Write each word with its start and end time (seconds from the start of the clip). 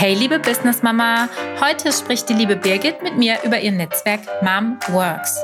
Hey 0.00 0.14
liebe 0.14 0.38
Business 0.38 0.82
Mama, 0.82 1.28
heute 1.60 1.92
spricht 1.92 2.26
die 2.30 2.32
liebe 2.32 2.56
Birgit 2.56 3.02
mit 3.02 3.18
mir 3.18 3.36
über 3.44 3.60
ihr 3.60 3.70
Netzwerk 3.70 4.22
Mom 4.40 4.78
Works. 4.88 5.36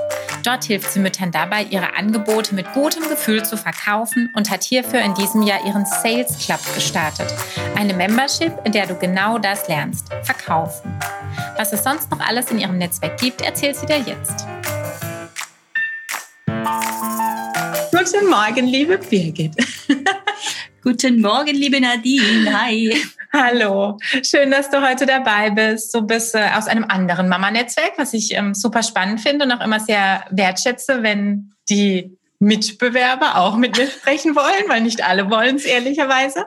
Dort 0.45 0.65
hilft 0.65 0.91
sie 0.91 0.99
Müttern 0.99 1.31
dabei, 1.31 1.65
ihre 1.65 1.95
Angebote 1.95 2.55
mit 2.55 2.73
gutem 2.73 3.07
Gefühl 3.07 3.45
zu 3.45 3.59
verkaufen 3.59 4.33
und 4.35 4.49
hat 4.49 4.65
hierfür 4.65 5.01
in 5.01 5.13
diesem 5.13 5.43
Jahr 5.43 5.63
ihren 5.67 5.85
Sales 5.85 6.39
Club 6.39 6.61
gestartet. 6.75 7.27
Eine 7.77 7.93
Membership, 7.93 8.51
in 8.65 8.73
der 8.73 8.87
du 8.87 8.95
genau 8.95 9.37
das 9.37 9.69
lernst, 9.69 10.09
verkaufen. 10.23 10.99
Was 11.59 11.75
es 11.75 11.85
sonst 11.85 12.11
noch 12.11 12.21
alles 12.21 12.51
in 12.51 12.59
ihrem 12.59 12.79
Netzwerk 12.79 13.21
gibt, 13.21 13.43
erzählt 13.43 13.77
sie 13.77 13.85
dir 13.85 13.99
jetzt. 13.99 14.47
Guten 17.91 18.31
Morgen, 18.31 18.67
liebe 18.67 18.97
Birgit. 18.97 19.55
Guten 20.83 21.21
Morgen, 21.21 21.55
liebe 21.55 21.79
Nadine. 21.79 22.59
Hi. 22.59 23.03
Hallo, 23.39 23.99
schön, 24.23 24.51
dass 24.51 24.71
du 24.71 24.81
heute 24.81 25.05
dabei 25.05 25.51
bist. 25.51 25.95
Du 25.95 26.01
bist 26.01 26.35
äh, 26.35 26.49
aus 26.57 26.69
einem 26.69 26.85
anderen 26.85 27.29
Mama-Netzwerk, 27.29 27.93
was 27.99 28.15
ich 28.15 28.33
ähm, 28.33 28.55
super 28.55 28.83
spannend 28.83 29.21
finde 29.21 29.45
und 29.45 29.53
auch 29.53 29.61
immer 29.61 29.79
sehr 29.79 30.25
wertschätze, 30.31 31.03
wenn 31.03 31.53
die 31.69 32.17
Mitbewerber 32.39 33.37
auch 33.37 33.59
mit 33.59 33.77
mir 33.77 33.87
sprechen 33.91 34.35
wollen, 34.37 34.69
weil 34.69 34.81
nicht 34.81 35.05
alle 35.05 35.29
wollen 35.31 35.57
es 35.57 35.67
ehrlicherweise. 35.67 36.47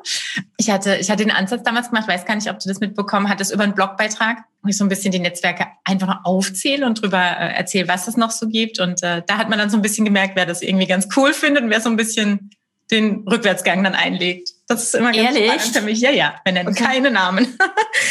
Ich 0.58 0.72
hatte, 0.72 0.96
ich 0.96 1.12
hatte 1.12 1.24
den 1.24 1.32
Ansatz 1.32 1.62
damals 1.62 1.90
gemacht, 1.90 2.08
weiß 2.08 2.26
gar 2.26 2.34
nicht, 2.34 2.50
ob 2.50 2.58
du 2.58 2.68
das 2.68 2.80
mitbekommen 2.80 3.30
hattest, 3.30 3.54
über 3.54 3.66
einen 3.66 3.76
Blogbeitrag, 3.76 4.40
wo 4.64 4.70
ich 4.70 4.78
so 4.78 4.84
ein 4.84 4.90
bisschen 4.90 5.12
die 5.12 5.20
Netzwerke 5.20 5.68
einfach 5.86 6.08
noch 6.08 6.26
aufzähle 6.26 6.88
und 6.88 7.00
drüber 7.00 7.22
äh, 7.22 7.54
erzähle, 7.56 7.88
was 7.88 8.08
es 8.08 8.18
noch 8.18 8.32
so 8.32 8.48
gibt. 8.48 8.80
Und 8.80 9.04
äh, 9.04 9.22
da 9.28 9.38
hat 9.38 9.48
man 9.48 9.60
dann 9.60 9.70
so 9.70 9.78
ein 9.78 9.84
bisschen 9.84 10.06
gemerkt, 10.06 10.36
wer 10.36 10.48
das 10.48 10.64
irgendwie 10.64 10.88
ganz 10.88 11.08
cool 11.16 11.34
findet 11.34 11.64
und 11.64 11.70
wer 11.70 11.82
so 11.82 11.90
ein 11.90 11.98
bisschen 11.98 12.50
den 12.92 13.28
Rückwärtsgang 13.28 13.84
dann 13.84 13.94
einlegt. 13.96 14.50
Das 14.68 14.84
ist 14.84 14.96
immer 14.96 15.12
ganz 15.12 15.36
Ehrlich? 15.36 15.52
spannend 15.52 15.76
für 15.78 15.82
mich. 15.82 16.00
Ja, 16.02 16.12
ja, 16.12 16.36
wir 16.44 16.54
nennen 16.54 16.70
Okay. 16.70 16.84
keine 16.84 17.12
Namen. 17.12 17.58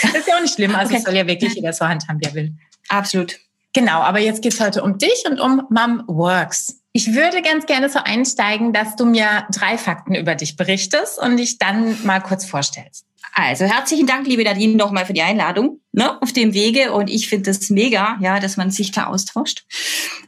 das 0.02 0.14
ist 0.14 0.28
ja 0.28 0.36
auch 0.36 0.40
nicht 0.42 0.54
schlimm. 0.54 0.74
Also 0.74 0.94
Okay. 0.94 1.02
soll 1.04 1.16
ja 1.16 1.26
wirklich 1.26 1.54
jeder 1.54 1.72
so 1.72 1.86
handhaben, 1.86 2.20
wie 2.20 2.26
er 2.26 2.34
will. 2.34 2.52
Absolut. 2.88 3.38
Genau, 3.74 4.00
aber 4.00 4.18
jetzt 4.18 4.42
geht's 4.42 4.60
heute 4.60 4.82
um 4.82 4.98
dich 4.98 5.24
und 5.28 5.40
um 5.40 5.62
Mom 5.70 6.02
Works. 6.06 6.80
Ich 6.92 7.14
würde 7.14 7.42
ganz 7.42 7.66
gerne 7.66 7.88
so 7.88 7.98
einsteigen, 8.02 8.72
dass 8.72 8.96
du 8.96 9.04
mir 9.04 9.46
drei 9.52 9.76
Fakten 9.78 10.14
über 10.14 10.34
dich 10.34 10.56
berichtest 10.56 11.18
und 11.18 11.36
dich 11.36 11.58
dann 11.58 11.96
mal 12.04 12.20
kurz 12.20 12.44
vorstellst. 12.44 13.04
Also 13.34 13.66
herzlichen 13.66 14.06
Dank, 14.06 14.26
liebe 14.26 14.42
Nadine, 14.42 14.74
nochmal 14.74 15.06
für 15.06 15.12
die 15.12 15.22
Einladung 15.22 15.80
ne, 15.92 16.20
auf 16.22 16.32
dem 16.32 16.54
Wege. 16.54 16.92
Und 16.92 17.08
ich 17.08 17.28
finde 17.28 17.50
es 17.50 17.70
mega, 17.70 18.16
ja, 18.20 18.40
dass 18.40 18.56
man 18.56 18.70
sich 18.70 18.90
da 18.90 19.06
austauscht. 19.06 19.64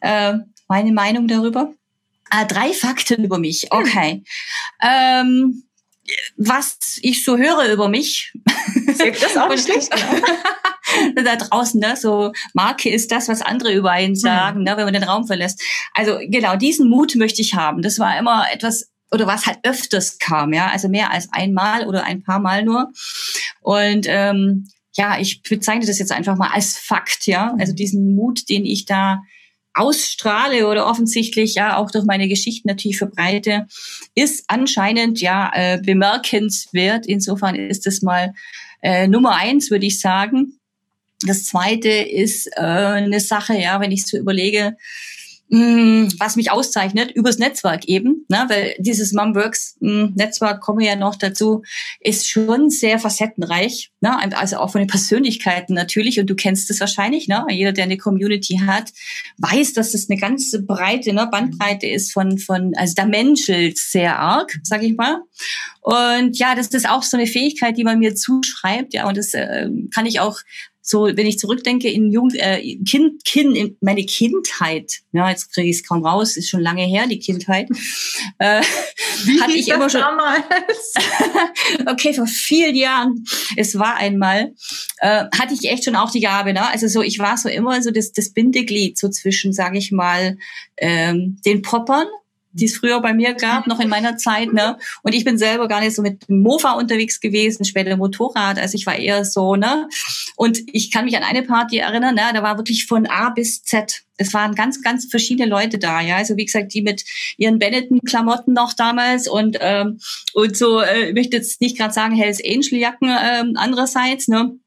Äh, 0.00 0.34
meine 0.68 0.92
Meinung 0.92 1.26
darüber. 1.26 1.72
Ah, 2.30 2.44
drei 2.44 2.72
Fakten 2.72 3.24
über 3.24 3.38
mich. 3.38 3.66
Okay. 3.70 4.22
Ähm, 4.80 5.64
was 6.36 6.98
ich 7.02 7.24
so 7.24 7.36
höre 7.36 7.72
über 7.72 7.88
mich. 7.88 8.32
Das 8.98 9.36
auch 9.36 9.48
nicht 9.50 9.64
schlecht. 9.64 9.90
da 11.24 11.36
draußen, 11.36 11.80
ne, 11.80 11.96
so 11.96 12.32
Marke 12.54 12.90
ist 12.90 13.12
das, 13.12 13.28
was 13.28 13.42
andere 13.42 13.72
über 13.72 13.90
einen 13.90 14.16
sagen, 14.16 14.62
ne, 14.62 14.76
wenn 14.76 14.84
man 14.84 14.94
den 14.94 15.04
Raum 15.04 15.26
verlässt. 15.26 15.62
Also 15.94 16.18
genau, 16.22 16.56
diesen 16.56 16.88
Mut 16.88 17.14
möchte 17.16 17.42
ich 17.42 17.54
haben. 17.54 17.82
Das 17.82 17.98
war 17.98 18.18
immer 18.18 18.46
etwas, 18.52 18.90
oder 19.12 19.26
was 19.26 19.46
halt 19.46 19.58
öfters 19.62 20.18
kam, 20.18 20.52
ja, 20.52 20.68
also 20.68 20.88
mehr 20.88 21.10
als 21.10 21.28
einmal 21.32 21.86
oder 21.86 22.04
ein 22.04 22.22
paar 22.22 22.38
Mal 22.38 22.64
nur. 22.64 22.90
Und 23.60 24.06
ähm, 24.08 24.68
ja, 24.94 25.18
ich 25.18 25.42
bezeichne 25.42 25.86
das 25.86 25.98
jetzt 25.98 26.12
einfach 26.12 26.36
mal 26.36 26.50
als 26.52 26.76
Fakt, 26.76 27.26
ja, 27.26 27.54
also 27.58 27.72
diesen 27.72 28.14
Mut, 28.14 28.48
den 28.48 28.64
ich 28.64 28.84
da 28.84 29.22
ausstrahle 29.74 30.66
oder 30.66 30.86
offensichtlich 30.86 31.54
ja 31.54 31.76
auch 31.76 31.90
durch 31.90 32.04
meine 32.04 32.28
Geschichten 32.28 32.68
natürlich 32.68 32.98
verbreite, 32.98 33.66
ist 34.14 34.44
anscheinend 34.48 35.20
ja 35.20 35.50
äh, 35.54 35.80
bemerkenswert. 35.80 37.06
Insofern 37.06 37.54
ist 37.54 37.86
es 37.86 38.02
mal 38.02 38.34
äh, 38.82 39.06
Nummer 39.08 39.36
eins, 39.36 39.70
würde 39.70 39.86
ich 39.86 40.00
sagen. 40.00 40.58
Das 41.26 41.44
zweite 41.44 41.90
ist 41.90 42.46
äh, 42.56 42.60
eine 42.60 43.20
Sache, 43.20 43.54
ja, 43.54 43.80
wenn 43.80 43.92
ich 43.92 44.06
so 44.06 44.16
überlege, 44.16 44.76
mh, 45.50 46.12
was 46.18 46.36
mich 46.36 46.50
auszeichnet, 46.50 47.10
übers 47.10 47.38
Netzwerk 47.38 47.86
eben, 47.86 48.24
ne, 48.28 48.46
weil 48.48 48.74
dieses 48.78 49.12
Mumworks 49.12 49.76
mh, 49.80 50.12
Netzwerk, 50.14 50.60
komme 50.60 50.84
ja 50.86 50.96
noch 50.96 51.16
dazu, 51.16 51.62
ist 52.00 52.28
schon 52.28 52.70
sehr 52.70 52.98
facettenreich, 52.98 53.90
ne, 54.00 54.16
also 54.36 54.58
auch 54.58 54.70
von 54.70 54.80
den 54.80 54.88
Persönlichkeiten 54.88 55.74
natürlich. 55.74 56.20
Und 56.20 56.30
du 56.30 56.34
kennst 56.34 56.70
es 56.70 56.80
wahrscheinlich, 56.80 57.28
ne, 57.28 57.44
jeder, 57.50 57.72
der 57.72 57.84
eine 57.84 57.98
Community 57.98 58.60
hat, 58.64 58.92
weiß, 59.38 59.72
dass 59.74 59.92
das 59.92 60.08
eine 60.08 60.18
ganze 60.18 60.62
breite 60.62 61.12
ne, 61.12 61.28
Bandbreite 61.30 61.86
ist 61.86 62.12
von, 62.12 62.38
von, 62.38 62.72
also 62.76 62.94
da 62.94 63.04
menschelt 63.04 63.78
sehr 63.78 64.18
arg, 64.18 64.58
sag 64.62 64.82
ich 64.82 64.96
mal. 64.96 65.20
Und 65.82 66.38
ja, 66.38 66.54
das 66.54 66.68
ist 66.68 66.88
auch 66.88 67.02
so 67.02 67.16
eine 67.16 67.26
Fähigkeit, 67.26 67.76
die 67.76 67.84
man 67.84 67.98
mir 67.98 68.14
zuschreibt, 68.14 68.94
ja, 68.94 69.08
und 69.08 69.16
das 69.16 69.34
äh, 69.34 69.68
kann 69.92 70.06
ich 70.06 70.20
auch 70.20 70.38
so, 70.82 71.04
wenn 71.04 71.26
ich 71.26 71.38
zurückdenke 71.38 71.90
in 71.90 72.10
Jugend, 72.10 72.36
äh, 72.36 72.76
Kind, 72.88 73.24
Kind, 73.24 73.56
in 73.56 73.76
meine 73.80 74.04
Kindheit, 74.04 75.00
ja, 75.12 75.28
jetzt 75.28 75.52
kriege 75.52 75.68
ich 75.68 75.76
es 75.76 75.86
kaum 75.86 76.04
raus, 76.04 76.36
ist 76.36 76.48
schon 76.48 76.60
lange 76.60 76.84
her, 76.84 77.06
die 77.06 77.18
Kindheit, 77.18 77.68
äh, 78.38 78.62
hatte 79.40 79.52
ich 79.52 79.68
immer 79.68 79.90
schon, 79.90 80.00
damals? 80.00 80.94
okay, 81.86 82.14
vor 82.14 82.26
vielen 82.26 82.74
Jahren, 82.74 83.24
es 83.56 83.78
war 83.78 83.96
einmal, 83.96 84.54
äh, 84.98 85.24
hatte 85.38 85.54
ich 85.54 85.70
echt 85.70 85.84
schon 85.84 85.96
auch 85.96 86.10
die 86.10 86.20
Gabe, 86.20 86.52
ne? 86.52 86.66
Also 86.68 86.88
so, 86.88 87.02
ich 87.02 87.18
war 87.18 87.36
so 87.36 87.48
immer 87.48 87.82
so 87.82 87.90
das, 87.90 88.12
das 88.12 88.30
Bindeglied 88.30 88.98
so 88.98 89.08
zwischen, 89.08 89.52
sage 89.52 89.78
ich 89.78 89.92
mal, 89.92 90.38
ähm, 90.78 91.38
den 91.44 91.62
Poppern, 91.62 92.06
die 92.52 92.64
es 92.64 92.76
früher 92.76 93.00
bei 93.00 93.14
mir 93.14 93.34
gab, 93.34 93.66
noch 93.66 93.80
in 93.80 93.88
meiner 93.88 94.16
Zeit, 94.16 94.52
ne? 94.52 94.76
Und 95.02 95.14
ich 95.14 95.24
bin 95.24 95.38
selber 95.38 95.68
gar 95.68 95.80
nicht 95.80 95.94
so 95.94 96.02
mit 96.02 96.28
dem 96.28 96.42
Mofa 96.42 96.72
unterwegs 96.72 97.20
gewesen, 97.20 97.64
später 97.64 97.96
Motorrad, 97.96 98.58
also 98.58 98.74
ich 98.74 98.86
war 98.86 98.96
eher 98.96 99.24
so, 99.24 99.56
ne? 99.56 99.88
Und 100.36 100.60
ich 100.72 100.90
kann 100.90 101.04
mich 101.04 101.16
an 101.16 101.22
eine 101.22 101.42
Party 101.42 101.78
erinnern, 101.78 102.14
ne? 102.14 102.22
Da 102.34 102.42
war 102.42 102.56
wirklich 102.56 102.86
von 102.86 103.06
A 103.06 103.30
bis 103.30 103.62
Z. 103.62 104.02
Es 104.16 104.34
waren 104.34 104.54
ganz, 104.54 104.82
ganz 104.82 105.06
verschiedene 105.06 105.48
Leute 105.48 105.78
da, 105.78 106.00
ja. 106.00 106.16
Also 106.16 106.36
wie 106.36 106.44
gesagt, 106.44 106.74
die 106.74 106.82
mit 106.82 107.04
ihren 107.36 107.58
Benetton-Klamotten 107.58 108.52
noch 108.52 108.72
damals 108.74 109.28
und 109.28 109.56
ähm, 109.60 109.98
und 110.34 110.56
so, 110.56 110.80
äh, 110.80 111.08
ich 111.08 111.14
möchte 111.14 111.36
jetzt 111.36 111.60
nicht 111.60 111.78
gerade 111.78 111.94
sagen 111.94 112.14
Hells 112.14 112.42
Angel-Jacken 112.44 113.08
ähm, 113.08 113.52
andererseits, 113.56 114.28
ne? 114.28 114.58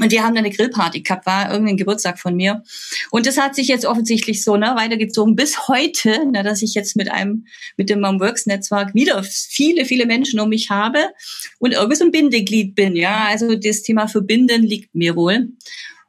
Und 0.00 0.10
die 0.10 0.20
haben 0.20 0.34
dann 0.34 0.44
eine 0.44 0.54
Grillparty 0.54 1.02
gehabt, 1.02 1.24
war 1.24 1.52
irgendein 1.52 1.76
Geburtstag 1.76 2.18
von 2.18 2.34
mir. 2.34 2.64
Und 3.10 3.26
das 3.26 3.38
hat 3.38 3.54
sich 3.54 3.68
jetzt 3.68 3.86
offensichtlich 3.86 4.42
so 4.42 4.56
ne, 4.56 4.72
weitergezogen 4.74 5.36
bis 5.36 5.68
heute, 5.68 6.26
ne, 6.26 6.42
dass 6.42 6.62
ich 6.62 6.74
jetzt 6.74 6.96
mit 6.96 7.12
einem, 7.12 7.46
mit 7.76 7.90
dem 7.90 8.00
Mom 8.00 8.18
Works 8.18 8.46
Netzwerk 8.46 8.92
wieder 8.94 9.22
viele, 9.22 9.84
viele 9.84 10.06
Menschen 10.06 10.40
um 10.40 10.48
mich 10.48 10.70
habe 10.70 10.98
und 11.60 11.72
irgendwie 11.72 11.96
so 11.96 12.04
ein 12.04 12.10
Bindeglied 12.10 12.74
bin. 12.74 12.96
Ja, 12.96 13.26
also 13.28 13.54
das 13.54 13.82
Thema 13.82 14.08
Verbinden 14.08 14.64
liegt 14.64 14.96
mir 14.96 15.14
wohl. 15.14 15.50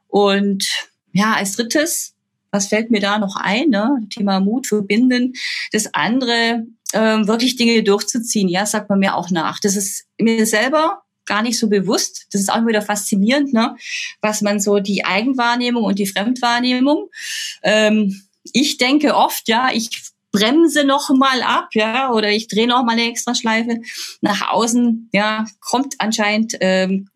Und 0.08 0.66
ja, 1.12 1.34
als 1.34 1.52
drittes, 1.52 2.14
was 2.50 2.66
fällt 2.66 2.90
mir 2.90 3.00
da 3.00 3.18
noch 3.18 3.36
ein? 3.36 3.70
Ne? 3.70 4.00
Thema 4.10 4.40
Mut, 4.40 4.66
Verbinden. 4.66 5.34
Das 5.70 5.94
andere, 5.94 6.66
ähm, 6.92 7.28
wirklich 7.28 7.54
Dinge 7.54 7.82
durchzuziehen. 7.84 8.48
Ja, 8.48 8.66
sagt 8.66 8.90
man 8.90 8.98
mir 8.98 9.14
auch 9.14 9.30
nach. 9.30 9.60
Das 9.60 9.76
ist 9.76 10.06
mir 10.18 10.44
selber 10.44 11.02
gar 11.26 11.42
nicht 11.42 11.58
so 11.58 11.68
bewusst. 11.68 12.26
Das 12.32 12.40
ist 12.40 12.50
auch 12.50 12.56
immer 12.56 12.68
wieder 12.68 12.82
faszinierend, 12.82 13.52
ne? 13.52 13.76
was 14.20 14.42
man 14.42 14.60
so 14.60 14.78
die 14.78 15.04
Eigenwahrnehmung 15.04 15.84
und 15.84 15.98
die 15.98 16.06
Fremdwahrnehmung. 16.06 17.08
Ähm, 17.62 18.22
ich 18.52 18.78
denke 18.78 19.14
oft, 19.16 19.48
ja, 19.48 19.70
ich 19.72 20.05
bremse 20.36 20.84
noch 20.84 21.10
mal 21.10 21.42
ab, 21.42 21.68
ja, 21.74 22.10
oder 22.12 22.30
ich 22.30 22.48
drehe 22.48 22.66
noch 22.66 22.84
mal 22.84 22.92
eine 22.92 23.08
Extraschleife 23.08 23.80
nach 24.20 24.50
außen. 24.50 25.08
Ja, 25.12 25.46
kommt 25.60 25.94
anscheinend 25.98 26.56
ähm, 26.60 27.08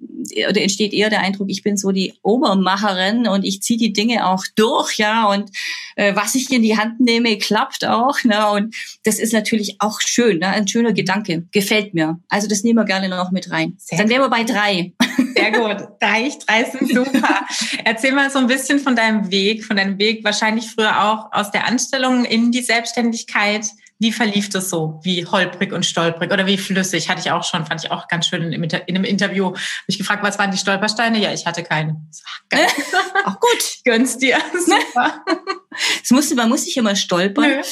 oder 0.49 0.61
entsteht 0.61 0.93
eher 0.93 1.11
der 1.11 1.21
Eindruck, 1.21 1.49
ich 1.51 1.63
bin 1.63 1.77
so 1.77 1.91
die 1.91 2.15
Obermacherin 2.23 3.27
und 3.27 3.45
ich 3.45 3.63
ziehe 3.63 3.79
die 3.79 3.93
Dinge 3.93 4.27
auch 4.27 4.45
durch, 4.57 4.99
ja, 4.99 5.29
und 5.29 5.51
äh, 5.97 6.15
was 6.15 6.35
ich 6.35 6.51
in 6.51 6.63
die 6.63 6.77
Hand 6.77 7.01
nehme, 7.01 7.37
klappt 7.39 7.85
auch, 7.85 8.23
ne, 8.25 8.51
und 8.51 8.75
das 9.05 9.19
ist 9.19 9.33
natürlich 9.33 9.77
auch 9.81 10.01
schön, 10.01 10.39
ne, 10.39 10.49
ein 10.49 10.69
schöner 10.69 10.93
Gedanke, 10.93 11.47
gefällt 11.53 11.95
mir. 11.95 12.19
Also 12.29 12.49
das 12.49 12.63
nehmen 12.63 12.79
wir 12.79 12.85
gerne 12.85 13.09
noch 13.09 13.31
mit 13.31 13.51
rein. 13.51 13.77
Sehr 13.79 13.99
Dann 13.99 14.09
wären 14.09 14.23
wir 14.23 14.31
bei 14.31 14.45
drei. 14.45 14.93
Sehr 15.41 15.53
gut. 15.53 15.89
Drei 16.01 16.65
sind 16.65 16.89
super. 16.93 17.47
Erzähl 17.85 18.13
mal 18.13 18.31
so 18.31 18.39
ein 18.39 18.47
bisschen 18.47 18.79
von 18.79 18.95
deinem 18.97 19.31
Weg, 19.31 19.65
von 19.65 19.77
deinem 19.77 19.99
Weg 19.99 20.25
wahrscheinlich 20.25 20.71
früher 20.71 21.05
auch 21.05 21.33
aus 21.33 21.51
der 21.51 21.67
Anstellung 21.67 22.25
in 22.25 22.53
die 22.53 22.63
Selbstständigkeit. 22.63 23.67
Wie 24.01 24.13
verlief 24.13 24.49
das 24.49 24.71
so? 24.71 24.99
Wie 25.03 25.27
holprig 25.27 25.73
und 25.75 25.85
stolprig 25.85 26.33
oder 26.33 26.47
wie 26.47 26.57
flüssig? 26.57 27.11
Hatte 27.11 27.21
ich 27.21 27.31
auch 27.31 27.45
schon, 27.45 27.67
fand 27.67 27.85
ich 27.85 27.91
auch 27.91 28.09
ganz 28.09 28.27
schön 28.27 28.51
in 28.51 28.65
einem 28.65 29.05
Interview. 29.05 29.49
Hab 29.51 29.85
ich 29.89 29.99
gefragt, 29.99 30.23
was 30.23 30.39
waren 30.39 30.51
die 30.51 30.57
Stolpersteine? 30.57 31.19
Ja, 31.19 31.35
ich 31.35 31.45
hatte 31.45 31.63
keine. 31.63 32.01
Ach, 32.51 33.27
auch 33.27 33.41
gut. 33.41 33.63
Gönn's 33.85 34.17
dir. 34.17 34.39
Super. 34.59 35.23
Es 36.03 36.11
musste, 36.11 36.35
man 36.35 36.49
muss 36.49 36.65
nicht 36.65 36.79
immer 36.79 36.97
stolpern. 36.97 37.45
Nö. 37.45 37.63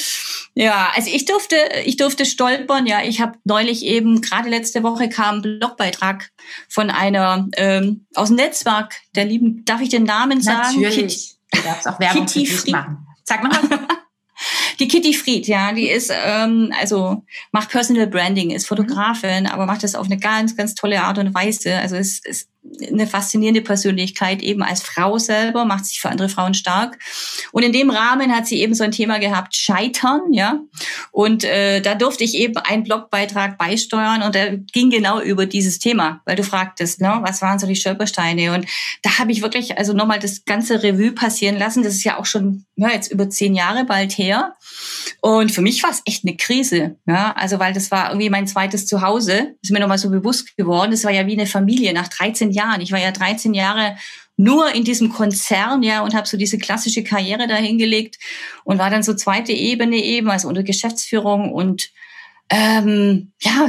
Ja, 0.53 0.91
also 0.95 1.09
ich 1.11 1.25
durfte, 1.25 1.55
ich 1.83 1.97
durfte 1.97 2.27
stolpern. 2.27 2.85
Ja, 2.85 3.01
ich 3.01 3.21
habe 3.21 3.39
neulich 3.43 3.83
eben, 3.83 4.21
gerade 4.21 4.49
letzte 4.49 4.83
Woche 4.83 5.09
kam 5.09 5.37
ein 5.37 5.41
Blogbeitrag 5.41 6.29
von 6.67 6.91
einer 6.91 7.47
ähm, 7.57 8.05
aus 8.13 8.27
dem 8.27 8.35
Netzwerk 8.35 8.95
der 9.15 9.25
lieben, 9.25 9.65
darf 9.65 9.81
ich 9.81 9.89
den 9.89 10.03
Namen 10.03 10.41
sagen? 10.41 10.79
Natürlich. 10.79 11.37
Du 11.51 11.61
darfst 11.63 11.87
auch 11.87 11.99
Werbung 11.99 12.27
Kitty 12.27 12.45
für 12.45 12.51
dich 12.51 12.61
Fried. 12.61 12.73
machen. 12.73 13.07
Sag 13.23 13.43
nochmal. 13.43 13.79
Die 14.79 14.87
Kitty 14.87 15.13
Fried, 15.13 15.47
ja, 15.47 15.73
die 15.73 15.89
ist, 15.89 16.11
ähm, 16.25 16.73
also 16.79 17.23
macht 17.51 17.69
Personal 17.69 18.07
Branding, 18.07 18.51
ist 18.51 18.67
Fotografin, 18.67 19.45
aber 19.45 19.65
macht 19.65 19.83
das 19.83 19.95
auf 19.95 20.05
eine 20.05 20.17
ganz, 20.17 20.55
ganz 20.55 20.73
tolle 20.73 21.01
Art 21.01 21.17
und 21.17 21.33
Weise. 21.33 21.75
Also 21.75 21.97
es 21.97 22.19
ist 22.19 22.49
eine 22.91 23.07
faszinierende 23.07 23.61
Persönlichkeit, 23.61 24.41
eben 24.41 24.61
als 24.61 24.81
Frau 24.81 25.17
selber, 25.17 25.65
macht 25.65 25.85
sich 25.85 25.99
für 25.99 26.09
andere 26.09 26.29
Frauen 26.29 26.53
stark. 26.53 26.99
Und 27.51 27.63
in 27.63 27.71
dem 27.71 27.89
Rahmen 27.89 28.35
hat 28.35 28.47
sie 28.47 28.61
eben 28.61 28.73
so 28.73 28.83
ein 28.83 28.91
Thema 28.91 29.19
gehabt, 29.19 29.55
Scheitern, 29.55 30.33
ja. 30.33 30.59
Und 31.11 31.43
äh, 31.43 31.81
da 31.81 31.95
durfte 31.95 32.23
ich 32.23 32.35
eben 32.35 32.57
einen 32.57 32.83
Blogbeitrag 32.83 33.57
beisteuern 33.57 34.23
und 34.23 34.35
der 34.35 34.57
ging 34.57 34.89
genau 34.89 35.21
über 35.21 35.45
dieses 35.45 35.79
Thema, 35.79 36.21
weil 36.25 36.35
du 36.35 36.43
fragtest, 36.43 37.01
ne, 37.01 37.19
was 37.23 37.41
waren 37.41 37.59
so 37.59 37.67
die 37.67 37.75
Stolpersteine? 37.75 38.53
Und 38.53 38.67
da 39.03 39.19
habe 39.19 39.31
ich 39.31 39.41
wirklich 39.41 39.77
also 39.77 39.93
nochmal 39.93 40.19
das 40.19 40.45
ganze 40.45 40.83
Revue 40.83 41.11
passieren 41.11 41.57
lassen. 41.57 41.83
Das 41.83 41.93
ist 41.93 42.03
ja 42.03 42.17
auch 42.17 42.25
schon 42.25 42.65
ja, 42.75 42.89
jetzt 42.89 43.11
über 43.11 43.29
zehn 43.29 43.55
Jahre 43.55 43.85
bald 43.85 44.17
her. 44.17 44.55
Und 45.21 45.51
für 45.51 45.61
mich 45.61 45.83
war 45.83 45.89
es 45.89 46.01
echt 46.05 46.25
eine 46.25 46.37
Krise, 46.37 46.97
ja. 47.05 47.33
Also 47.37 47.59
weil 47.59 47.73
das 47.73 47.91
war 47.91 48.09
irgendwie 48.09 48.29
mein 48.29 48.47
zweites 48.47 48.85
Zuhause, 48.85 49.55
ist 49.61 49.71
mir 49.71 49.79
nochmal 49.79 49.97
so 49.97 50.09
bewusst 50.09 50.55
geworden. 50.57 50.91
Das 50.91 51.03
war 51.03 51.11
ja 51.11 51.25
wie 51.25 51.33
eine 51.33 51.47
Familie 51.47 51.93
nach 51.93 52.07
13 52.07 52.48
Jahren. 52.51 52.81
Ich 52.81 52.91
war 52.91 52.99
ja 52.99 53.11
13 53.11 53.53
Jahre 53.53 53.97
nur 54.37 54.73
in 54.73 54.85
diesem 54.85 55.09
Konzern, 55.09 55.83
ja, 55.83 56.01
und 56.01 56.13
habe 56.13 56.27
so 56.27 56.37
diese 56.37 56.57
klassische 56.57 57.03
Karriere 57.03 57.47
dahingelegt 57.47 58.17
und 58.63 58.79
war 58.79 58.89
dann 58.89 59.03
so 59.03 59.13
zweite 59.13 59.51
Ebene 59.51 59.97
eben, 59.97 60.29
also 60.29 60.47
unter 60.47 60.63
Geschäftsführung 60.63 61.51
und 61.51 61.89
ähm, 62.51 63.31
ja, 63.41 63.67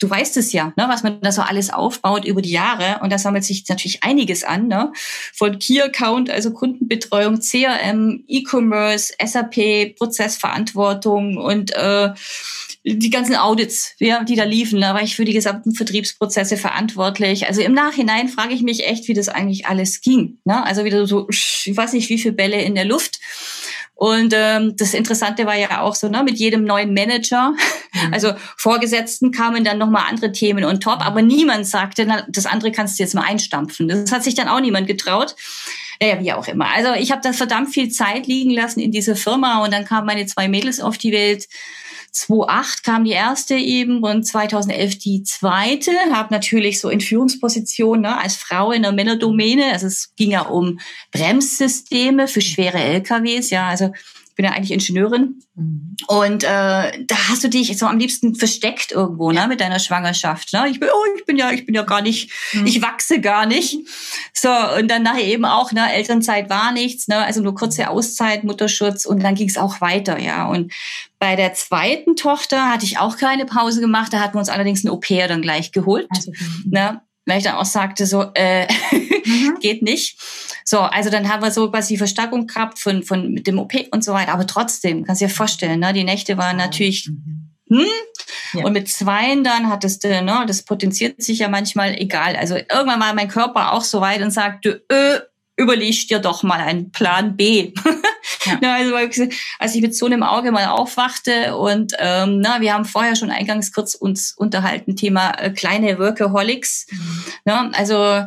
du, 0.00 0.10
weißt 0.10 0.36
es 0.36 0.52
ja, 0.52 0.72
ne, 0.76 0.84
was 0.88 1.02
man 1.02 1.20
da 1.22 1.32
so 1.32 1.40
alles 1.40 1.70
aufbaut 1.70 2.26
über 2.26 2.42
die 2.42 2.50
Jahre 2.50 3.00
und 3.02 3.10
da 3.10 3.16
sammelt 3.16 3.44
sich 3.44 3.64
natürlich 3.68 4.04
einiges 4.04 4.44
an, 4.44 4.68
ne? 4.68 4.92
Von 5.34 5.58
Key 5.58 5.80
Account, 5.80 6.28
also 6.28 6.52
Kundenbetreuung, 6.52 7.40
CRM, 7.40 8.24
E-Commerce, 8.28 9.14
SAP, 9.24 9.96
Prozessverantwortung 9.96 11.38
und 11.38 11.74
äh, 11.74 12.10
die 12.84 13.10
ganzen 13.10 13.36
Audits, 13.36 13.94
ja, 13.98 14.24
die 14.24 14.34
da 14.34 14.44
liefen, 14.44 14.80
da 14.80 14.92
war 14.92 15.02
ich 15.02 15.14
für 15.14 15.24
die 15.24 15.32
gesamten 15.32 15.72
Vertriebsprozesse 15.72 16.56
verantwortlich. 16.56 17.46
Also 17.46 17.62
im 17.62 17.72
Nachhinein 17.72 18.28
frage 18.28 18.54
ich 18.54 18.62
mich 18.62 18.86
echt, 18.86 19.06
wie 19.08 19.14
das 19.14 19.28
eigentlich 19.28 19.66
alles 19.66 20.00
ging. 20.00 20.38
Ne? 20.44 20.64
Also 20.64 20.84
wieder 20.84 21.06
so, 21.06 21.28
ich 21.30 21.70
weiß 21.72 21.92
nicht, 21.92 22.08
wie 22.08 22.18
viele 22.18 22.34
Bälle 22.34 22.60
in 22.60 22.74
der 22.74 22.84
Luft. 22.84 23.20
Und 24.02 24.34
ähm, 24.36 24.74
das 24.76 24.94
Interessante 24.94 25.46
war 25.46 25.54
ja 25.54 25.80
auch 25.80 25.94
so, 25.94 26.08
ne, 26.08 26.24
mit 26.24 26.36
jedem 26.36 26.64
neuen 26.64 26.92
Manager, 26.92 27.50
mhm. 27.50 28.12
also 28.12 28.32
Vorgesetzten 28.56 29.30
kamen 29.30 29.62
dann 29.62 29.78
nochmal 29.78 30.06
andere 30.10 30.32
Themen 30.32 30.64
und 30.64 30.82
top, 30.82 31.06
aber 31.06 31.22
niemand 31.22 31.68
sagte, 31.68 32.04
na, 32.04 32.26
das 32.28 32.46
andere 32.46 32.72
kannst 32.72 32.98
du 32.98 33.04
jetzt 33.04 33.14
mal 33.14 33.22
einstampfen. 33.22 33.86
Das 33.86 34.10
hat 34.10 34.24
sich 34.24 34.34
dann 34.34 34.48
auch 34.48 34.58
niemand 34.58 34.88
getraut. 34.88 35.36
Naja, 36.00 36.18
wie 36.18 36.32
auch 36.32 36.48
immer. 36.48 36.66
Also 36.74 36.94
ich 36.94 37.12
habe 37.12 37.20
da 37.22 37.32
verdammt 37.32 37.72
viel 37.72 37.90
Zeit 37.90 38.26
liegen 38.26 38.50
lassen 38.50 38.80
in 38.80 38.90
dieser 38.90 39.14
Firma 39.14 39.62
und 39.62 39.72
dann 39.72 39.84
kamen 39.84 40.08
meine 40.08 40.26
zwei 40.26 40.48
Mädels 40.48 40.80
auf 40.80 40.98
die 40.98 41.12
Welt. 41.12 41.46
2008 42.12 42.84
kam 42.84 43.04
die 43.04 43.12
erste 43.12 43.54
eben 43.54 44.02
und 44.02 44.24
2011 44.24 44.98
die 44.98 45.22
zweite. 45.22 45.92
Habe 46.12 46.32
natürlich 46.32 46.78
so 46.78 46.90
in 46.90 47.00
Führungspositionen 47.00 48.02
ne, 48.02 48.20
als 48.20 48.36
Frau 48.36 48.70
in 48.70 48.82
der 48.82 48.92
Männerdomäne. 48.92 49.72
Also 49.72 49.86
es 49.86 50.14
ging 50.14 50.30
ja 50.30 50.42
um 50.42 50.78
Bremssysteme 51.10 52.28
für 52.28 52.42
schwere 52.42 52.78
LKWs. 52.78 53.48
Ja, 53.50 53.68
also 53.68 53.92
ich 54.32 54.36
bin 54.36 54.46
ja 54.46 54.52
eigentlich 54.52 54.70
Ingenieurin. 54.70 55.42
Mhm. 55.54 55.94
Und 56.06 56.42
äh, 56.42 56.46
da 56.46 57.28
hast 57.28 57.44
du 57.44 57.48
dich 57.48 57.76
so 57.76 57.84
am 57.84 57.98
liebsten 57.98 58.34
versteckt 58.34 58.90
irgendwo, 58.90 59.30
ne, 59.30 59.46
mit 59.46 59.60
deiner 59.60 59.78
Schwangerschaft. 59.78 60.54
Ne? 60.54 60.68
Ich 60.70 60.80
bin, 60.80 60.88
oh, 60.90 61.16
ich 61.18 61.26
bin 61.26 61.36
ja, 61.36 61.50
ich 61.50 61.66
bin 61.66 61.74
ja 61.74 61.82
gar 61.82 62.00
nicht, 62.00 62.30
mhm. 62.54 62.66
ich 62.66 62.80
wachse 62.80 63.20
gar 63.20 63.44
nicht. 63.44 63.76
So, 64.32 64.48
und 64.78 64.90
dann 64.90 65.02
nachher 65.02 65.24
eben 65.24 65.44
auch, 65.44 65.72
ne, 65.72 65.92
Elternzeit 65.92 66.48
war 66.48 66.72
nichts, 66.72 67.08
ne, 67.08 67.18
also 67.18 67.42
nur 67.42 67.54
kurze 67.54 67.90
Auszeit, 67.90 68.42
Mutterschutz 68.42 69.04
und 69.04 69.22
dann 69.22 69.34
ging 69.34 69.50
es 69.50 69.58
auch 69.58 69.82
weiter, 69.82 70.18
ja. 70.18 70.46
Und 70.46 70.72
bei 71.18 71.36
der 71.36 71.52
zweiten 71.52 72.16
Tochter 72.16 72.70
hatte 72.70 72.86
ich 72.86 72.98
auch 72.98 73.18
keine 73.18 73.44
Pause 73.44 73.82
gemacht, 73.82 74.14
da 74.14 74.20
hatten 74.20 74.34
wir 74.34 74.40
uns 74.40 74.48
allerdings 74.48 74.82
ein 74.82 74.88
Au-pair 74.88 75.28
dann 75.28 75.42
gleich 75.42 75.72
geholt. 75.72 76.06
Also, 76.08 76.32
ne? 76.64 77.02
Weil 77.26 77.38
ich 77.38 77.44
dann 77.44 77.56
auch 77.56 77.64
sagte, 77.64 78.06
so, 78.06 78.26
äh, 78.34 78.66
mhm. 79.24 79.58
geht 79.60 79.82
nicht. 79.82 80.18
So, 80.64 80.80
also 80.80 81.10
dann 81.10 81.28
haben 81.28 81.42
wir 81.42 81.50
so 81.50 81.70
quasi 81.70 81.96
Verstärkung 81.96 82.46
gehabt 82.46 82.78
von, 82.78 83.02
von 83.02 83.32
mit 83.32 83.46
dem 83.46 83.58
OP 83.58 83.74
und 83.90 84.04
so 84.04 84.12
weiter. 84.12 84.32
Aber 84.32 84.46
trotzdem, 84.46 85.04
kannst 85.04 85.22
du 85.22 85.26
dir 85.26 85.32
vorstellen, 85.32 85.80
ne, 85.80 85.92
die 85.92 86.04
Nächte 86.04 86.36
waren 86.36 86.56
natürlich, 86.56 87.08
mhm. 87.08 87.78
hm? 87.78 87.86
Ja. 88.54 88.64
Und 88.64 88.72
mit 88.72 88.88
Zweien 88.88 89.44
dann 89.44 89.68
hattest 89.68 90.04
du, 90.04 90.08
ne, 90.08 90.44
das 90.46 90.62
potenziert 90.62 91.22
sich 91.22 91.38
ja 91.38 91.48
manchmal 91.48 91.94
egal. 91.98 92.36
Also 92.36 92.56
irgendwann 92.56 92.98
mal 92.98 93.14
mein 93.14 93.28
Körper 93.28 93.72
auch 93.72 93.84
so 93.84 94.00
weit 94.00 94.22
und 94.22 94.30
sagte, 94.30 94.84
äh, 94.88 95.20
überleg 95.56 96.08
dir 96.08 96.18
doch 96.18 96.42
mal 96.42 96.60
einen 96.60 96.90
Plan 96.90 97.36
B. 97.36 97.72
Ja. 98.44 98.58
ja, 98.62 98.74
also 98.74 98.94
als 99.58 99.74
ich 99.74 99.82
mit 99.82 99.96
so 99.96 100.06
einem 100.06 100.22
Auge 100.22 100.52
mal 100.52 100.66
aufwachte 100.66 101.56
und 101.56 101.92
ähm, 101.98 102.40
na, 102.40 102.60
wir 102.60 102.74
haben 102.74 102.84
vorher 102.84 103.16
schon 103.16 103.30
eingangs 103.30 103.72
kurz 103.72 103.94
uns 103.94 104.32
unterhalten, 104.36 104.96
Thema 104.96 105.30
äh, 105.38 105.50
kleine 105.50 105.98
Workaholics. 105.98 106.86
Mhm. 106.90 107.24
Ja, 107.44 107.70
also 107.72 108.26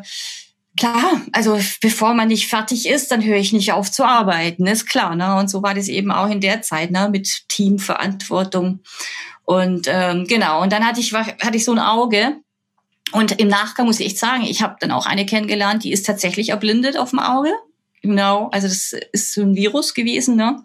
Klar, 0.77 1.21
also 1.31 1.57
bevor 1.79 2.13
man 2.13 2.27
nicht 2.27 2.49
fertig 2.49 2.85
ist, 2.85 3.09
dann 3.09 3.23
höre 3.23 3.37
ich 3.37 3.53
nicht 3.53 3.71
auf 3.71 3.89
zu 3.89 4.03
arbeiten, 4.03 4.67
ist 4.67 4.85
klar. 4.87 5.15
Ne? 5.15 5.35
Und 5.37 5.49
so 5.49 5.63
war 5.63 5.73
das 5.73 5.87
eben 5.87 6.11
auch 6.11 6.29
in 6.29 6.41
der 6.41 6.61
Zeit 6.63 6.91
ne? 6.91 7.07
mit 7.09 7.47
Teamverantwortung. 7.47 8.81
Und 9.45 9.87
ähm, 9.89 10.25
genau, 10.27 10.61
und 10.61 10.73
dann 10.73 10.85
hatte 10.85 10.99
ich, 10.99 11.13
hatte 11.13 11.55
ich 11.55 11.63
so 11.63 11.71
ein 11.71 11.79
Auge. 11.79 12.37
Und 13.13 13.39
im 13.39 13.47
Nachgang 13.47 13.85
muss 13.85 14.01
ich 14.01 14.07
echt 14.07 14.17
sagen, 14.17 14.43
ich 14.43 14.61
habe 14.61 14.75
dann 14.81 14.91
auch 14.91 15.05
eine 15.05 15.25
kennengelernt, 15.25 15.85
die 15.85 15.93
ist 15.93 16.05
tatsächlich 16.05 16.49
erblindet 16.49 16.97
auf 16.97 17.11
dem 17.11 17.19
Auge. 17.19 17.53
Genau, 18.05 18.49
also 18.51 18.67
das 18.67 18.93
ist 19.13 19.33
so 19.33 19.41
ein 19.41 19.55
Virus 19.55 19.95
gewesen, 19.95 20.35
ne? 20.35 20.61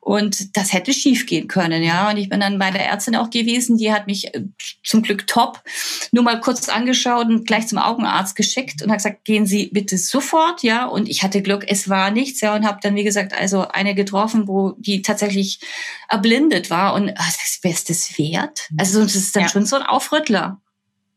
Und 0.00 0.56
das 0.56 0.72
hätte 0.72 0.94
schief 0.94 1.26
gehen 1.26 1.46
können, 1.46 1.82
ja. 1.82 2.08
Und 2.08 2.16
ich 2.16 2.30
bin 2.30 2.40
dann 2.40 2.58
bei 2.58 2.70
der 2.70 2.86
Ärztin 2.86 3.16
auch 3.16 3.28
gewesen, 3.28 3.76
die 3.76 3.92
hat 3.92 4.06
mich 4.06 4.34
äh, 4.34 4.44
zum 4.82 5.02
Glück 5.02 5.26
top 5.26 5.62
nur 6.10 6.24
mal 6.24 6.40
kurz 6.40 6.70
angeschaut 6.70 7.26
und 7.26 7.46
gleich 7.46 7.66
zum 7.66 7.76
Augenarzt 7.76 8.34
geschickt 8.34 8.80
und 8.82 8.90
hat 8.90 8.98
gesagt, 8.98 9.26
gehen 9.26 9.44
Sie 9.44 9.66
bitte 9.66 9.98
sofort, 9.98 10.62
ja. 10.62 10.86
Und 10.86 11.06
ich 11.08 11.22
hatte 11.22 11.42
Glück, 11.42 11.66
es 11.68 11.90
war 11.90 12.10
nichts, 12.10 12.40
ja, 12.40 12.54
und 12.54 12.64
habe 12.64 12.78
dann 12.82 12.94
wie 12.94 13.04
gesagt 13.04 13.34
also 13.34 13.68
eine 13.68 13.94
getroffen, 13.94 14.48
wo 14.48 14.72
die 14.78 15.02
tatsächlich 15.02 15.60
erblindet 16.08 16.70
war 16.70 16.94
und 16.94 17.12
ach, 17.16 17.32
wer 17.60 17.70
ist 17.70 17.90
das 17.90 18.16
wert? 18.18 18.70
Also 18.78 19.02
das 19.02 19.14
ist 19.14 19.36
dann 19.36 19.42
ja. 19.42 19.48
schon 19.50 19.66
so 19.66 19.76
ein 19.76 19.82
Aufrüttler. 19.82 20.62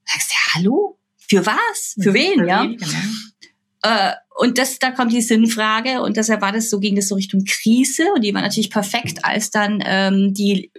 Sagst 0.05 0.31
du, 0.31 0.35
hallo? 0.53 0.99
Für 1.29 1.45
was? 1.45 1.95
Für 2.01 2.13
wen, 2.13 2.45
ja? 2.45 2.63
Wen, 2.63 2.77
genau. 2.77 2.99
Äh, 3.83 4.13
und 4.35 4.57
das, 4.57 4.79
da 4.79 4.91
kommt 4.91 5.11
die 5.11 5.21
Sinnfrage 5.21 6.01
und 6.01 6.17
deshalb 6.17 6.41
war 6.41 6.51
das 6.51 6.69
so, 6.69 6.79
ging 6.79 6.95
das 6.95 7.07
so 7.07 7.15
Richtung 7.15 7.43
Krise 7.45 8.03
und 8.15 8.23
die 8.23 8.33
war 8.33 8.41
natürlich 8.41 8.71
perfekt, 8.71 9.23
als 9.23 9.51
dann 9.51 9.83
ähm, 9.85 10.33
die 10.33 10.71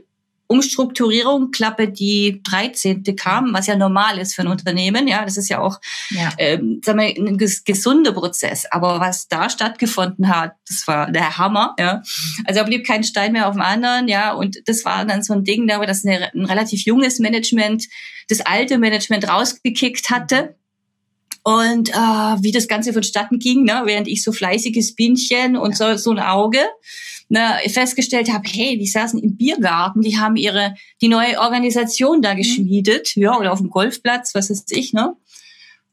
Umstrukturierung, 0.47 1.51
Klappe 1.51 1.89
die 1.89 2.43
13. 2.43 3.03
kam, 3.17 3.55
was 3.55 3.67
ja 3.67 3.77
normal 3.77 4.19
ist 4.19 4.35
für 4.35 4.43
ein 4.43 4.49
Unternehmen. 4.49 5.09
Ja, 5.09 5.25
das 5.25 5.37
ist 5.37 5.49
ja 5.49 5.61
auch 5.61 5.81
ja. 6.11 6.33
Ähm, 6.39 6.81
sagen 6.85 6.99
wir, 6.99 7.07
ein 7.07 7.39
gesunder 7.39 8.13
Prozess. 8.13 8.67
Aber 8.71 9.01
was 9.01 9.27
da 9.27 9.49
stattgefunden 9.49 10.29
hat, 10.29 10.53
das 10.69 10.87
war 10.87 11.11
der 11.11 11.39
Hammer. 11.39 11.75
Ja, 11.79 12.03
also 12.45 12.61
da 12.61 12.65
blieb 12.65 12.87
kein 12.87 13.05
Stein 13.05 13.33
mehr 13.33 13.49
auf 13.49 13.55
dem 13.55 13.63
anderen. 13.63 14.07
Ja, 14.07 14.33
und 14.33 14.59
das 14.67 14.85
war 14.85 15.05
dann 15.07 15.23
so 15.23 15.33
ein 15.33 15.45
Ding, 15.45 15.67
da 15.67 15.85
das 15.85 16.05
eine, 16.05 16.33
ein 16.35 16.45
relativ 16.45 16.85
junges 16.85 17.19
Management 17.19 17.87
das 18.29 18.41
alte 18.41 18.79
Management 18.79 19.29
rausgekickt 19.29 20.11
hatte 20.11 20.57
und 21.45 21.91
äh, 21.91 21.93
wie 21.93 22.53
das 22.53 22.69
Ganze 22.69 22.93
vonstatten 22.93 23.39
ging, 23.39 23.65
ne, 23.65 23.83
während 23.85 24.09
ich 24.09 24.25
so 24.25 24.33
fleißiges 24.33 24.95
Bienchen 24.95 25.57
und 25.57 25.77
so, 25.77 25.97
so 25.97 26.11
ein 26.11 26.19
Auge 26.19 26.59
ne, 27.29 27.59
festgestellt 27.69 28.33
habe, 28.33 28.49
hey, 28.49 28.79
die 28.79 28.87
saßen 28.87 29.21
im 29.21 29.37
Biergarten, 29.37 30.01
die 30.01 30.19
haben 30.19 30.37
ihre 30.37 30.75
die 31.03 31.09
neue 31.09 31.39
Organisation 31.39 32.23
da 32.23 32.33
mhm. 32.33 32.39
geschmiedet, 32.39 33.15
ja, 33.15 33.37
oder 33.39 33.53
auf 33.53 33.59
dem 33.59 33.71
Golfplatz, 33.71 34.35
was 34.35 34.51
ist 34.51 34.73
ich, 34.73 34.93
ne? 34.93 35.15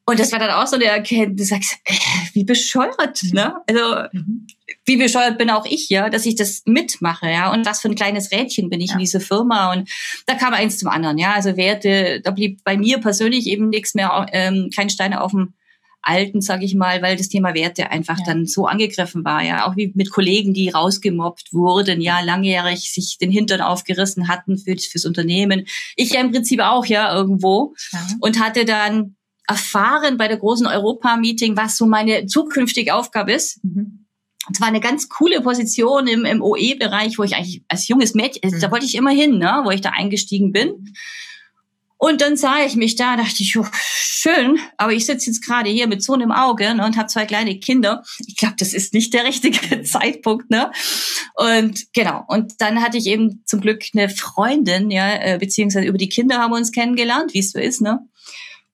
Und 0.06 0.20
das 0.20 0.32
war 0.32 0.40
dann 0.40 0.50
auch 0.50 0.68
so 0.68 0.78
eine 0.78 0.86
Erkenntnis, 0.86 1.50
sagst, 1.50 1.78
äh, 1.86 1.94
wie 2.34 2.44
bescheuert, 2.44 3.22
ne? 3.32 3.56
Also 3.68 4.08
mhm. 4.14 4.48
Wie 4.86 4.98
bescheuert 4.98 5.38
bin 5.38 5.50
auch 5.50 5.66
ich, 5.66 5.90
ja, 5.90 6.10
dass 6.10 6.26
ich 6.26 6.36
das 6.36 6.64
mitmache, 6.66 7.30
ja. 7.30 7.52
Und 7.52 7.66
was 7.66 7.82
für 7.82 7.90
ein 7.90 7.96
kleines 7.96 8.32
Rädchen 8.32 8.70
bin 8.70 8.82
ich 8.82 8.90
ja. 8.90 8.94
in 8.96 9.00
dieser 9.00 9.20
Firma. 9.20 9.72
Und 9.72 9.90
da 10.26 10.36
kam 10.36 10.54
eins 10.54 10.78
zum 10.78 10.90
anderen, 10.90 11.18
ja. 11.18 11.34
Also 11.34 11.56
Werte, 11.56 12.22
da 12.24 12.32
blieb 12.32 12.64
bei 12.64 12.78
mir 12.78 13.00
persönlich 13.00 13.48
eben 13.48 13.70
nichts 13.70 13.94
mehr, 13.94 14.26
ähm, 14.32 14.70
kein 14.76 14.90
Steine 14.90 15.22
auf 15.22 15.32
dem 15.32 15.54
alten, 16.02 16.42
sage 16.42 16.66
ich 16.66 16.76
mal, 16.76 17.02
weil 17.02 17.16
das 17.16 17.30
Thema 17.30 17.54
Werte 17.54 17.92
einfach 17.92 18.18
ja. 18.20 18.26
dann 18.26 18.46
so 18.46 18.66
angegriffen 18.66 19.24
war, 19.24 19.44
ja, 19.44 19.68
auch 19.68 19.76
wie 19.76 19.92
mit 19.96 20.10
Kollegen, 20.10 20.54
die 20.54 20.70
rausgemobbt 20.70 21.54
wurden, 21.54 22.02
ja, 22.02 22.22
langjährig 22.22 22.92
sich 22.92 23.18
den 23.20 23.32
Hintern 23.32 23.62
aufgerissen 23.62 24.28
hatten 24.28 24.58
für, 24.58 24.76
fürs 24.78 25.06
Unternehmen. 25.06 25.68
Ich 25.96 26.12
ja 26.12 26.22
im 26.22 26.32
Prinzip 26.32 26.60
auch, 26.60 26.86
ja, 26.86 27.14
irgendwo 27.14 27.76
ja. 27.92 28.08
und 28.20 28.40
hatte 28.40 28.66
dann 28.66 29.16
erfahren 29.48 30.18
bei 30.18 30.28
der 30.28 30.38
großen 30.38 30.66
Europa-Meeting, 30.66 31.58
was 31.58 31.78
so 31.78 31.86
meine 31.86 32.26
zukünftige 32.26 32.96
Aufgabe 32.96 33.34
ist. 33.34 33.64
Mhm. 33.64 34.01
Und 34.48 34.58
zwar 34.58 34.68
eine 34.68 34.80
ganz 34.80 35.08
coole 35.08 35.42
Position 35.42 36.08
im, 36.08 36.26
im 36.26 36.42
OE-Bereich, 36.42 37.18
wo 37.18 37.24
ich 37.24 37.36
eigentlich 37.36 37.64
als 37.68 37.88
junges 37.88 38.16
Mädchen, 38.16 38.50
mhm. 38.52 38.60
da 38.60 38.72
wollte 38.72 38.86
ich 38.86 38.96
immer 38.96 39.12
hin, 39.12 39.38
ne, 39.38 39.62
wo 39.64 39.72
ich 39.72 39.82
da 39.82 39.90
eingestiegen 39.90 40.52
bin. 40.52 40.94
Und 42.04 42.22
dann 42.22 42.36
sah 42.36 42.66
ich 42.66 42.76
mich 42.76 42.96
da, 42.96 43.16
dachte 43.16 43.44
ich, 43.44 43.56
oh, 43.60 43.68
schön, 43.72 44.60
aber 44.78 44.92
ich 44.92 45.06
sitze 45.06 45.28
jetzt 45.30 45.46
gerade 45.46 45.70
hier 45.70 45.86
mit 45.86 46.02
so 46.02 46.14
einem 46.14 46.32
Auge 46.32 46.74
ne, 46.74 46.84
und 46.84 46.98
habe 46.98 47.08
zwei 47.08 47.28
kleine 47.28 47.60
Kinder. 47.60 48.04
Ich 48.26 48.38
glaube, 48.38 48.56
das 48.58 48.74
ist 48.74 48.96
nicht 48.96 49.14
der 49.14 49.24
richtige 49.24 49.84
Zeitpunkt, 49.84 50.50
ne? 50.50 50.72
Und 51.36 51.94
genau. 51.94 52.26
Und 52.28 52.60
dann 52.60 52.82
hatte 52.82 52.98
ich 52.98 53.06
eben 53.06 53.44
zum 53.46 53.62
Glück 53.62 53.84
eine 53.94 54.10
Freundin, 54.10 54.90
ja, 54.90 55.14
äh, 55.14 55.38
beziehungsweise 55.38 55.86
über 55.86 56.00
die 56.00 56.10
Kinder 56.10 56.40
haben 56.40 56.52
wir 56.52 56.58
uns 56.58 56.72
kennengelernt, 56.72 57.36
wie 57.36 57.40
es 57.40 57.52
so 57.52 57.60
ist, 57.60 57.82
ne? 57.82 58.00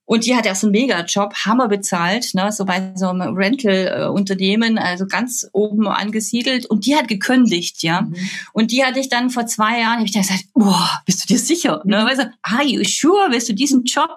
Und 0.08 0.24
die 0.24 0.34
hat 0.34 0.46
ja 0.46 0.54
so 0.54 0.66
einen 0.66 0.72
Mega-Job, 0.72 1.34
Hammer 1.44 1.68
bezahlt, 1.68 2.32
ne, 2.32 2.50
so 2.50 2.64
bei 2.64 2.94
so 2.96 3.08
einem 3.08 3.36
Rental-Unternehmen, 3.36 4.78
also 4.78 5.06
ganz 5.06 5.46
oben 5.52 5.86
angesiedelt. 5.86 6.64
Und 6.64 6.86
die 6.86 6.96
hat 6.96 7.08
gekündigt, 7.08 7.82
ja. 7.82 8.00
Mhm. 8.00 8.16
Und 8.54 8.72
die 8.72 8.82
hatte 8.82 9.00
ich 9.00 9.10
dann 9.10 9.28
vor 9.28 9.44
zwei 9.44 9.80
Jahren, 9.80 9.96
habe 9.96 10.06
ich 10.06 10.12
dann 10.12 10.22
gesagt, 10.22 10.46
boah, 10.54 11.02
bist 11.04 11.22
du 11.22 11.34
dir 11.34 11.38
sicher? 11.38 11.82
Ne? 11.84 11.98
Mhm. 11.98 12.04
Ne? 12.04 12.10
Weißt 12.10 12.20
du, 12.22 12.32
are 12.40 12.64
you 12.64 12.82
sure? 12.84 13.30
Willst 13.30 13.50
du 13.50 13.52
diesen 13.52 13.84
Job 13.84 14.16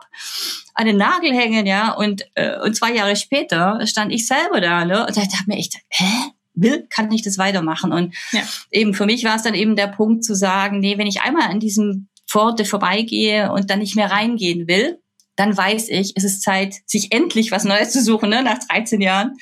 an 0.76 0.86
den 0.86 0.96
Nagel 0.96 1.34
hängen, 1.34 1.66
ja? 1.66 1.92
Und, 1.92 2.24
äh, 2.36 2.58
und 2.62 2.74
zwei 2.74 2.94
Jahre 2.94 3.18
später 3.18 3.86
stand 3.86 4.14
ich 4.14 4.26
selber 4.26 4.62
da, 4.62 4.86
ne? 4.86 5.06
Und 5.06 5.18
da 5.18 5.22
dachte 5.22 5.44
mir 5.48 5.58
echt, 5.58 5.76
hä? 5.90 6.06
will, 6.54 6.88
kann 6.90 7.12
ich 7.12 7.22
das 7.22 7.38
weitermachen. 7.38 7.92
Und 7.92 8.16
ja. 8.32 8.42
eben 8.72 8.94
für 8.94 9.06
mich 9.06 9.26
war 9.26 9.36
es 9.36 9.44
dann 9.44 9.56
eben 9.56 9.76
der 9.76 9.88
Punkt 9.88 10.24
zu 10.24 10.36
sagen, 10.36 10.80
nee, 10.80 10.98
wenn 10.98 11.08
ich 11.08 11.22
einmal 11.22 11.50
an 11.50 11.60
diesem 11.60 12.08
Pforte 12.30 12.64
vorbeigehe 12.64 13.52
und 13.52 13.70
dann 13.70 13.80
nicht 13.80 13.98
mehr 13.98 14.10
reingehen 14.10 14.68
will, 14.68 15.02
dann 15.42 15.58
weiß 15.58 15.90
ich, 15.90 16.14
es 16.16 16.24
ist 16.24 16.44
Zeit, 16.44 16.76
sich 16.86 17.12
endlich 17.12 17.52
was 17.52 17.64
Neues 17.64 17.90
zu 17.92 18.04
suchen, 18.04 18.30
ne, 18.30 18.44
nach 18.44 18.60
13 18.60 19.02
Jahren. 19.02 19.34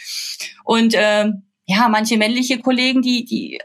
Und 0.63 0.93
ähm, 0.95 1.43
ja, 1.65 1.89
manche 1.89 2.17
männliche 2.17 2.59
Kollegen, 2.59 3.01
die, 3.01 3.25
die 3.25 3.59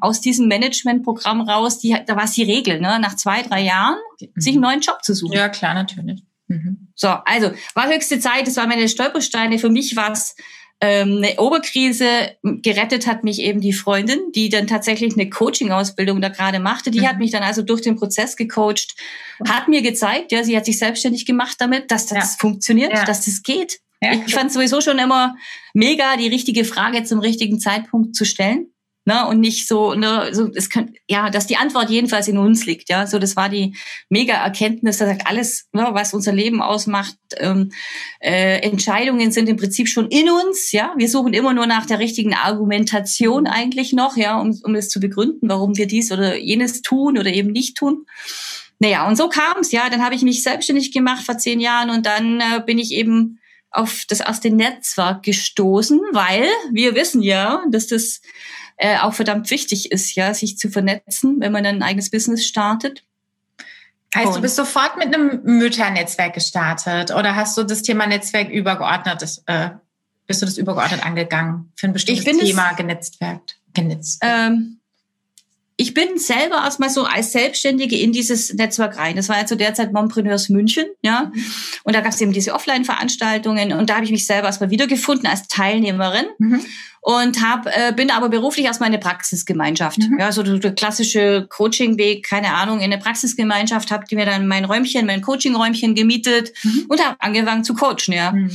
aus 0.00 0.20
diesem 0.20 0.48
Managementprogramm 0.48 1.40
raus, 1.40 1.78
die, 1.78 1.96
da 2.04 2.16
war 2.16 2.24
es 2.24 2.32
die 2.32 2.42
Regel, 2.42 2.80
ne, 2.80 2.98
nach 2.98 3.14
zwei, 3.14 3.42
drei 3.42 3.60
Jahren 3.62 3.96
sich 4.34 4.54
einen 4.54 4.62
neuen 4.62 4.80
Job 4.80 5.04
zu 5.04 5.14
suchen. 5.14 5.34
Ja, 5.34 5.48
klar, 5.48 5.72
natürlich. 5.72 6.24
Mhm. 6.48 6.88
So, 6.96 7.08
also 7.08 7.52
war 7.74 7.88
höchste 7.88 8.18
Zeit, 8.18 8.48
das 8.48 8.56
waren 8.56 8.68
meine 8.68 8.88
Stolpersteine. 8.88 9.60
Für 9.60 9.70
mich 9.70 9.94
war 9.94 10.10
es 10.10 10.34
ähm, 10.80 11.16
eine 11.18 11.40
Oberkrise 11.40 12.36
gerettet 12.42 13.06
hat 13.06 13.24
mich 13.24 13.40
eben 13.40 13.60
die 13.60 13.72
Freundin, 13.72 14.20
die 14.34 14.48
dann 14.48 14.66
tatsächlich 14.66 15.14
eine 15.14 15.28
Coaching-Ausbildung 15.28 16.20
da 16.20 16.28
gerade 16.28 16.60
machte. 16.60 16.90
Die 16.90 17.00
mhm. 17.00 17.08
hat 17.08 17.18
mich 17.18 17.32
dann 17.32 17.42
also 17.42 17.62
durch 17.62 17.80
den 17.80 17.96
Prozess 17.96 18.36
gecoacht, 18.36 18.94
hat 19.46 19.68
mir 19.68 19.82
gezeigt, 19.82 20.30
ja, 20.30 20.44
sie 20.44 20.56
hat 20.56 20.66
sich 20.66 20.78
selbstständig 20.78 21.26
gemacht 21.26 21.56
damit, 21.58 21.90
dass 21.90 22.06
das 22.06 22.34
ja. 22.34 22.38
funktioniert, 22.38 22.92
ja. 22.92 23.04
dass 23.04 23.24
das 23.24 23.42
geht. 23.42 23.80
Ja, 24.00 24.12
ich 24.12 24.32
fand 24.32 24.52
sowieso 24.52 24.80
schon 24.80 25.00
immer 25.00 25.34
mega, 25.74 26.16
die 26.16 26.28
richtige 26.28 26.64
Frage 26.64 27.02
zum 27.02 27.18
richtigen 27.18 27.58
Zeitpunkt 27.58 28.14
zu 28.14 28.24
stellen 28.24 28.68
ne? 29.08 29.26
und 29.26 29.40
nicht 29.40 29.66
so, 29.66 29.94
ne, 29.94 30.28
so 30.32 30.50
es 30.54 30.68
kann, 30.68 30.92
ja, 31.08 31.30
dass 31.30 31.46
die 31.46 31.56
Antwort 31.56 31.88
jedenfalls 31.88 32.28
in 32.28 32.36
uns 32.36 32.66
liegt, 32.66 32.90
ja, 32.90 33.06
so 33.06 33.18
das 33.18 33.36
war 33.36 33.48
die 33.48 33.74
mega 34.10 34.34
Erkenntnis, 34.34 34.98
dass 34.98 35.18
alles, 35.24 35.66
ne, 35.72 35.88
was 35.92 36.12
unser 36.12 36.32
Leben 36.32 36.60
ausmacht, 36.60 37.16
ähm, 37.38 37.72
äh, 38.20 38.60
Entscheidungen 38.60 39.32
sind 39.32 39.48
im 39.48 39.56
Prinzip 39.56 39.88
schon 39.88 40.08
in 40.08 40.28
uns, 40.28 40.72
ja, 40.72 40.92
wir 40.96 41.08
suchen 41.08 41.32
immer 41.32 41.54
nur 41.54 41.66
nach 41.66 41.86
der 41.86 41.98
richtigen 41.98 42.34
Argumentation 42.34 43.46
eigentlich 43.46 43.94
noch, 43.94 44.18
ja, 44.18 44.38
um, 44.38 44.56
um 44.62 44.74
es 44.74 44.90
zu 44.90 45.00
begründen, 45.00 45.48
warum 45.48 45.76
wir 45.78 45.86
dies 45.86 46.12
oder 46.12 46.36
jenes 46.36 46.82
tun 46.82 47.18
oder 47.18 47.32
eben 47.32 47.50
nicht 47.50 47.78
tun. 47.78 48.04
Naja, 48.78 49.08
und 49.08 49.16
so 49.16 49.28
kam 49.28 49.60
es, 49.60 49.72
ja. 49.72 49.90
Dann 49.90 50.04
habe 50.04 50.14
ich 50.14 50.22
mich 50.22 50.42
selbstständig 50.44 50.92
gemacht 50.92 51.24
vor 51.24 51.36
zehn 51.36 51.58
Jahren 51.58 51.90
und 51.90 52.06
dann 52.06 52.40
äh, 52.40 52.62
bin 52.64 52.78
ich 52.78 52.92
eben 52.92 53.40
auf 53.70 54.04
das 54.08 54.20
erste 54.20 54.50
Netzwerk 54.50 55.24
gestoßen, 55.24 56.00
weil 56.12 56.46
wir 56.72 56.94
wissen 56.94 57.22
ja, 57.22 57.64
dass 57.70 57.86
das 57.86 58.20
äh, 58.78 58.98
auch 58.98 59.12
verdammt 59.12 59.50
wichtig 59.50 59.92
ist, 59.92 60.14
ja, 60.14 60.32
sich 60.32 60.56
zu 60.56 60.70
vernetzen, 60.70 61.40
wenn 61.40 61.52
man 61.52 61.66
ein 61.66 61.82
eigenes 61.82 62.10
Business 62.10 62.46
startet. 62.46 63.04
Heißt, 64.14 64.36
du 64.36 64.40
bist 64.40 64.56
sofort 64.56 64.96
mit 64.96 65.14
einem 65.14 65.42
Mütternetzwerk 65.44 66.32
gestartet 66.32 67.10
oder 67.10 67.36
hast 67.36 67.58
du 67.58 67.64
das 67.64 67.82
Thema 67.82 68.06
Netzwerk 68.06 68.50
übergeordnet, 68.50 69.20
das, 69.20 69.42
äh, 69.46 69.70
bist 70.26 70.40
du 70.40 70.46
das 70.46 70.56
übergeordnet 70.56 71.04
angegangen, 71.04 71.72
für 71.76 71.88
ein 71.88 71.92
bestimmtes 71.92 72.24
Thema 72.24 72.72
genetzwerkt? 72.72 73.58
Genetzt. 73.74 74.20
Ähm, 74.22 74.78
ich 75.80 75.94
bin 75.94 76.18
selber 76.18 76.56
erstmal 76.56 76.90
so 76.90 77.04
als 77.04 77.30
Selbstständige 77.30 77.96
in 77.96 78.10
dieses 78.10 78.52
Netzwerk 78.52 78.98
rein. 78.98 79.14
Das 79.14 79.28
war 79.28 79.38
ja 79.38 79.46
zu 79.46 79.56
der 79.56 79.74
Zeit 79.74 79.92
Mompreneurs 79.92 80.48
München, 80.48 80.86
ja. 81.02 81.30
Und 81.84 81.94
da 81.94 82.00
gab 82.00 82.12
es 82.12 82.20
eben 82.20 82.32
diese 82.32 82.52
Offline-Veranstaltungen 82.52 83.72
und 83.72 83.88
da 83.88 83.94
habe 83.94 84.04
ich 84.04 84.10
mich 84.10 84.26
selber 84.26 84.48
erstmal 84.48 84.70
wiedergefunden 84.70 85.28
als 85.28 85.46
Teilnehmerin. 85.46 86.26
Mhm. 86.38 86.60
Und 87.00 87.42
hab, 87.42 87.66
äh, 87.66 87.92
bin 87.94 88.10
aber 88.10 88.28
beruflich 88.28 88.66
erstmal 88.66 88.88
in 88.88 88.94
eine 88.94 89.02
Praxisgemeinschaft. 89.02 89.98
Mhm. 89.98 90.18
Ja, 90.18 90.32
so 90.32 90.42
der 90.42 90.74
klassische 90.74 91.46
Coaching-Weg, 91.48 92.26
keine 92.26 92.54
Ahnung, 92.54 92.78
in 92.78 92.92
eine 92.92 92.98
Praxisgemeinschaft 92.98 93.90
habt 93.90 94.10
ihr 94.12 94.18
mir 94.18 94.26
dann 94.26 94.46
mein 94.46 94.64
Räumchen, 94.64 95.06
mein 95.06 95.22
Coaching-Räumchen 95.22 95.94
gemietet 95.94 96.52
mhm. 96.62 96.86
und 96.88 97.04
habe 97.04 97.16
angefangen 97.20 97.64
zu 97.64 97.74
coachen, 97.74 98.12
ja. 98.12 98.32
Mhm. 98.32 98.50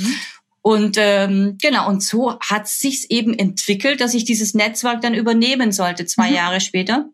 Und 0.62 0.95
ähm, 0.97 1.57
genau, 1.62 1.89
und 1.89 2.01
so 2.01 2.39
hat 2.39 2.69
sich's 2.69 3.05
eben 3.09 3.38
entwickelt, 3.38 4.00
dass 4.00 4.13
ich 4.13 4.23
dieses 4.23 4.53
Netzwerk 4.53 5.01
dann 5.01 5.13
übernehmen 5.13 5.73
sollte, 5.73 6.05
zwei 6.05 6.29
mhm. 6.29 6.35
Jahre 6.35 6.62
später. 6.62 7.09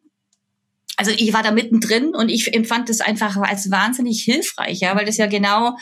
Also 0.97 1.11
ich 1.11 1.33
war 1.33 1.41
da 1.41 1.51
mittendrin 1.51 2.13
und 2.13 2.29
ich 2.29 2.53
empfand 2.53 2.89
das 2.89 3.01
einfach 3.01 3.37
als 3.37 3.71
wahnsinnig 3.71 4.21
hilfreich, 4.21 4.81
ja, 4.81 4.95
weil 4.95 5.05
das 5.05 5.17
ja 5.17 5.27
genau, 5.27 5.77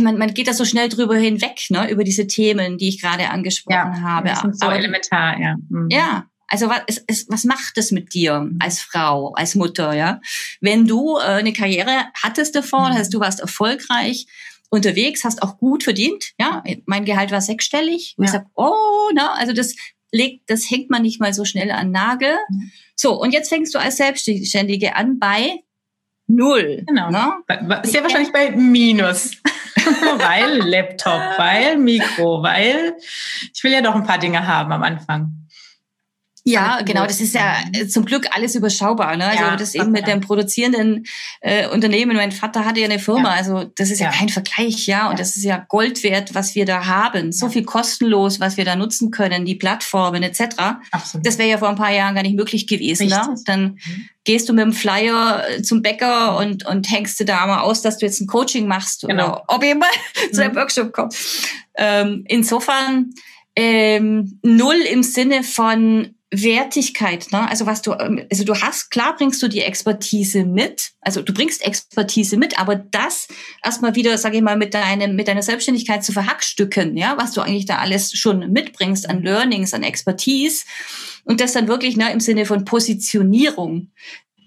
man, 0.00 0.18
man 0.18 0.34
geht 0.34 0.48
da 0.48 0.54
so 0.54 0.64
schnell 0.64 0.88
drüber 0.88 1.16
hinweg, 1.16 1.66
ne, 1.70 1.90
über 1.90 2.04
diese 2.04 2.26
Themen, 2.26 2.78
die 2.78 2.88
ich 2.88 3.00
gerade 3.00 3.30
angesprochen 3.30 3.94
ja, 3.94 4.00
habe. 4.00 4.28
Das 4.28 4.44
ist 4.44 4.60
so 4.60 4.66
Aber, 4.66 4.76
elementar, 4.76 5.40
ja. 5.40 5.56
Mhm. 5.68 5.88
Ja, 5.90 6.26
also 6.48 6.68
was, 6.68 7.02
es, 7.06 7.26
was 7.30 7.44
macht 7.44 7.76
das 7.76 7.92
mit 7.92 8.12
dir 8.12 8.50
als 8.58 8.80
Frau, 8.80 9.32
als 9.32 9.54
Mutter, 9.54 9.94
ja? 9.94 10.20
Wenn 10.60 10.86
du 10.86 11.16
äh, 11.16 11.22
eine 11.22 11.52
Karriere 11.52 12.04
hattest 12.22 12.54
davor, 12.54 12.90
mhm. 12.90 12.94
hast 12.94 13.14
du 13.14 13.20
warst 13.20 13.40
erfolgreich 13.40 14.26
unterwegs, 14.68 15.24
hast 15.24 15.42
auch 15.42 15.58
gut 15.58 15.82
verdient. 15.84 16.32
Ja, 16.38 16.62
mein 16.86 17.04
Gehalt 17.04 17.30
war 17.30 17.40
sechsstellig. 17.40 18.14
Und 18.16 18.24
ja. 18.24 18.28
ich 18.28 18.32
sag, 18.32 18.46
oh, 18.54 19.10
na, 19.14 19.34
also 19.34 19.52
das 19.52 19.74
legt, 20.12 20.48
das 20.50 20.70
hängt 20.70 20.90
man 20.90 21.02
nicht 21.02 21.20
mal 21.20 21.32
so 21.32 21.44
schnell 21.44 21.70
an 21.70 21.90
Nagel. 21.90 22.36
Mhm. 22.50 22.70
So, 22.96 23.20
und 23.20 23.32
jetzt 23.32 23.48
fängst 23.48 23.74
du 23.74 23.78
als 23.78 23.96
Selbstständige 23.96 24.94
an 24.94 25.18
bei 25.18 25.62
null. 26.32 26.82
Genau. 26.86 27.10
Ne? 27.10 27.80
Ist 27.82 27.94
ja 27.94 28.02
wahrscheinlich 28.02 28.32
bei 28.32 28.50
Minus. 28.50 29.32
weil 30.18 30.58
Laptop, 30.58 31.20
weil 31.38 31.76
Mikro, 31.76 32.42
weil 32.42 32.94
ich 33.52 33.64
will 33.64 33.72
ja 33.72 33.80
doch 33.80 33.94
ein 33.94 34.04
paar 34.04 34.18
Dinge 34.18 34.46
haben 34.46 34.72
am 34.72 34.82
Anfang. 34.82 35.32
Ja, 36.44 36.80
genau. 36.82 37.06
Das 37.06 37.20
ist 37.20 37.34
ja 37.34 37.56
äh, 37.72 37.86
zum 37.86 38.04
Glück 38.04 38.26
alles 38.34 38.56
überschaubar. 38.56 39.16
Ne? 39.16 39.26
Also 39.26 39.44
ja, 39.44 39.56
das 39.56 39.74
eben 39.76 39.92
mit 39.92 40.08
dem 40.08 40.20
produzierenden 40.20 41.04
äh, 41.40 41.68
Unternehmen. 41.68 42.16
Mein 42.16 42.32
Vater 42.32 42.64
hatte 42.64 42.80
ja 42.80 42.86
eine 42.86 42.98
Firma. 42.98 43.30
Ja. 43.30 43.36
Also 43.36 43.70
das 43.76 43.90
ist 43.90 44.00
ja, 44.00 44.10
ja, 44.10 44.12
kein 44.12 44.28
Vergleich, 44.28 44.86
ja. 44.86 45.08
Und 45.08 45.20
das 45.20 45.36
ist 45.36 45.44
ja 45.44 45.64
Gold 45.68 46.02
wert, 46.02 46.34
was 46.34 46.56
wir 46.56 46.64
da 46.64 46.86
haben. 46.86 47.30
So 47.30 47.48
viel 47.48 47.62
kostenlos, 47.62 48.40
was 48.40 48.56
wir 48.56 48.64
da 48.64 48.74
nutzen 48.74 49.12
können, 49.12 49.44
die 49.44 49.54
Plattformen 49.54 50.24
etc. 50.24 50.80
Absolut. 50.90 51.24
Das 51.24 51.38
wäre 51.38 51.48
ja 51.48 51.58
vor 51.58 51.68
ein 51.68 51.76
paar 51.76 51.92
Jahren 51.92 52.16
gar 52.16 52.22
nicht 52.22 52.36
möglich 52.36 52.66
gewesen. 52.66 53.06
Ne? 53.06 53.34
Dann 53.46 53.62
mhm. 53.62 54.08
gehst 54.24 54.48
du 54.48 54.52
mit 54.52 54.64
dem 54.64 54.72
Flyer 54.72 55.44
äh, 55.48 55.62
zum 55.62 55.80
Bäcker 55.80 56.36
und, 56.38 56.66
und 56.66 56.90
hängst 56.90 57.20
du 57.20 57.24
da 57.24 57.46
mal 57.46 57.60
aus, 57.60 57.82
dass 57.82 57.98
du 57.98 58.06
jetzt 58.06 58.20
ein 58.20 58.26
Coaching 58.26 58.66
machst 58.66 59.02
genau. 59.02 59.26
oder 59.26 59.44
ob 59.46 59.62
jemand 59.62 59.92
mhm. 60.26 60.32
zu 60.34 60.42
einem 60.42 60.56
Workshop 60.56 60.92
kommt. 60.92 61.14
Ähm, 61.76 62.24
insofern 62.26 63.10
ähm, 63.54 64.40
null 64.42 64.80
im 64.90 65.04
Sinne 65.04 65.44
von 65.44 66.16
Wertigkeit, 66.32 67.30
ne? 67.30 67.48
Also 67.48 67.66
was 67.66 67.82
du, 67.82 67.92
ähm, 67.92 68.24
also 68.30 68.44
du 68.44 68.54
hast, 68.54 68.90
klar 68.90 69.14
bringst 69.16 69.42
du 69.42 69.48
die 69.48 69.60
Expertise 69.60 70.44
mit, 70.44 70.92
also 71.02 71.20
du 71.20 71.34
bringst 71.34 71.64
Expertise 71.64 72.38
mit, 72.38 72.58
aber 72.58 72.74
das 72.74 73.28
erstmal 73.62 73.94
wieder, 73.94 74.16
sage 74.16 74.38
ich 74.38 74.42
mal, 74.42 74.56
mit 74.56 74.72
deinem, 74.72 75.14
mit 75.14 75.28
deiner 75.28 75.42
Selbstständigkeit 75.42 76.02
zu 76.02 76.12
verhackstücken, 76.12 76.96
ja, 76.96 77.18
was 77.18 77.32
du 77.32 77.42
eigentlich 77.42 77.66
da 77.66 77.76
alles 77.76 78.12
schon 78.14 78.50
mitbringst 78.50 79.08
an 79.10 79.22
Learnings, 79.22 79.74
an 79.74 79.82
Expertise 79.82 80.64
und 81.24 81.40
das 81.42 81.52
dann 81.52 81.68
wirklich, 81.68 81.98
ne, 81.98 82.10
im 82.10 82.20
Sinne 82.20 82.46
von 82.46 82.64
Positionierung 82.64 83.90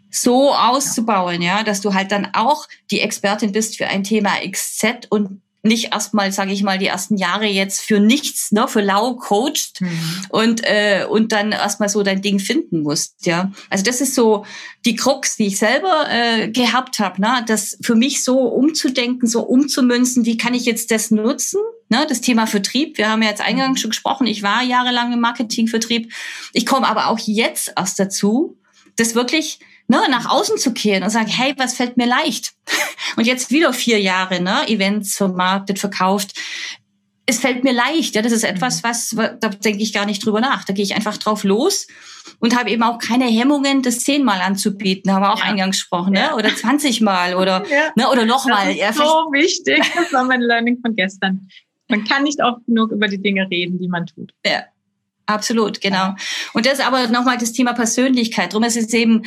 so 0.10 0.54
auszubauen, 0.54 1.42
ja, 1.44 1.64
dass 1.64 1.82
du 1.82 1.94
halt 1.94 2.12
dann 2.12 2.30
auch 2.34 2.68
die 2.90 3.02
Expertin 3.02 3.52
bist 3.52 3.78
für 3.78 3.88
ein 3.88 4.04
Thema 4.04 4.32
XZ 4.50 5.08
und 5.10 5.42
nicht 5.66 5.92
erstmal, 5.92 6.32
sage 6.32 6.52
ich 6.52 6.64
mal, 6.64 6.78
die 6.78 6.88
ersten 6.88 7.18
Jahre 7.18 7.46
jetzt 7.46 7.82
für 7.82 8.00
nichts, 8.00 8.52
ne, 8.52 8.68
für 8.68 8.82
lau 8.82 9.16
coacht 9.16 9.82
mhm. 9.82 9.90
und 10.30 10.62
äh, 10.64 11.06
und 11.10 11.32
dann 11.32 11.52
erstmal 11.52 11.90
so 11.90 12.04
dein 12.04 12.22
Ding 12.22 12.40
finden 12.40 12.82
musst, 12.82 13.26
ja. 13.26 13.52
Also 13.70 13.84
das 13.84 14.02
ist 14.02 14.16
so 14.16 14.46
die 14.86 14.96
Krux, 14.96 15.36
die 15.36 15.48
ich 15.48 15.58
selber 15.58 16.06
äh, 16.10 16.50
gehabt 16.50 17.00
habe, 17.00 17.20
ne, 17.20 17.44
das 17.48 17.78
für 17.82 17.96
mich 17.96 18.24
so 18.24 18.40
umzudenken, 18.40 19.28
so 19.28 19.42
umzumünzen, 19.42 20.26
wie 20.26 20.38
kann 20.38 20.54
ich 20.54 20.66
jetzt 20.66 20.92
das 20.92 21.12
nutzen? 21.12 21.60
Ne, 21.90 22.06
das 22.08 22.22
Thema 22.22 22.48
Vertrieb, 22.48 22.98
wir 22.98 23.10
haben 23.10 23.22
ja 23.22 23.30
jetzt 23.30 23.42
eingangs 23.42 23.80
schon 23.80 23.92
gesprochen, 23.92 24.26
ich 24.28 24.42
war 24.42 24.64
jahrelang 24.64 25.14
im 25.14 25.20
Marketingvertrieb. 25.20 26.12
Ich 26.54 26.66
komme 26.66 26.88
aber 26.88 27.10
auch 27.10 27.20
jetzt 27.20 27.74
erst 27.76 28.00
dazu, 28.00 28.58
das 28.96 29.14
wirklich 29.14 29.60
ne, 29.88 30.02
nach 30.10 30.30
außen 30.30 30.58
zu 30.58 30.74
kehren 30.74 31.04
und 31.04 31.10
sagen, 31.10 31.28
hey, 31.28 31.54
was 31.58 31.76
fällt 31.76 31.98
mir 31.98 32.08
leicht? 32.08 32.54
Und 33.18 33.26
jetzt 33.26 33.52
wieder 33.52 33.72
vier 33.72 34.02
Jahre, 34.02 34.42
ne, 34.42 34.68
Events 34.68 35.16
vermarktet, 35.16 35.80
verkauft. 35.80 36.34
Es 37.26 37.40
fällt 37.40 37.64
mir 37.64 37.74
leicht, 37.74 38.16
ja, 38.16 38.22
das 38.22 38.32
ist 38.32 38.44
etwas, 38.44 38.84
was, 38.84 39.16
da 39.16 39.50
denke 39.50 39.82
ich 39.82 39.94
gar 39.94 40.06
nicht 40.06 40.24
drüber 40.24 40.42
nach. 40.42 40.64
Da 40.64 40.74
gehe 40.74 40.84
ich 40.84 40.96
einfach 40.96 41.18
drauf 41.18 41.44
los 41.44 41.88
und 42.40 42.58
habe 42.58 42.70
eben 42.70 42.84
auch 42.84 43.00
keine 43.00 43.26
Hemmungen, 43.26 43.82
das 43.82 44.00
zehnmal 44.00 44.42
anzubieten, 44.42 45.12
haben 45.12 45.24
wir 45.24 45.34
auch 45.34 45.40
ja. 45.40 45.46
eingangs 45.46 45.78
gesprochen, 45.78 46.14
ne? 46.14 46.36
oder 46.36 46.56
zwanzigmal 46.56 47.36
oder, 47.36 47.64
ja. 47.70 47.92
ne, 47.96 48.10
oder 48.10 48.26
nochmal. 48.26 48.74
Ja, 48.74 48.94
so 48.94 49.04
wichtig, 49.32 49.80
das 49.96 50.14
war 50.14 50.24
mein 50.26 50.42
Learning 50.42 50.80
von 50.82 50.96
gestern. 50.96 51.48
Man 51.88 52.04
kann 52.04 52.24
nicht 52.24 52.42
oft 52.44 52.66
genug 52.66 52.92
über 52.92 53.08
die 53.08 53.22
Dinge 53.22 53.48
reden, 53.50 53.80
die 53.80 53.88
man 53.88 54.06
tut. 54.08 54.34
Ja, 54.46 54.64
absolut, 55.26 55.82
genau. 55.82 56.16
Und 56.54 56.66
das 56.66 56.80
ist 56.80 56.86
aber 56.86 57.08
nochmal 57.08 57.38
das 57.38 57.54
Thema 57.54 57.74
Persönlichkeit. 57.74 58.54
Drum 58.54 58.64
ist 58.64 58.76
es 58.76 58.92
eben 58.94 59.24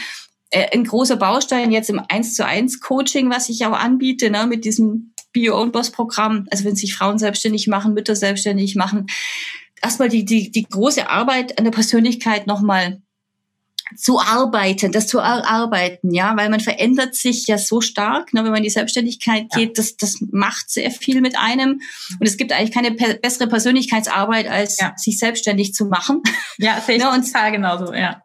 ein 0.53 0.85
großer 0.85 1.17
Baustein 1.17 1.71
jetzt 1.71 1.91
im 1.91 2.01
1 2.09 2.35
zu 2.35 2.45
1 2.45 2.81
Coaching, 2.81 3.31
was 3.31 3.49
ich 3.49 3.65
auch 3.67 3.73
anbiete, 3.73 4.31
ne, 4.31 4.47
mit 4.47 4.65
diesem 4.65 5.13
Be 5.33 5.51
Your 5.51 5.59
Own 5.59 5.73
Boss 5.73 5.91
Programm, 5.91 6.47
also 6.51 6.65
wenn 6.65 6.77
sich 6.77 6.95
Frauen 6.95 7.19
selbstständig 7.19 7.67
machen, 7.69 7.95
Mütter 7.95 8.17
selbstständig 8.17 8.75
machen, 8.75 9.07
erstmal 9.83 10.09
die, 10.09 10.25
die, 10.25 10.51
die 10.51 10.65
große 10.65 11.09
Arbeit 11.09 11.59
an 11.59 11.65
der 11.65 11.71
Persönlichkeit 11.71 12.47
nochmal 12.47 13.03
zu 13.97 14.21
arbeiten, 14.21 14.93
das 14.93 15.07
zu 15.07 15.19
erarbeiten, 15.19 16.13
ja, 16.13 16.37
weil 16.37 16.51
man 16.51 16.61
verändert 16.61 17.15
sich 17.15 17.47
ja 17.47 17.57
so 17.57 17.81
stark, 17.81 18.35
ne, 18.35 18.45
wenn 18.45 18.51
man 18.51 18.59
in 18.59 18.65
die 18.65 18.71
Selbstständigkeit 18.71 19.51
geht, 19.51 19.69
ja. 19.69 19.75
das, 19.75 19.97
das 19.97 20.19
macht 20.31 20.69
sehr 20.71 20.91
viel 20.91 21.21
mit 21.21 21.39
einem 21.39 21.81
und 22.21 22.27
es 22.27 22.37
gibt 22.37 22.53
eigentlich 22.53 22.73
keine 22.73 22.93
pe 22.93 23.19
bessere 23.21 23.49
Persönlichkeitsarbeit, 23.49 24.47
als 24.49 24.79
ja. 24.79 24.93
sich 24.97 25.19
selbstständig 25.19 25.73
zu 25.73 25.87
machen. 25.87 26.23
Ja, 26.59 26.81
sehe 26.81 26.97
ich 26.97 27.03
ne, 27.03 27.11
und 27.11 27.25
total 27.25 27.53
genauso, 27.53 27.95
ja. 27.95 28.23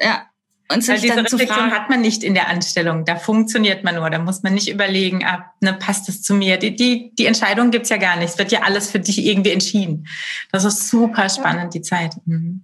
Ja, 0.00 0.26
und 0.74 0.86
Weil 0.88 1.00
diese 1.00 1.16
Reflexion 1.16 1.70
hat 1.70 1.90
man 1.90 2.00
nicht 2.00 2.22
in 2.22 2.34
der 2.34 2.48
Anstellung. 2.48 3.04
Da 3.04 3.16
funktioniert 3.16 3.84
man 3.84 3.94
nur. 3.94 4.10
Da 4.10 4.18
muss 4.18 4.42
man 4.42 4.54
nicht 4.54 4.68
überlegen, 4.68 5.24
ah, 5.24 5.52
ne, 5.60 5.72
passt 5.74 6.08
das 6.08 6.22
zu 6.22 6.34
mir? 6.34 6.56
Die, 6.56 6.74
die, 6.74 7.12
die 7.14 7.26
Entscheidung 7.26 7.70
gibt's 7.70 7.88
ja 7.88 7.96
gar 7.96 8.16
nicht. 8.16 8.30
Es 8.30 8.38
wird 8.38 8.52
ja 8.52 8.62
alles 8.62 8.90
für 8.90 9.00
dich 9.00 9.24
irgendwie 9.24 9.50
entschieden. 9.50 10.06
Das 10.50 10.64
ist 10.64 10.88
super 10.88 11.28
spannend, 11.28 11.74
die 11.74 11.82
Zeit. 11.82 12.14
Mhm. 12.26 12.62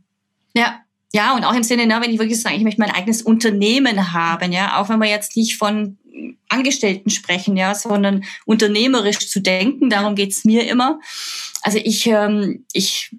Ja, 0.55 0.81
ja, 1.12 1.35
und 1.35 1.45
auch 1.45 1.55
im 1.55 1.62
Sinne, 1.62 1.87
ne, 1.87 1.99
wenn 2.03 2.11
ich 2.11 2.19
wirklich 2.19 2.41
sage, 2.41 2.57
ich 2.57 2.65
möchte 2.65 2.81
mein 2.81 2.91
eigenes 2.91 3.23
Unternehmen 3.23 4.12
haben, 4.12 4.53
ja, 4.53 4.79
auch 4.79 4.88
wenn 4.88 4.99
wir 4.99 5.09
jetzt 5.09 5.37
nicht 5.37 5.57
von 5.57 5.97
Angestellten 6.49 7.11
sprechen, 7.11 7.57
ja, 7.57 7.75
sondern 7.75 8.25
unternehmerisch 8.45 9.31
zu 9.31 9.41
denken, 9.41 9.88
darum 9.88 10.15
geht's 10.15 10.45
mir 10.45 10.69
immer. 10.69 11.00
Also 11.62 11.79
ich, 11.83 12.07
ähm, 12.07 12.65
ich 12.73 13.11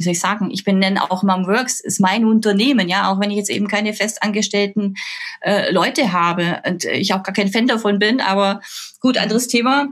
wie 0.00 0.04
soll 0.04 0.12
ich 0.12 0.20
sagen, 0.20 0.50
ich 0.50 0.64
benenne 0.64 1.10
auch 1.10 1.22
Momworks, 1.22 1.78
ist 1.78 2.00
mein 2.00 2.24
Unternehmen, 2.24 2.88
ja, 2.88 3.12
auch 3.12 3.20
wenn 3.20 3.30
ich 3.30 3.36
jetzt 3.36 3.50
eben 3.50 3.68
keine 3.68 3.92
festangestellten 3.92 4.96
äh, 5.42 5.70
Leute 5.72 6.12
habe 6.12 6.62
und 6.66 6.86
ich 6.86 7.12
auch 7.12 7.22
gar 7.22 7.34
kein 7.34 7.52
Fan 7.52 7.66
davon 7.66 7.98
bin, 7.98 8.22
aber 8.22 8.62
gut, 8.98 9.18
anderes 9.18 9.46
Thema. 9.46 9.88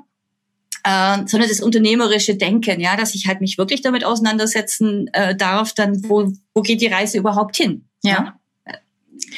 Äh, 0.83 1.27
sondern 1.27 1.51
das 1.51 1.61
unternehmerische 1.61 2.37
Denken, 2.37 2.81
ja, 2.81 2.97
dass 2.97 3.15
ich 3.15 3.27
halt 3.27 3.43
mich 3.43 3.59
wirklich 3.59 3.83
damit 3.83 4.03
auseinandersetzen 4.03 5.09
äh, 5.13 5.37
darf, 5.37 5.75
dann 5.75 6.03
wo, 6.09 6.33
wo 6.55 6.63
geht 6.63 6.81
die 6.81 6.87
Reise 6.87 7.19
überhaupt 7.19 7.59
hin? 7.59 7.85
Ja. 8.03 8.35
ja? 8.67 8.75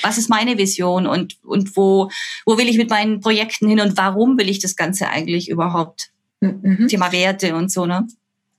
Was 0.03 0.19
ist 0.19 0.31
meine 0.31 0.57
Vision 0.57 1.09
und, 1.09 1.43
und 1.43 1.77
wo, 1.77 2.11
wo 2.47 2.59
will 2.59 2.69
ich 2.69 2.77
mit 2.77 2.91
meinen 2.91 3.19
Projekten 3.19 3.69
hin 3.69 3.81
und 3.81 3.97
warum 3.97 4.39
will 4.39 4.49
ich 4.49 4.61
das 4.61 4.77
Ganze 4.77 5.09
eigentlich 5.09 5.49
überhaupt? 5.49 6.11
Mhm. 6.41 6.87
Thema 6.89 7.11
Werte 7.11 7.57
und 7.57 7.73
so, 7.73 7.87
ne? 7.87 8.07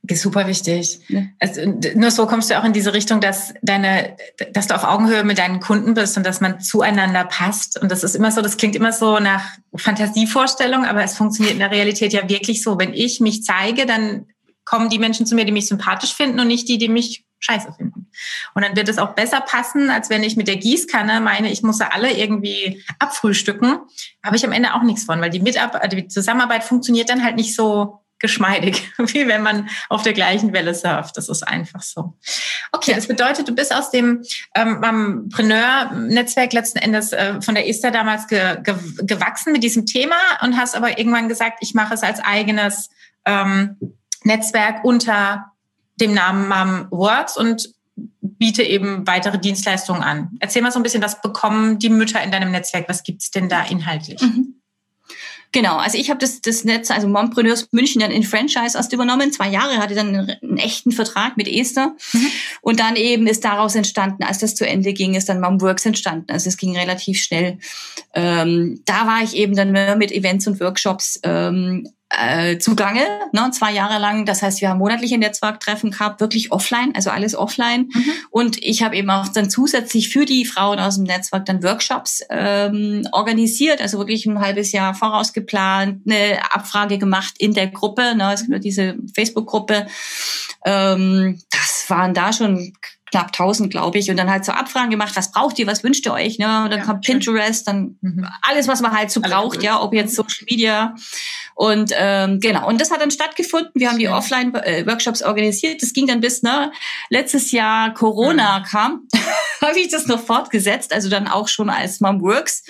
Super 0.09 0.47
wichtig. 0.47 0.99
Ja. 1.09 1.21
Also, 1.39 1.61
nur 1.95 2.11
so 2.11 2.25
kommst 2.25 2.49
du 2.49 2.59
auch 2.59 2.63
in 2.63 2.73
diese 2.73 2.93
Richtung, 2.93 3.21
dass 3.21 3.53
deine, 3.61 4.17
dass 4.51 4.67
du 4.67 4.75
auf 4.75 4.83
Augenhöhe 4.83 5.23
mit 5.23 5.37
deinen 5.37 5.59
Kunden 5.59 5.93
bist 5.93 6.17
und 6.17 6.25
dass 6.25 6.41
man 6.41 6.59
zueinander 6.59 7.23
passt. 7.23 7.79
Und 7.79 7.91
das 7.91 8.03
ist 8.03 8.15
immer 8.15 8.31
so, 8.31 8.41
das 8.41 8.57
klingt 8.57 8.75
immer 8.75 8.91
so 8.91 9.19
nach 9.19 9.45
Fantasievorstellung, 9.75 10.85
aber 10.85 11.03
es 11.03 11.15
funktioniert 11.15 11.53
in 11.53 11.59
der 11.59 11.71
Realität 11.71 12.13
ja 12.13 12.27
wirklich 12.27 12.63
so. 12.63 12.79
Wenn 12.79 12.93
ich 12.93 13.19
mich 13.19 13.43
zeige, 13.43 13.85
dann 13.85 14.25
kommen 14.65 14.89
die 14.89 14.99
Menschen 14.99 15.25
zu 15.25 15.35
mir, 15.35 15.45
die 15.45 15.51
mich 15.51 15.67
sympathisch 15.67 16.15
finden 16.15 16.39
und 16.39 16.47
nicht 16.47 16.67
die, 16.67 16.77
die 16.77 16.89
mich 16.89 17.23
scheiße 17.39 17.73
finden. 17.73 18.07
Und 18.53 18.63
dann 18.63 18.75
wird 18.75 18.89
es 18.89 18.97
auch 18.97 19.13
besser 19.13 19.41
passen, 19.41 19.89
als 19.89 20.09
wenn 20.09 20.23
ich 20.23 20.35
mit 20.35 20.47
der 20.47 20.57
Gießkanne 20.57 21.21
meine, 21.21 21.51
ich 21.51 21.63
muss 21.63 21.79
ja 21.79 21.89
alle 21.91 22.11
irgendwie 22.11 22.83
abfrühstücken. 22.99 23.79
Habe 24.23 24.35
ich 24.35 24.45
am 24.45 24.51
Ende 24.51 24.73
auch 24.73 24.83
nichts 24.83 25.05
von, 25.05 25.21
weil 25.21 25.31
die 25.31 25.39
Mitarbeit, 25.39 25.91
die 25.93 26.07
Zusammenarbeit 26.07 26.63
funktioniert 26.63 27.09
dann 27.09 27.23
halt 27.23 27.35
nicht 27.35 27.55
so 27.55 28.00
geschmeidig, 28.21 28.89
wie 28.97 29.27
wenn 29.27 29.43
man 29.43 29.69
auf 29.89 30.03
der 30.03 30.13
gleichen 30.13 30.53
Welle 30.53 30.73
surft. 30.73 31.17
Das 31.17 31.27
ist 31.27 31.43
einfach 31.43 31.81
so. 31.81 32.13
Okay, 32.71 32.93
das 32.95 33.07
bedeutet, 33.07 33.47
du 33.47 33.55
bist 33.55 33.73
aus 33.73 33.91
dem 33.91 34.23
ähm, 34.55 35.29
Preneur-Netzwerk 35.29 36.53
letzten 36.53 36.79
Endes 36.79 37.11
äh, 37.11 37.41
von 37.41 37.55
der 37.55 37.67
Esther 37.67 37.91
damals 37.91 38.27
ge, 38.27 38.61
ge, 38.63 38.75
gewachsen 39.03 39.51
mit 39.51 39.63
diesem 39.63 39.85
Thema 39.85 40.15
und 40.41 40.57
hast 40.57 40.75
aber 40.75 40.97
irgendwann 40.97 41.27
gesagt, 41.27 41.57
ich 41.61 41.73
mache 41.73 41.93
es 41.93 42.03
als 42.03 42.19
eigenes 42.19 42.89
ähm, 43.25 43.77
Netzwerk 44.23 44.83
unter 44.83 45.51
dem 45.99 46.13
Namen 46.13 46.47
Mom 46.47 46.87
Works 46.91 47.37
und 47.37 47.69
biete 48.21 48.63
eben 48.63 49.05
weitere 49.05 49.39
Dienstleistungen 49.39 50.01
an. 50.01 50.29
Erzähl 50.39 50.61
mal 50.61 50.71
so 50.71 50.79
ein 50.79 50.83
bisschen, 50.83 51.03
was 51.03 51.21
bekommen 51.21 51.79
die 51.79 51.89
Mütter 51.89 52.21
in 52.23 52.31
deinem 52.31 52.51
Netzwerk? 52.51 52.89
Was 52.89 53.03
gibt's 53.03 53.31
denn 53.31 53.49
da 53.49 53.63
inhaltlich? 53.63 54.21
Mhm. 54.21 54.60
Genau, 55.53 55.77
also 55.77 55.97
ich 55.97 56.09
habe 56.09 56.19
das, 56.19 56.39
das 56.39 56.63
Netz, 56.63 56.91
also 56.91 57.09
Mompreneurs 57.09 57.67
München 57.71 57.99
dann 57.99 58.11
in 58.11 58.23
Franchise 58.23 58.77
erst 58.77 58.93
übernommen. 58.93 59.33
Zwei 59.33 59.49
Jahre 59.49 59.77
hatte 59.77 59.95
dann 59.95 60.07
einen, 60.07 60.29
einen 60.41 60.57
echten 60.57 60.93
Vertrag 60.93 61.35
mit 61.35 61.47
Esther. 61.47 61.93
Mhm. 62.13 62.27
Und 62.61 62.79
dann 62.79 62.95
eben 62.95 63.27
ist 63.27 63.43
daraus 63.43 63.75
entstanden, 63.75 64.23
als 64.23 64.39
das 64.39 64.55
zu 64.55 64.65
Ende 64.65 64.93
ging, 64.93 65.13
ist 65.13 65.27
dann 65.27 65.41
Momworks 65.41 65.85
entstanden. 65.85 66.31
Also 66.31 66.47
es 66.47 66.55
ging 66.55 66.77
relativ 66.77 67.21
schnell. 67.21 67.57
Ähm, 68.13 68.81
da 68.85 69.05
war 69.05 69.23
ich 69.23 69.35
eben 69.35 69.55
dann 69.55 69.71
mehr 69.71 69.97
mit 69.97 70.13
Events 70.13 70.47
und 70.47 70.59
Workshops 70.61 71.19
ähm, 71.23 71.85
äh, 72.17 72.57
zugange, 72.57 73.05
ne, 73.31 73.51
zwei 73.51 73.73
Jahre 73.73 73.99
lang. 73.99 74.25
Das 74.25 74.41
heißt, 74.41 74.61
wir 74.61 74.69
haben 74.69 74.79
monatliche 74.79 75.17
Netzwerktreffen 75.17 75.91
gehabt, 75.91 76.19
wirklich 76.19 76.51
offline, 76.51 76.93
also 76.95 77.09
alles 77.09 77.35
offline. 77.35 77.89
Mhm. 77.93 78.11
Und 78.29 78.63
ich 78.63 78.83
habe 78.83 78.95
eben 78.95 79.09
auch 79.09 79.27
dann 79.27 79.49
zusätzlich 79.49 80.09
für 80.09 80.25
die 80.25 80.45
Frauen 80.45 80.79
aus 80.79 80.95
dem 80.95 81.05
Netzwerk 81.05 81.45
dann 81.45 81.63
Workshops 81.63 82.21
ähm, 82.29 83.07
organisiert, 83.11 83.81
also 83.81 83.97
wirklich 83.97 84.25
ein 84.25 84.39
halbes 84.39 84.71
Jahr 84.71 84.93
vorausgeplant, 84.93 86.01
eine 86.05 86.39
Abfrage 86.53 86.97
gemacht 86.97 87.35
in 87.37 87.53
der 87.53 87.67
Gruppe, 87.67 88.15
ne, 88.15 88.33
es 88.33 88.45
gibt 88.47 88.63
diese 88.63 88.95
Facebook-Gruppe. 89.15 89.87
Ähm, 90.65 91.39
das 91.49 91.85
waren 91.89 92.13
da 92.13 92.33
schon 92.33 92.73
knapp 93.11 93.27
1000, 93.27 93.69
glaube 93.69 93.99
ich, 93.99 94.09
und 94.09 94.17
dann 94.17 94.29
halt 94.29 94.45
so 94.45 94.53
Abfragen 94.53 94.89
gemacht, 94.89 95.15
was 95.15 95.31
braucht 95.31 95.59
ihr, 95.59 95.67
was 95.67 95.83
wünscht 95.83 96.05
ihr 96.05 96.13
euch, 96.13 96.39
ne? 96.39 96.63
Und 96.63 96.71
dann 96.71 96.79
ja, 96.79 96.85
kommt 96.85 97.05
Pinterest, 97.05 97.67
dann 97.67 97.97
mhm. 98.01 98.25
alles, 98.41 98.67
was 98.67 98.81
man 98.81 98.91
halt 98.93 99.11
so 99.11 99.21
alles 99.21 99.35
braucht, 99.35 99.55
gut. 99.57 99.63
ja, 99.63 99.81
ob 99.81 99.93
jetzt 99.93 100.15
Social 100.15 100.45
Media 100.49 100.95
und 101.61 101.91
ähm, 101.95 102.39
genau, 102.39 102.67
und 102.67 102.81
das 102.81 102.89
hat 102.89 103.01
dann 103.01 103.11
stattgefunden. 103.11 103.69
Wir 103.75 103.91
haben 103.91 103.99
die 103.99 104.09
Offline-Workshops 104.09 105.21
organisiert. 105.21 105.83
Das 105.83 105.93
ging 105.93 106.07
dann 106.07 106.19
bis 106.19 106.41
ne, 106.41 106.71
letztes 107.11 107.51
Jahr 107.51 107.93
Corona 107.93 108.57
mhm. 108.57 108.63
kam, 108.63 109.07
habe 109.61 109.79
ich 109.79 109.89
das 109.89 110.07
noch 110.07 110.25
fortgesetzt, 110.25 110.91
also 110.91 111.07
dann 111.07 111.27
auch 111.27 111.47
schon 111.47 111.69
als 111.69 111.99
Mom 111.99 112.19
Works. 112.23 112.63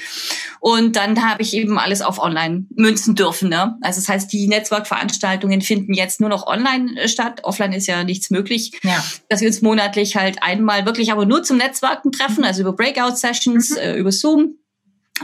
Und 0.60 0.98
dann 0.98 1.26
habe 1.26 1.42
ich 1.42 1.54
eben 1.54 1.80
alles 1.80 2.02
auf 2.02 2.20
Online 2.20 2.66
münzen 2.76 3.16
dürfen. 3.16 3.48
Ne? 3.48 3.78
Also 3.80 4.02
das 4.02 4.10
heißt, 4.10 4.34
die 4.34 4.50
Netzwerkveranstaltungen 4.50 5.62
finden 5.62 5.94
jetzt 5.94 6.20
nur 6.20 6.30
noch 6.30 6.46
online 6.46 7.00
äh, 7.00 7.08
statt. 7.08 7.46
Offline 7.46 7.72
ist 7.72 7.88
ja 7.88 8.04
nichts 8.04 8.30
möglich. 8.30 8.78
Ja. 8.84 9.02
Dass 9.30 9.40
wir 9.40 9.48
uns 9.48 9.62
monatlich 9.62 10.18
halt 10.18 10.44
einmal 10.44 10.86
wirklich 10.86 11.14
aber 11.14 11.26
nur 11.26 11.44
zum 11.44 11.56
Netzwerken 11.56 12.12
treffen, 12.12 12.44
also 12.44 12.60
über 12.60 12.74
Breakout-Sessions, 12.74 13.70
mhm. 13.70 13.78
äh, 13.78 13.96
über 13.96 14.12
Zoom 14.12 14.58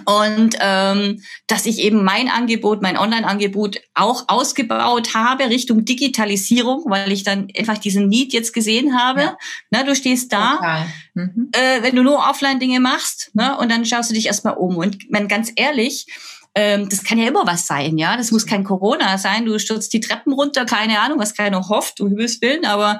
und 0.05 0.55
ähm, 0.59 1.21
dass 1.47 1.65
ich 1.65 1.79
eben 1.79 2.03
mein 2.03 2.29
Angebot, 2.29 2.81
mein 2.81 2.97
Online-Angebot 2.97 3.81
auch 3.93 4.25
ausgebaut 4.27 5.13
habe 5.13 5.49
Richtung 5.49 5.85
Digitalisierung, 5.85 6.85
weil 6.87 7.11
ich 7.11 7.23
dann 7.23 7.47
einfach 7.57 7.77
diesen 7.77 8.07
Need 8.07 8.33
jetzt 8.33 8.53
gesehen 8.53 8.97
habe. 8.97 9.21
Ja. 9.21 9.37
Na, 9.71 9.83
du 9.83 9.95
stehst 9.95 10.31
da, 10.33 10.85
mhm. 11.13 11.49
äh, 11.51 11.81
wenn 11.81 11.95
du 11.95 12.03
nur 12.03 12.17
Offline-Dinge 12.29 12.79
machst, 12.79 13.31
ne, 13.33 13.57
und 13.57 13.71
dann 13.71 13.85
schaust 13.85 14.09
du 14.09 14.13
dich 14.13 14.27
erstmal 14.27 14.55
um. 14.55 14.77
Und 14.77 15.09
man 15.11 15.27
ganz 15.27 15.51
ehrlich, 15.55 16.05
ähm, 16.55 16.89
das 16.89 17.03
kann 17.03 17.19
ja 17.19 17.27
immer 17.27 17.45
was 17.45 17.67
sein, 17.67 17.97
ja. 17.97 18.17
Das 18.17 18.31
muss 18.31 18.45
kein 18.45 18.63
Corona 18.63 19.17
sein. 19.17 19.45
Du 19.45 19.59
stürzt 19.59 19.93
die 19.93 19.99
Treppen 19.99 20.33
runter, 20.33 20.65
keine 20.65 20.99
Ahnung, 20.99 21.19
was 21.19 21.35
keiner 21.35 21.69
hofft, 21.69 21.99
du 21.99 22.07
Himmels 22.07 22.41
Willen, 22.41 22.65
aber 22.65 22.99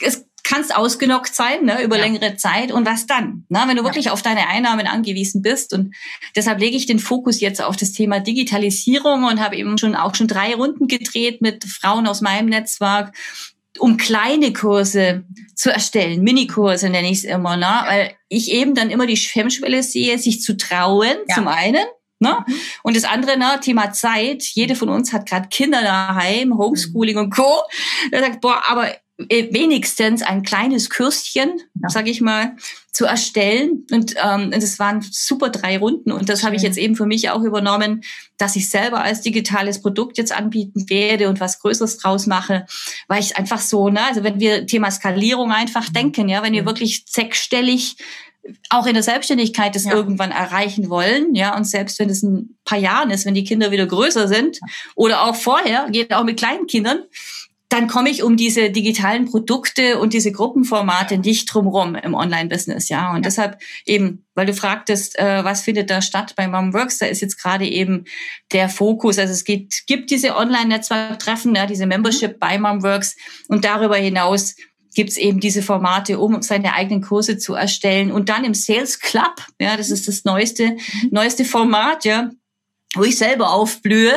es 0.00 0.24
kannst 0.44 0.74
ausgenockt 0.74 1.34
sein 1.34 1.64
ne, 1.64 1.82
über 1.82 1.96
ja. 1.96 2.04
längere 2.04 2.36
Zeit 2.36 2.72
und 2.72 2.86
was 2.86 3.06
dann, 3.06 3.44
ne, 3.48 3.62
wenn 3.66 3.76
du 3.76 3.84
wirklich 3.84 4.06
ja. 4.06 4.12
auf 4.12 4.22
deine 4.22 4.48
Einnahmen 4.48 4.86
angewiesen 4.86 5.42
bist. 5.42 5.72
Und 5.72 5.94
deshalb 6.36 6.60
lege 6.60 6.76
ich 6.76 6.86
den 6.86 6.98
Fokus 6.98 7.40
jetzt 7.40 7.62
auf 7.62 7.76
das 7.76 7.92
Thema 7.92 8.20
Digitalisierung 8.20 9.24
und 9.24 9.40
habe 9.40 9.56
eben 9.56 9.78
schon 9.78 9.94
auch 9.94 10.14
schon 10.14 10.28
drei 10.28 10.54
Runden 10.54 10.88
gedreht 10.88 11.40
mit 11.42 11.64
Frauen 11.64 12.06
aus 12.06 12.20
meinem 12.20 12.48
Netzwerk, 12.48 13.14
um 13.78 13.96
kleine 13.96 14.52
Kurse 14.52 15.24
zu 15.54 15.70
erstellen, 15.70 16.22
Minikurse 16.22 16.88
nenne 16.88 17.10
ich 17.10 17.18
es 17.18 17.24
immer, 17.24 17.56
ne? 17.56 17.82
weil 17.86 18.12
ich 18.28 18.50
eben 18.50 18.74
dann 18.74 18.90
immer 18.90 19.06
die 19.06 19.16
Hemmschwelle 19.16 19.82
sehe, 19.82 20.18
sich 20.18 20.42
zu 20.42 20.56
trauen, 20.56 21.16
zum 21.34 21.48
einen, 21.48 21.84
Ne? 22.22 22.44
Mhm. 22.46 22.54
Und 22.82 22.96
das 22.96 23.04
andere, 23.04 23.38
ne, 23.38 23.58
Thema 23.62 23.92
Zeit. 23.92 24.42
Jede 24.42 24.76
von 24.76 24.90
uns 24.90 25.12
hat 25.12 25.26
gerade 25.26 25.48
Kinder 25.48 25.80
daheim, 25.80 26.56
Homeschooling 26.56 27.16
mhm. 27.16 27.22
und 27.24 27.34
Co. 27.34 27.62
Da 28.10 28.20
sagt, 28.20 28.42
boah, 28.42 28.62
aber 28.68 28.94
wenigstens 29.28 30.22
ein 30.22 30.42
kleines 30.42 30.88
Kürstchen, 30.90 31.60
ja. 31.82 31.88
sage 31.88 32.10
ich 32.10 32.20
mal, 32.20 32.56
zu 32.92 33.04
erstellen. 33.04 33.86
Und 33.90 34.14
ähm, 34.22 34.50
das 34.50 34.78
waren 34.78 35.00
super 35.02 35.50
drei 35.50 35.78
Runden. 35.78 36.12
Und 36.12 36.28
das 36.28 36.44
habe 36.44 36.56
ich 36.56 36.62
jetzt 36.62 36.78
eben 36.78 36.96
für 36.96 37.06
mich 37.06 37.30
auch 37.30 37.42
übernommen, 37.42 38.02
dass 38.38 38.56
ich 38.56 38.68
selber 38.68 39.02
als 39.02 39.20
digitales 39.20 39.80
Produkt 39.80 40.18
jetzt 40.18 40.32
anbieten 40.32 40.88
werde 40.88 41.28
und 41.28 41.40
was 41.40 41.60
Größeres 41.60 41.98
draus 41.98 42.26
mache, 42.26 42.66
weil 43.08 43.20
ich 43.20 43.36
einfach 43.36 43.60
so, 43.60 43.88
ne, 43.88 44.02
also 44.02 44.24
wenn 44.24 44.40
wir 44.40 44.66
Thema 44.66 44.90
Skalierung 44.90 45.52
einfach 45.52 45.88
mhm. 45.88 45.92
denken, 45.92 46.28
ja, 46.28 46.42
wenn 46.42 46.52
wir 46.52 46.66
wirklich 46.66 47.04
sechsstellig 47.06 47.96
auch 48.70 48.86
in 48.86 48.94
der 48.94 49.02
Selbstständigkeit 49.02 49.74
das 49.74 49.84
ja. 49.84 49.92
irgendwann 49.92 50.30
erreichen 50.30 50.88
wollen, 50.88 51.34
ja, 51.34 51.54
und 51.54 51.64
selbst 51.64 51.98
wenn 51.98 52.08
es 52.08 52.22
ein 52.22 52.56
paar 52.64 52.78
Jahren 52.78 53.10
ist, 53.10 53.26
wenn 53.26 53.34
die 53.34 53.44
Kinder 53.44 53.70
wieder 53.70 53.86
größer 53.86 54.28
sind 54.28 54.58
oder 54.94 55.24
auch 55.24 55.34
vorher, 55.34 55.88
geht 55.90 56.12
auch 56.12 56.24
mit 56.24 56.38
kleinen 56.38 56.66
Kindern, 56.66 57.04
dann 57.70 57.86
komme 57.86 58.10
ich 58.10 58.24
um 58.24 58.36
diese 58.36 58.70
digitalen 58.70 59.26
Produkte 59.26 59.98
und 59.98 60.12
diese 60.12 60.32
Gruppenformate 60.32 61.18
nicht 61.18 61.46
drumherum 61.46 61.94
im 61.94 62.14
Online-Business, 62.14 62.88
ja. 62.88 63.10
Und 63.10 63.18
ja. 63.18 63.22
deshalb 63.22 63.58
eben, 63.86 64.26
weil 64.34 64.46
du 64.46 64.54
fragtest, 64.54 65.16
äh, 65.18 65.44
was 65.44 65.62
findet 65.62 65.88
da 65.88 66.02
statt 66.02 66.34
bei 66.36 66.48
Momworks, 66.48 66.98
da 66.98 67.06
ist 67.06 67.22
jetzt 67.22 67.40
gerade 67.40 67.66
eben 67.66 68.04
der 68.52 68.68
Fokus. 68.68 69.18
Also 69.18 69.32
es 69.32 69.44
geht, 69.44 69.84
gibt 69.86 70.10
diese 70.10 70.36
Online-Netzwerktreffen, 70.36 71.54
ja, 71.54 71.66
diese 71.66 71.86
Membership 71.86 72.32
mhm. 72.32 72.38
bei 72.40 72.58
Momworks 72.58 73.16
und 73.46 73.64
darüber 73.64 73.96
hinaus 73.96 74.56
gibt's 74.96 75.16
eben 75.16 75.38
diese 75.38 75.62
Formate, 75.62 76.18
um 76.18 76.42
seine 76.42 76.74
eigenen 76.74 77.02
Kurse 77.02 77.38
zu 77.38 77.54
erstellen. 77.54 78.10
Und 78.10 78.28
dann 78.28 78.42
im 78.42 78.54
Sales 78.54 78.98
Club, 78.98 79.46
ja, 79.60 79.76
das 79.76 79.90
ist 79.90 80.08
das 80.08 80.24
neueste, 80.24 80.70
mhm. 80.70 80.78
neueste 81.12 81.44
Format, 81.44 82.04
ja, 82.04 82.30
wo 82.96 83.04
ich 83.04 83.16
selber 83.16 83.52
aufblühe, 83.52 84.16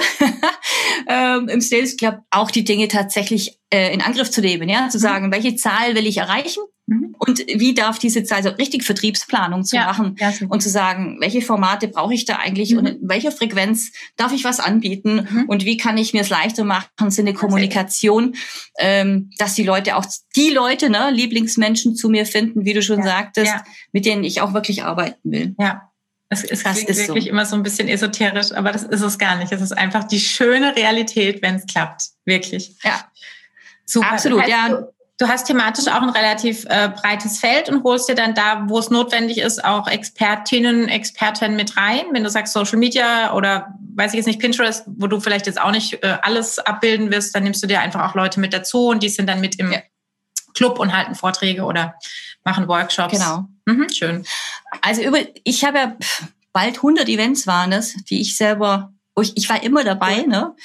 ähm, 1.07 1.47
im 1.47 1.61
Sales 1.61 1.95
Club 1.95 2.19
auch 2.31 2.49
die 2.49 2.63
Dinge 2.63 2.87
tatsächlich 2.87 3.59
äh, 3.71 3.93
in 3.93 4.01
Angriff 4.01 4.31
zu 4.31 4.41
nehmen, 4.41 4.67
ja, 4.67 4.89
zu 4.89 4.97
mhm. 4.97 5.01
sagen, 5.01 5.31
welche 5.31 5.55
Zahl 5.55 5.95
will 5.95 6.07
ich 6.07 6.17
erreichen 6.17 6.63
mhm. 6.87 7.15
und 7.19 7.39
wie 7.47 7.75
darf 7.75 7.99
diese 7.99 8.23
Zahl, 8.23 8.41
so 8.41 8.49
richtig 8.49 8.83
Vertriebsplanung 8.83 9.63
zu 9.63 9.75
ja, 9.75 9.85
machen 9.85 10.15
ja, 10.19 10.33
und 10.49 10.63
zu 10.63 10.69
sagen, 10.69 11.17
welche 11.19 11.43
Formate 11.43 11.87
brauche 11.87 12.15
ich 12.15 12.25
da 12.25 12.37
eigentlich 12.37 12.71
mhm. 12.71 12.77
und 12.79 12.85
in 12.87 13.09
welcher 13.09 13.31
Frequenz 13.31 13.91
darf 14.15 14.33
ich 14.33 14.43
was 14.43 14.59
anbieten 14.59 15.27
mhm. 15.29 15.45
und 15.47 15.65
wie 15.65 15.77
kann 15.77 15.99
ich 15.99 16.13
mir 16.13 16.21
es 16.21 16.29
leichter 16.29 16.63
machen, 16.63 17.09
Sinne 17.09 17.35
Kommunikation, 17.35 18.33
ähm, 18.79 19.29
dass 19.37 19.53
die 19.53 19.63
Leute 19.63 19.97
auch 19.97 20.05
die 20.35 20.49
Leute, 20.49 20.89
ne, 20.89 21.11
Lieblingsmenschen 21.11 21.95
zu 21.95 22.09
mir 22.09 22.25
finden, 22.25 22.65
wie 22.65 22.73
du 22.73 22.81
schon 22.81 22.99
ja, 22.99 23.05
sagtest, 23.05 23.53
mit 23.91 24.07
denen 24.07 24.23
ich 24.23 24.41
auch 24.41 24.55
wirklich 24.55 24.83
arbeiten 24.83 25.31
will. 25.31 25.55
Ja. 25.59 25.92
Es, 26.33 26.43
es 26.43 26.63
das 26.63 26.73
klingt 26.73 26.97
wirklich 26.97 27.25
so. 27.25 27.29
immer 27.29 27.45
so 27.45 27.55
ein 27.55 27.63
bisschen 27.63 27.87
esoterisch, 27.87 28.51
aber 28.51 28.71
das 28.71 28.83
ist 28.83 29.01
es 29.01 29.17
gar 29.17 29.35
nicht. 29.35 29.51
Es 29.51 29.61
ist 29.61 29.71
einfach 29.71 30.03
die 30.03 30.19
schöne 30.19 30.75
Realität, 30.75 31.41
wenn 31.41 31.55
es 31.55 31.65
klappt. 31.65 32.09
Wirklich. 32.25 32.75
Ja. 32.83 33.05
Super. 33.85 34.11
Absolut, 34.11 34.39
das 34.39 34.51
heißt, 34.51 34.69
ja. 34.69 34.75
Du, 34.75 34.93
du, 35.19 35.27
hast 35.27 35.45
thematisch 35.45 35.87
auch 35.87 36.01
ein 36.01 36.09
relativ 36.09 36.65
äh, 36.65 36.89
breites 36.89 37.39
Feld 37.39 37.69
und 37.69 37.83
holst 37.83 38.09
dir 38.09 38.15
dann 38.15 38.33
da, 38.33 38.63
wo 38.67 38.79
es 38.79 38.89
notwendig 38.89 39.39
ist, 39.39 39.63
auch 39.63 39.87
Expertinnen, 39.87 40.89
Experten 40.89 41.55
mit 41.55 41.77
rein. 41.77 42.05
Wenn 42.11 42.23
du 42.23 42.29
sagst 42.29 42.53
Social 42.53 42.77
Media 42.77 43.33
oder 43.33 43.73
weiß 43.95 44.13
ich 44.13 44.17
jetzt 44.17 44.27
nicht, 44.27 44.39
Pinterest, 44.39 44.85
wo 44.87 45.07
du 45.07 45.19
vielleicht 45.19 45.45
jetzt 45.45 45.61
auch 45.61 45.71
nicht 45.71 46.03
äh, 46.03 46.17
alles 46.21 46.59
abbilden 46.59 47.11
wirst, 47.11 47.35
dann 47.35 47.43
nimmst 47.43 47.61
du 47.61 47.67
dir 47.67 47.81
einfach 47.81 48.09
auch 48.09 48.15
Leute 48.15 48.39
mit 48.39 48.53
dazu 48.53 48.87
und 48.87 49.03
die 49.03 49.09
sind 49.09 49.27
dann 49.27 49.41
mit 49.41 49.59
im 49.59 49.71
ja. 49.71 49.79
Club 50.53 50.79
und 50.79 50.95
halten 50.95 51.15
Vorträge 51.15 51.63
oder 51.63 51.95
machen 52.43 52.67
Workshops. 52.67 53.13
Genau. 53.13 53.47
Mhm, 53.65 53.89
schön. 53.89 54.25
Also 54.81 55.01
über, 55.03 55.19
ich 55.43 55.63
habe 55.63 55.77
ja 55.77 55.97
bald 56.51 56.77
100 56.77 57.09
Events 57.09 57.47
waren 57.47 57.71
es, 57.71 57.95
die 58.09 58.21
ich 58.21 58.35
selber, 58.35 58.93
ich, 59.19 59.35
ich 59.35 59.49
war 59.49 59.63
immer 59.63 59.83
dabei, 59.83 60.21
ne? 60.21 60.55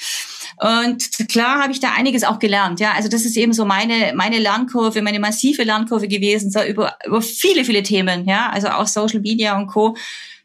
Und 0.61 1.29
klar 1.29 1.61
habe 1.61 1.71
ich 1.71 1.79
da 1.79 1.93
einiges 1.93 2.25
auch 2.25 2.37
gelernt. 2.37 2.81
Ja, 2.81 2.91
also 2.91 3.07
das 3.07 3.23
ist 3.23 3.37
eben 3.37 3.53
so 3.53 3.63
meine 3.63 4.11
meine 4.13 4.39
Lernkurve, 4.39 5.01
meine 5.01 5.19
massive 5.19 5.63
Lernkurve 5.63 6.09
gewesen, 6.09 6.51
so 6.51 6.61
über 6.61 6.97
über 7.05 7.21
viele 7.21 7.63
viele 7.63 7.81
Themen. 7.81 8.27
Ja, 8.27 8.49
also 8.49 8.67
auch 8.67 8.87
Social 8.87 9.21
Media 9.21 9.57
und 9.57 9.67
Co 9.67 9.95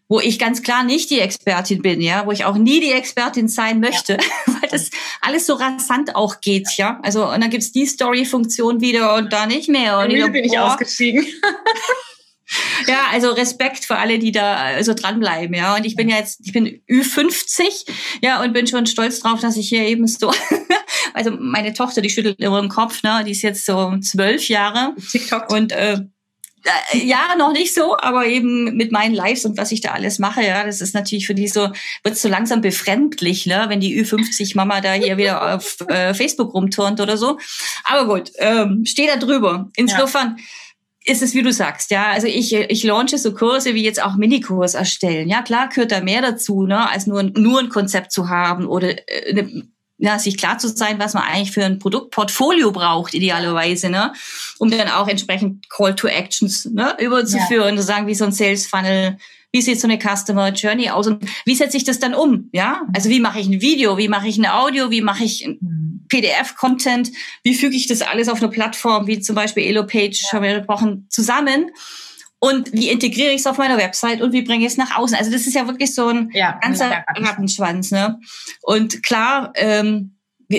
wo 0.09 0.21
ich 0.21 0.39
ganz 0.39 0.63
klar 0.63 0.85
nicht 0.85 1.11
die 1.11 1.19
Expertin 1.19 1.81
bin, 1.81 2.01
ja, 2.01 2.27
wo 2.27 2.33
ich 2.33 2.45
auch 2.45 2.57
nie 2.57 2.81
die 2.81 2.93
Expertin 2.93 3.49
sein 3.49 3.81
möchte, 3.81 4.13
ja. 4.15 4.19
weil 4.61 4.69
das 4.71 4.91
alles 5.21 5.47
so 5.47 5.55
rasant 5.55 6.15
auch 6.15 6.41
geht, 6.41 6.69
ja. 6.77 7.01
Also 7.03 7.29
und 7.31 7.41
dann 7.41 7.51
gibt's 7.51 7.73
die 7.73 7.87
Story-Funktion 7.87 8.81
wieder 8.81 9.15
und 9.15 9.33
da 9.33 9.47
nicht 9.47 9.69
mehr. 9.69 9.99
Und 9.99 10.11
ich 10.11 10.25
bin 10.31 10.45
ich 10.45 10.59
ausgestiegen. 10.59 11.27
ja, 12.87 13.07
also 13.13 13.31
Respekt 13.33 13.85
für 13.85 13.97
alle, 13.97 14.19
die 14.19 14.33
da 14.33 14.83
so 14.83 14.95
dranbleiben, 14.95 15.55
ja. 15.55 15.77
Und 15.77 15.85
ich 15.85 15.97
bin 15.97 16.09
ja 16.09 16.17
jetzt, 16.17 16.41
ich 16.45 16.53
bin 16.53 16.81
Ü50, 16.89 17.87
ja, 18.23 18.43
und 18.43 18.53
bin 18.53 18.67
schon 18.67 18.87
stolz 18.87 19.21
drauf, 19.21 19.41
dass 19.41 19.57
ich 19.57 19.69
hier 19.69 19.83
eben 19.83 20.07
so, 20.07 20.33
also 21.15 21.31
meine 21.39 21.73
Tochter, 21.73 22.01
die 22.01 22.11
schüttelt 22.11 22.41
immer 22.41 22.59
im 22.59 22.69
Kopf, 22.69 23.03
ne, 23.03 23.23
die 23.25 23.33
ist 23.33 23.43
jetzt 23.43 23.67
so 23.67 23.97
zwölf 23.99 24.49
Jahre. 24.49 24.95
TikTok. 25.11 25.51
Und 25.53 25.73
äh, 25.73 26.01
äh, 26.65 26.99
ja, 26.99 27.35
noch 27.37 27.53
nicht 27.53 27.75
so, 27.75 27.97
aber 27.99 28.27
eben 28.27 28.77
mit 28.77 28.91
meinen 28.91 29.15
Lives 29.15 29.45
und 29.45 29.59
was 29.59 29.73
ich 29.73 29.81
da 29.81 29.91
alles 29.91 30.19
mache, 30.19 30.43
ja, 30.43 30.65
das 30.65 30.81
ist 30.81 30.95
natürlich 30.95 31.27
für 31.27 31.35
die 31.35 31.49
so, 31.49 31.71
wird 32.03 32.17
so 32.17 32.29
langsam 32.29 32.61
befremdlich, 32.61 33.47
ne, 33.47 33.67
wenn 33.69 33.81
die 33.81 34.03
Ü50 34.03 34.57
Mama 34.57 34.81
da 34.81 34.93
hier 34.95 35.17
wieder 35.17 35.55
auf 35.57 35.77
äh, 35.89 36.15
Facebook 36.15 36.55
rumturnt 36.55 37.01
oder 37.01 37.17
so. 37.17 37.39
Aber 37.85 38.07
gut, 38.07 38.33
ähm, 38.39 38.85
steh 38.87 39.07
da 39.07 39.17
drüber. 39.17 39.71
Insofern 39.77 40.37
ja. 40.39 40.45
Ist 41.05 41.23
es, 41.23 41.35
wie 41.35 41.43
du 41.43 41.53
sagst, 41.53 41.91
ja, 41.91 42.11
also 42.11 42.27
ich, 42.27 42.55
ich 42.55 42.83
launche 42.83 43.19
so 43.19 43.35
Kurse 43.35 43.75
wie 43.75 43.85
jetzt 43.85 44.03
auch 44.03 44.17
Minikurs 44.17 44.75
erstellen. 44.75 45.29
Ja, 45.29 45.43
klar 45.43 45.69
gehört 45.69 45.93
da 45.93 46.01
mehr 46.01 46.23
dazu, 46.23 46.65
ne, 46.65 46.89
als 46.91 47.07
nur, 47.07 47.23
nur 47.23 47.61
ein 47.61 47.69
Konzept 47.69 48.11
zu 48.11 48.31
haben 48.31 48.67
oder 48.67 48.91
äh, 49.09 49.31
eine 49.31 49.65
ja, 49.97 50.19
sich 50.19 50.37
klar 50.37 50.59
zu 50.59 50.69
sein, 50.69 50.99
was 50.99 51.15
man 51.15 51.23
eigentlich 51.23 51.53
für 51.53 51.65
ein 51.65 51.79
Produktportfolio 51.79 52.73
braucht, 52.73 53.15
idealerweise, 53.15 53.89
ne? 53.89 54.13
Um 54.59 54.69
dann 54.69 54.89
auch 54.89 55.07
entsprechend 55.07 55.71
Call 55.71 55.95
to 55.95 56.09
Actions 56.09 56.65
ne, 56.65 56.97
überzuführen, 56.99 57.77
ja. 57.77 57.81
zu 57.81 57.87
sagen, 57.87 58.07
wie 58.09 58.15
so 58.15 58.25
ein 58.25 58.33
Sales 58.33 58.67
Funnel, 58.67 59.19
wie 59.55 59.63
sieht 59.63 59.81
so 59.81 59.87
eine 59.87 60.01
Customer 60.01 60.49
Journey 60.49 60.91
aus 60.91 61.07
und 61.07 61.25
wie 61.45 61.55
setze 61.55 61.77
ich 61.77 61.85
das 61.85 62.01
dann 62.01 62.13
um, 62.13 62.51
ja? 62.53 62.83
Also 62.93 63.09
wie 63.09 63.21
mache 63.21 63.39
ich 63.39 63.47
ein 63.47 63.61
Video, 63.61 63.97
wie 63.97 64.09
mache 64.09 64.27
ich 64.27 64.37
ein 64.37 64.47
Audio, 64.47 64.91
wie 64.91 65.01
mache 65.01 65.23
ich 65.23 65.47
mhm. 65.47 66.05
PDF-Content, 66.09 67.13
wie 67.45 67.55
füge 67.55 67.77
ich 67.77 67.87
das 67.87 68.03
alles 68.03 68.29
auf 68.29 68.43
eine 68.43 68.51
Plattform, 68.51 69.07
wie 69.07 69.21
zum 69.21 69.37
Beispiel 69.37 69.63
Elopage, 69.63 70.19
ja. 70.25 70.33
haben 70.33 70.43
wir 70.43 70.59
gesprochen, 70.59 71.07
zusammen 71.09 71.71
und 72.41 72.73
wie 72.73 72.89
integriere 72.89 73.31
ich 73.31 73.43
es 73.43 73.47
auf 73.47 73.59
meiner 73.59 73.79
Website 73.79 74.23
und 74.23 74.33
wie 74.33 74.43
bringe 74.43 74.67
ich 74.67 74.73
es 74.73 74.77
nach 74.77 74.97
außen. 74.97 75.17
Also 75.17 75.31
das 75.31 75.47
ist 75.47 75.55
ja 75.55 75.69
wirklich 75.69 75.95
so 75.95 76.09
ein 76.09 76.31
ja, 76.33 76.59
ganzer 76.61 77.05
Rattenschwanz. 77.07 77.93
Ne? 77.93 78.19
Und 78.61 79.05
klar, 79.05 79.53
ähm, 79.55 80.14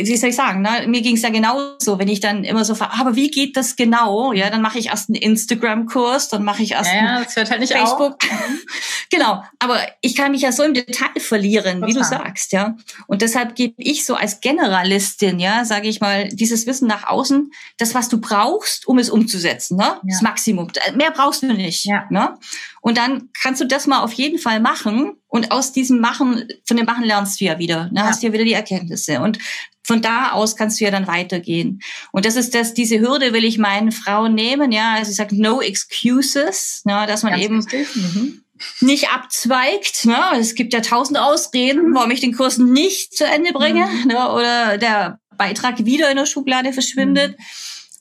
wie, 0.06 0.18
soll 0.18 0.30
ich 0.30 0.36
sagen, 0.36 0.62
ne? 0.62 0.86
mir 0.88 1.02
ging 1.02 1.16
es 1.16 1.22
ja 1.22 1.30
genauso, 1.30 2.00
wenn 2.00 2.08
ich 2.08 2.20
dann 2.20 2.44
immer 2.44 2.66
so, 2.66 2.76
aber 2.80 3.16
wie 3.16 3.30
geht 3.30 3.56
das 3.56 3.76
genau? 3.76 4.34
Ja, 4.34 4.50
dann 4.50 4.62
mache 4.62 4.80
ich 4.80 4.88
erst 4.88 5.10
einen 5.10 5.16
Instagram-Kurs, 5.16 6.30
dann 6.30 6.44
mache 6.44 6.64
ich 6.64 6.72
erst 6.72 6.92
ja, 6.92 7.00
einen 7.00 7.26
halt 7.26 7.70
Facebook. 7.70 8.18
genau, 9.10 9.44
aber 9.60 9.80
ich 10.02 10.16
kann 10.16 10.32
mich 10.32 10.42
ja 10.42 10.52
so 10.52 10.64
im 10.64 10.74
Detail 10.74 11.20
verlieren, 11.20 11.82
Total. 11.82 11.90
wie 11.90 11.94
du 11.94 12.04
sagst, 12.04 12.52
ja. 12.52 12.76
Und 13.08 13.22
deshalb 13.22 13.56
gebe 13.56 13.76
ich 13.78 14.06
so 14.06 14.16
als 14.16 14.42
Generalistin, 14.42 15.40
ja, 15.40 15.66
sage 15.66 15.88
ich 15.88 16.02
mal, 16.02 16.28
dieses 16.30 16.66
Wissen 16.68 16.88
nach 16.88 17.08
außen, 17.08 17.52
das, 17.78 17.94
was 17.94 18.10
du 18.10 18.20
brauchst, 18.20 18.88
um 18.88 18.98
es 18.98 19.10
umzusetzen, 19.10 19.78
ne? 19.78 19.84
Ja. 19.84 20.00
Das 20.04 20.22
Maximum. 20.22 20.68
Mehr 20.96 21.12
brauchst 21.12 21.44
du 21.44 21.48
nicht. 21.48 21.86
Ja. 21.86 22.06
Ne? 22.10 22.38
Und 22.86 23.00
dann 23.00 23.30
kannst 23.42 23.60
du 23.62 23.66
das 23.66 23.88
mal 23.88 24.04
auf 24.04 24.14
jeden 24.14 24.38
Fall 24.38 24.60
machen. 24.60 25.14
Und 25.26 25.52
aus 25.52 25.72
diesem 25.72 26.00
Machen, 26.00 26.48
von 26.68 26.78
dem 26.78 26.86
Machen 26.86 27.04
lernst 27.04 27.42
du 27.42 27.46
ja 27.46 27.58
wieder. 27.58 27.86
Ne? 27.86 28.02
Ja. 28.02 28.04
Hast 28.04 28.22
ja 28.22 28.32
wieder 28.32 28.44
die 28.44 28.54
Erkenntnisse. 28.54 29.22
Und 29.22 29.40
von 29.82 30.04
da 30.04 30.34
aus 30.34 30.56
kannst 30.56 30.80
du 30.80 30.86
ja 30.86 30.92
dann 30.92 31.08
weitergehen. 31.08 31.82
Und 32.12 32.26
das 32.26 32.36
ist 32.36 32.54
das, 32.54 32.76
diese 32.76 33.00
Hürde 33.00 33.34
will 33.34 33.44
ich 33.44 33.58
meinen 33.58 33.92
Frauen 33.92 34.36
nehmen, 34.36 34.72
ja. 34.72 34.94
Also 34.94 35.10
ich 35.10 35.18
sage 35.18 35.36
no 35.36 35.62
excuses, 35.62 36.84
ja, 36.86 37.08
dass 37.08 37.24
man 37.24 37.32
Ganz 37.32 37.44
eben 37.44 37.66
mhm. 37.96 38.44
nicht 38.82 39.10
abzweigt. 39.10 40.06
Ne? 40.06 40.20
Es 40.38 40.54
gibt 40.54 40.72
ja 40.72 40.82
tausend 40.82 41.18
Ausreden, 41.18 41.92
warum 41.96 42.12
ich 42.12 42.20
den 42.20 42.36
Kurs 42.36 42.60
nicht 42.60 43.18
zu 43.18 43.26
Ende 43.26 43.52
bringe 43.52 43.88
mhm. 43.88 44.10
ne? 44.10 44.32
oder 44.32 44.78
der 44.78 45.18
Beitrag 45.36 45.84
wieder 45.86 46.12
in 46.12 46.18
der 46.18 46.28
Schublade 46.28 46.72
verschwindet. 46.72 47.32
Mhm. 47.32 47.46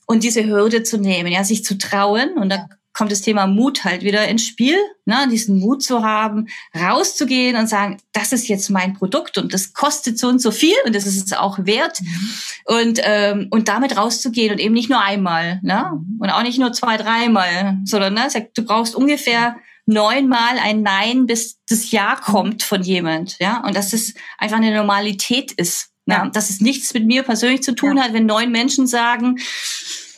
Und 0.04 0.24
diese 0.24 0.44
Hürde 0.44 0.82
zu 0.82 0.98
nehmen, 0.98 1.32
ja, 1.32 1.42
sich 1.42 1.64
zu 1.64 1.78
trauen. 1.78 2.34
Und 2.34 2.50
da 2.50 2.68
kommt 2.94 3.12
das 3.12 3.20
Thema 3.20 3.46
Mut 3.46 3.84
halt 3.84 4.02
wieder 4.02 4.26
ins 4.28 4.46
Spiel, 4.46 4.76
ne? 5.04 5.28
diesen 5.30 5.58
Mut 5.58 5.82
zu 5.82 6.02
haben, 6.02 6.46
rauszugehen 6.74 7.56
und 7.56 7.68
sagen, 7.68 7.98
das 8.12 8.32
ist 8.32 8.48
jetzt 8.48 8.70
mein 8.70 8.94
Produkt 8.94 9.36
und 9.36 9.52
das 9.52 9.72
kostet 9.74 10.18
so 10.18 10.28
und 10.28 10.40
so 10.40 10.52
viel 10.52 10.76
und 10.86 10.94
das 10.94 11.04
ist 11.04 11.26
es 11.26 11.32
auch 11.32 11.58
wert 11.66 12.00
mhm. 12.00 12.30
und 12.64 13.00
ähm, 13.02 13.48
und 13.50 13.68
damit 13.68 13.96
rauszugehen 13.96 14.52
und 14.52 14.60
eben 14.60 14.74
nicht 14.74 14.88
nur 14.88 15.02
einmal, 15.02 15.60
ne? 15.62 16.00
und 16.20 16.30
auch 16.30 16.42
nicht 16.42 16.58
nur 16.58 16.72
zwei, 16.72 16.96
dreimal, 16.96 17.78
sondern 17.84 18.14
ne? 18.14 18.28
du 18.54 18.64
brauchst 18.64 18.94
ungefähr 18.94 19.56
neunmal 19.86 20.58
ein 20.62 20.82
Nein, 20.82 21.26
bis 21.26 21.58
das 21.68 21.90
Ja 21.90 22.16
kommt 22.16 22.62
von 22.62 22.82
jemand, 22.82 23.38
ja, 23.40 23.62
und 23.66 23.76
dass 23.76 23.92
es 23.92 24.14
einfach 24.38 24.56
eine 24.56 24.74
Normalität 24.74 25.52
ist, 25.52 25.90
ne? 26.06 26.14
ja. 26.14 26.26
dass 26.28 26.48
es 26.48 26.60
nichts 26.60 26.94
mit 26.94 27.06
mir 27.06 27.24
persönlich 27.24 27.62
zu 27.62 27.74
tun 27.74 27.96
ja. 27.96 28.04
hat, 28.04 28.12
wenn 28.12 28.26
neun 28.26 28.52
Menschen 28.52 28.86
sagen, 28.86 29.40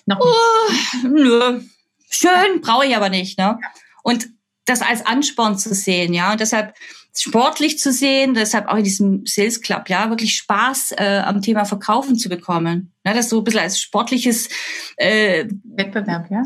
Noch 0.04 0.20
oh, 0.20 1.06
nö, 1.08 1.62
schön, 2.08 2.60
brauche 2.60 2.86
ich 2.86 2.96
aber 2.96 3.08
nicht. 3.08 3.38
Ne? 3.38 3.58
Und 4.02 4.28
das 4.64 4.82
als 4.82 5.06
Ansporn 5.06 5.58
zu 5.58 5.74
sehen, 5.74 6.12
ja, 6.12 6.32
und 6.32 6.40
deshalb 6.40 6.74
sportlich 7.16 7.78
zu 7.78 7.92
sehen, 7.92 8.34
deshalb 8.34 8.68
auch 8.68 8.76
in 8.76 8.84
diesem 8.84 9.24
Sales 9.24 9.60
Club, 9.60 9.88
ja, 9.88 10.10
wirklich 10.10 10.36
Spaß 10.36 10.92
äh, 10.98 11.22
am 11.24 11.40
Thema 11.40 11.64
Verkaufen 11.64 12.16
zu 12.16 12.28
bekommen. 12.28 12.92
Ja, 13.04 13.14
das 13.14 13.30
so 13.30 13.38
ein 13.38 13.44
bisschen 13.44 13.60
als 13.60 13.80
sportliches 13.80 14.48
äh, 14.96 15.46
Wettbewerb, 15.64 16.30
ja. 16.30 16.42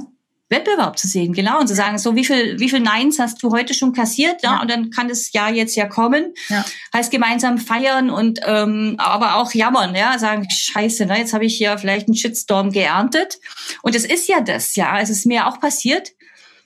Wettbewerb 0.51 0.99
zu 0.99 1.07
sehen, 1.07 1.33
genau, 1.33 1.61
und 1.61 1.69
zu 1.69 1.75
sagen, 1.75 1.97
so 1.97 2.17
wie 2.17 2.25
viel, 2.25 2.59
wie 2.59 2.69
viel 2.69 2.81
Neins 2.81 3.19
hast 3.21 3.43
du 3.43 3.53
heute 3.53 3.73
schon 3.73 3.93
kassiert, 3.93 4.43
ja, 4.43 4.55
ja. 4.55 4.61
und 4.61 4.71
dann 4.71 4.91
kann 4.91 5.09
das 5.09 5.33
Jahr 5.33 5.53
jetzt 5.53 5.77
ja 5.77 5.87
kommen. 5.87 6.35
Ja. 6.49 6.65
Heißt 6.93 7.13
gemeinsam 7.13 7.59
feiern 7.59 8.11
und 8.11 8.41
ähm, 8.45 8.97
aber 8.99 9.37
auch 9.37 9.55
jammern, 9.55 9.95
ja, 9.95 10.19
sagen, 10.19 10.49
scheiße, 10.51 11.07
ne, 11.07 11.19
jetzt 11.19 11.33
habe 11.33 11.45
ich 11.45 11.57
hier 11.57 11.79
vielleicht 11.79 12.09
einen 12.09 12.17
Shitstorm 12.17 12.73
geerntet. 12.73 13.39
Und 13.83 13.95
es 13.95 14.05
ist 14.05 14.29
ja 14.29 14.41
das, 14.41 14.75
ja, 14.75 14.99
es 15.01 15.09
ist 15.09 15.25
mir 15.25 15.47
auch 15.47 15.61
passiert, 15.61 16.13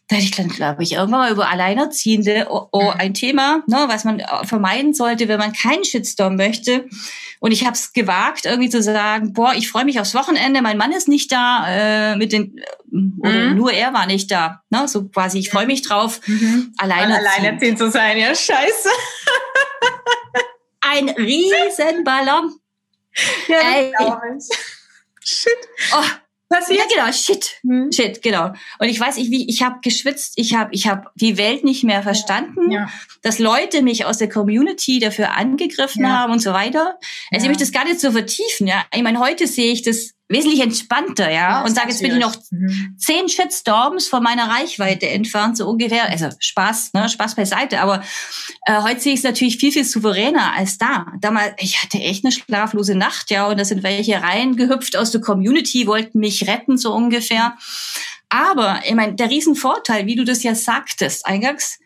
da 0.09 0.17
hatte 0.17 0.25
ich 0.27 0.33
dann, 0.33 0.49
glaube 0.49 0.83
ich, 0.83 0.93
irgendwann 0.93 1.21
mal 1.21 1.33
über 1.33 1.49
Alleinerziehende, 1.49 2.49
oh, 2.51 2.69
oh, 2.73 2.83
mhm. 2.83 3.01
ein 3.01 3.15
Thema, 3.15 3.63
ne, 3.67 3.85
was 3.87 4.05
man 4.05 4.23
vermeiden 4.43 4.93
sollte, 4.93 5.29
wenn 5.29 5.39
man 5.39 5.55
keinen 5.55 5.85
Shitstorm 5.85 6.37
möchte. 6.37 6.87
Und 7.41 7.53
ich 7.53 7.65
habe 7.65 7.73
es 7.73 7.93
gewagt, 7.93 8.45
irgendwie 8.45 8.69
zu 8.69 8.83
sagen, 8.83 9.33
boah, 9.33 9.55
ich 9.55 9.71
freue 9.71 9.87
mich 9.87 10.01
aufs 10.01 10.15
Wochenende, 10.15 10.61
mein 10.61 10.77
Mann 10.77 10.93
ist 10.93 11.09
nicht 11.09 11.33
da, 11.33 11.65
äh, 11.69 12.17
mit 12.17 12.33
den 12.33 12.61
oder 13.19 13.51
mhm. 13.51 13.57
nur 13.57 13.73
er 13.73 13.93
war 13.95 14.07
nicht 14.07 14.31
da. 14.31 14.63
Ne? 14.71 14.87
So 14.89 15.09
quasi, 15.09 15.39
ich 15.39 15.51
freue 15.51 15.67
mich 15.67 15.83
drauf, 15.83 16.21
mhm. 16.27 16.75
alleinerziehend. 16.77 17.29
alleinerziehend 17.29 17.79
zu 17.79 17.91
sein, 17.91 18.19
ja, 18.19 18.35
scheiße. 18.35 18.89
Ein 20.81 21.09
Riesenballon. 21.09 22.55
Ja, 23.49 23.59
Ey. 23.59 23.93
Shit. 25.23 25.57
Oh, 25.95 26.05
passiert? 26.49 26.81
Ja, 26.81 26.85
genau, 27.05 27.13
shit. 27.13 27.61
Hm. 27.63 27.91
Shit, 27.93 28.23
genau. 28.23 28.53
Und 28.79 28.89
ich 28.89 28.99
weiß, 28.99 29.17
ich, 29.17 29.31
wie, 29.31 29.49
ich 29.49 29.63
habe 29.63 29.77
geschwitzt, 29.83 30.35
ich 30.37 30.55
habe 30.55 30.71
ich 30.73 30.87
hab 30.87 31.13
die 31.15 31.37
Welt 31.37 31.65
nicht 31.65 31.85
mehr 31.85 32.03
verstanden, 32.03 32.71
ja. 32.71 32.89
dass 33.23 33.39
Leute 33.39 33.83
mich 33.83 34.05
aus 34.05 34.19
der 34.19 34.29
Community 34.29 34.99
dafür 34.99 35.33
angegriffen 35.33 36.03
ja. 36.03 36.11
haben 36.11 36.33
und 36.33 36.41
so 36.41 36.53
weiter. 36.53 36.99
Also 37.33 37.45
ich 37.45 37.49
möchte 37.49 37.65
das 37.65 37.73
gar 37.73 37.85
nicht 37.85 38.01
so 38.01 38.13
vertiefen, 38.13 38.67
ja. 38.67 38.85
Ich 38.95 39.03
meine, 39.03 39.21
heute 39.21 39.47
sehe 39.47 39.73
ich 39.73 39.83
das 39.83 40.15
wesentlich 40.29 40.61
entspannter, 40.61 41.31
ja, 41.31 41.35
ja 41.35 41.65
und 41.65 41.75
sage, 41.75 41.91
jetzt 41.91 42.01
bin 42.01 42.13
ich 42.13 42.19
noch 42.19 42.35
mhm. 42.51 42.97
zehn 42.99 43.29
Shitstorms 43.29 44.09
von 44.09 44.23
meiner 44.23 44.49
Reichweite 44.49 45.09
entfernt, 45.09 45.57
so 45.57 45.69
ungefähr. 45.69 46.09
Also 46.09 46.31
Spaß, 46.39 46.93
ne, 46.95 47.09
Spaß 47.09 47.35
beiseite. 47.35 47.81
Aber 47.81 48.03
äh, 48.67 48.81
heute 48.83 49.01
sehe 49.01 49.13
ich 49.13 49.21
es 49.21 49.25
natürlich 49.25 49.59
viel, 49.59 49.73
viel 49.73 49.85
souveräner 49.85 50.55
als 50.55 50.79
da. 50.79 51.07
Damals, 51.21 51.53
ich 51.59 51.83
hatte 51.83 51.99
echt 51.99 52.25
eine 52.25 52.33
schlaflose 52.33 52.95
Nacht, 52.95 53.31
ja, 53.31 53.47
und 53.47 53.59
da 53.59 53.65
sind 53.65 53.83
welche 53.83 54.23
reingehüpft 54.23 54.97
aus 54.97 55.11
der 55.11 55.21
Community, 55.21 55.87
wollten 55.87 56.21
mich 56.21 56.47
retten, 56.47 56.79
so 56.79 56.95
ungefähr. 56.95 57.57
Aber, 58.31 58.81
ich 58.85 58.95
meine, 58.95 59.15
der 59.15 59.31
Riesenvorteil, 59.31 60.07
wie 60.07 60.17
du 60.17 60.25
das 60.25 60.43
ja 60.43 60.55
sagtest, 60.55 61.27
eingangs, 61.27 61.79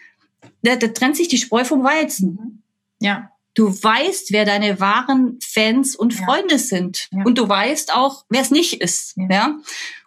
da, 0.63 0.77
da 0.77 0.89
trennt 0.89 1.17
sich 1.17 1.29
die 1.29 1.39
Spreu 1.39 1.65
vom 1.65 1.83
Weizen. 1.83 2.63
Ja. 3.01 3.31
Du 3.59 3.75
weißt, 3.75 4.31
wer 4.31 4.45
deine 4.45 4.79
wahren 4.79 5.37
Fans 5.43 5.97
und 5.97 6.15
Freunde 6.15 6.55
ja. 6.55 6.59
sind. 6.59 7.09
Ja. 7.11 7.25
Und 7.25 7.39
du 7.39 7.49
weißt 7.49 7.93
auch, 7.93 8.25
wer 8.29 8.41
es 8.41 8.53
nicht 8.53 8.81
ist. 8.81 9.17
Ja. 9.17 9.27
ja. 9.29 9.57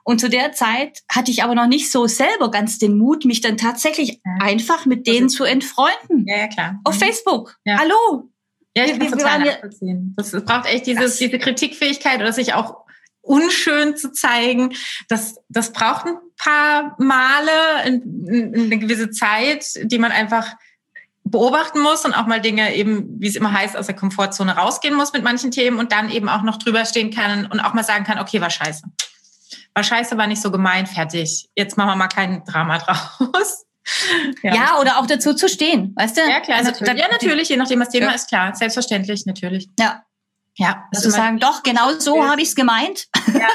Und 0.06 0.22
zu 0.22 0.30
der 0.30 0.54
Zeit 0.54 1.02
hatte 1.12 1.32
ich 1.32 1.44
aber 1.44 1.54
noch 1.54 1.68
nicht 1.68 1.92
so 1.92 2.08
selber 2.08 2.50
ganz 2.50 2.80
den 2.80 2.98
Mut, 2.98 3.26
mich 3.26 3.42
dann 3.42 3.58
tatsächlich 3.58 4.22
einfach 4.40 4.86
mit 4.86 5.06
denen 5.06 5.28
zu 5.28 5.44
entfreunden. 5.44 6.26
Ja, 6.28 6.38
ja, 6.38 6.48
klar. 6.48 6.80
Auf 6.86 6.96
mhm. 6.96 7.00
Facebook. 7.00 7.58
Hallo. 7.68 8.30
Ja, 8.74 8.86
ich 8.86 8.92
kann 8.92 9.02
wir, 9.02 9.12
total 9.12 9.40
nachvollziehen. 9.40 10.14
Das, 10.16 10.32
das 10.32 10.46
braucht 10.46 10.68
echt 10.68 10.88
dieses, 10.88 11.18
diese 11.18 11.38
Kritikfähigkeit 11.38 12.22
oder 12.22 12.32
sich 12.32 12.54
auch 12.54 12.86
unschön 13.20 13.98
zu 13.98 14.14
zeigen. 14.14 14.76
Das, 15.10 15.36
das 15.50 15.74
braucht 15.74 16.06
ein 16.06 16.16
paar 16.38 16.96
Male, 17.00 17.52
eine 17.84 18.80
gewisse 18.80 19.12
Zeit, 19.12 19.66
die 19.84 20.00
man 20.00 20.14
einfach 20.14 20.54
beobachten 21.32 21.80
muss 21.80 22.06
und 22.06 22.14
auch 22.14 22.28
mal 22.28 22.42
Dinge 22.42 22.76
eben, 22.76 23.20
wie 23.20 23.28
es 23.28 23.36
immer 23.36 23.52
heißt, 23.52 23.76
aus 23.76 23.88
der 23.88 23.96
Komfortzone 23.96 24.56
rausgehen 24.56 24.96
muss 24.96 25.14
mit 25.14 25.24
manchen 25.24 25.52
Themen 25.52 25.80
und 25.80 25.92
dann 25.92 26.10
eben 26.12 26.30
auch 26.30 26.44
noch 26.44 26.58
drüber 26.58 26.86
stehen 26.86 27.12
kann 27.12 27.46
und 27.48 27.60
auch 27.60 27.74
mal 27.74 27.84
sagen 27.84 28.04
kann, 28.04 28.20
okay, 28.20 28.42
war 28.42 28.50
scheiße. 28.50 28.84
War 29.74 29.84
scheiße, 29.84 30.18
war 30.18 30.28
nicht 30.28 30.42
so 30.42 30.52
gemeint, 30.52 30.90
fertig. 30.90 31.50
Jetzt 31.56 31.78
machen 31.78 31.90
wir 31.90 31.96
mal 31.96 32.08
kein 32.08 32.44
Drama 32.46 32.78
draus. 33.20 33.66
Ja. 34.44 34.54
ja, 34.54 34.80
oder 34.80 35.00
auch 35.00 35.08
dazu 35.08 35.34
zu 35.34 35.50
stehen, 35.50 35.94
weißt 35.96 36.18
du? 36.18 36.22
Ja, 36.22 36.40
klar. 36.40 36.60
Also, 36.60 36.72
natürlich. 36.72 37.02
ja, 37.02 37.08
natürlich, 37.12 37.50
je 37.50 37.58
nachdem, 37.58 37.80
was 37.80 37.90
Thema 37.90 38.08
ja. 38.08 38.12
ist, 38.12 38.30
klar. 38.30 38.54
Selbstverständlich, 38.56 39.26
natürlich. 39.26 39.70
Ja. 39.80 40.04
Ja, 40.62 40.88
also 40.94 41.10
zu 41.10 41.16
sagen, 41.16 41.40
doch, 41.40 41.64
genau 41.64 41.98
so 41.98 42.24
habe 42.24 42.40
ich 42.40 42.50
es 42.50 42.56
gemeint. 42.56 43.08
Ja. 43.34 43.48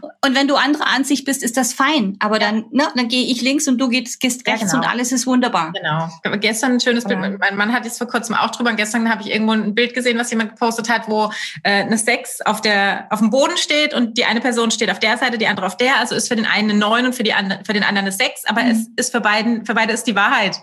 und 0.24 0.34
wenn 0.34 0.48
du 0.48 0.56
andere 0.56 0.86
Ansicht 0.86 1.26
bist, 1.26 1.42
ist 1.42 1.58
das 1.58 1.74
fein. 1.74 2.16
Aber 2.20 2.40
ja. 2.40 2.46
dann, 2.50 2.64
ne, 2.70 2.88
dann 2.96 3.08
gehe 3.08 3.26
ich 3.26 3.42
links 3.42 3.68
und 3.68 3.76
du 3.76 3.90
gehst, 3.90 4.18
gehst 4.18 4.46
rechts 4.46 4.62
ja, 4.62 4.68
genau. 4.68 4.82
und 4.82 4.88
alles 4.88 5.12
ist 5.12 5.26
wunderbar. 5.26 5.72
Genau. 5.72 6.08
Gestern 6.38 6.72
ein 6.72 6.80
schönes 6.80 7.04
Bild. 7.04 7.20
Mein 7.38 7.56
Mann 7.56 7.74
hat 7.74 7.84
jetzt 7.84 7.98
vor 7.98 8.06
kurzem 8.06 8.34
auch 8.34 8.50
drüber. 8.50 8.70
Und 8.70 8.76
gestern 8.76 9.10
habe 9.10 9.20
ich 9.20 9.30
irgendwo 9.30 9.52
ein 9.52 9.74
Bild 9.74 9.92
gesehen, 9.92 10.18
was 10.18 10.30
jemand 10.30 10.52
gepostet 10.52 10.88
hat, 10.88 11.06
wo 11.06 11.30
äh, 11.64 11.82
eine 11.82 11.98
Sechs 11.98 12.40
auf 12.40 12.62
der 12.62 13.08
auf 13.10 13.18
dem 13.18 13.28
Boden 13.28 13.58
steht 13.58 13.92
und 13.92 14.16
die 14.16 14.24
eine 14.24 14.40
Person 14.40 14.70
steht 14.70 14.90
auf 14.90 15.00
der 15.00 15.18
Seite, 15.18 15.36
die 15.36 15.46
andere 15.46 15.66
auf 15.66 15.76
der. 15.76 15.98
Also 15.98 16.14
ist 16.14 16.28
für 16.28 16.36
den 16.36 16.46
einen 16.46 16.70
eine 16.70 16.78
Neun 16.78 17.04
und 17.04 17.14
für 17.14 17.24
die 17.24 17.34
andere, 17.34 17.60
für 17.66 17.74
den 17.74 17.82
anderen 17.82 18.06
eine 18.06 18.12
Sechs. 18.12 18.46
Aber 18.46 18.62
mhm. 18.62 18.70
es 18.70 18.88
ist 19.04 19.12
für 19.12 19.20
beiden, 19.20 19.66
für 19.66 19.74
beide 19.74 19.92
ist 19.92 20.04
die 20.04 20.16
Wahrheit. 20.16 20.56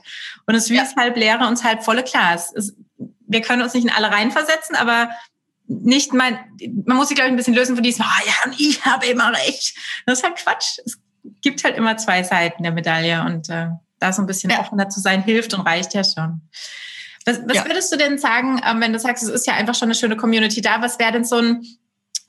Und 0.47 0.55
es 0.55 0.63
ist 0.63 0.69
wie 0.71 0.77
ja. 0.77 0.81
das 0.81 0.95
halb 0.95 1.15
leere 1.15 1.47
und 1.47 1.59
das 1.59 1.63
halb 1.63 1.83
volle 1.83 2.01
Glas. 2.01 2.51
Es, 2.55 2.73
wir 3.27 3.41
können 3.41 3.61
uns 3.61 3.75
nicht 3.75 3.83
in 3.83 3.91
alle 3.91 4.09
reinversetzen, 4.09 4.75
aber 4.75 5.09
nicht 5.79 6.13
mein, 6.13 6.37
man 6.85 6.97
muss 6.97 7.07
sich, 7.07 7.15
glaube 7.15 7.29
ich, 7.29 7.33
ein 7.33 7.37
bisschen 7.37 7.53
lösen 7.53 7.75
von 7.75 7.83
diesem, 7.83 8.05
oh 8.05 8.25
ja, 8.27 8.33
und 8.45 8.59
ich 8.59 8.83
habe 8.85 9.05
immer 9.07 9.31
recht. 9.31 9.75
Das 10.05 10.19
ist 10.19 10.23
halt 10.23 10.35
Quatsch. 10.35 10.79
Es 10.85 10.99
gibt 11.41 11.63
halt 11.63 11.77
immer 11.77 11.97
zwei 11.97 12.23
Seiten 12.23 12.63
der 12.63 12.71
Medaille 12.71 13.23
und 13.23 13.49
äh, 13.49 13.67
da 13.99 14.11
so 14.11 14.21
ein 14.21 14.25
bisschen 14.25 14.49
ja. 14.49 14.59
offener 14.59 14.89
zu 14.89 14.99
sein 14.99 15.23
hilft 15.23 15.53
und 15.53 15.61
reicht 15.61 15.93
ja 15.93 16.03
schon. 16.03 16.41
Was, 17.25 17.39
was 17.45 17.57
ja. 17.57 17.65
würdest 17.65 17.91
du 17.93 17.97
denn 17.97 18.17
sagen, 18.17 18.61
ähm, 18.65 18.81
wenn 18.81 18.93
du 18.93 18.99
sagst, 18.99 19.23
es 19.23 19.29
ist 19.29 19.47
ja 19.47 19.53
einfach 19.53 19.75
schon 19.75 19.87
eine 19.87 19.95
schöne 19.95 20.17
Community 20.17 20.61
da, 20.61 20.81
was 20.81 20.99
wäre 20.99 21.11
denn 21.11 21.25
so 21.25 21.37
ein 21.37 21.63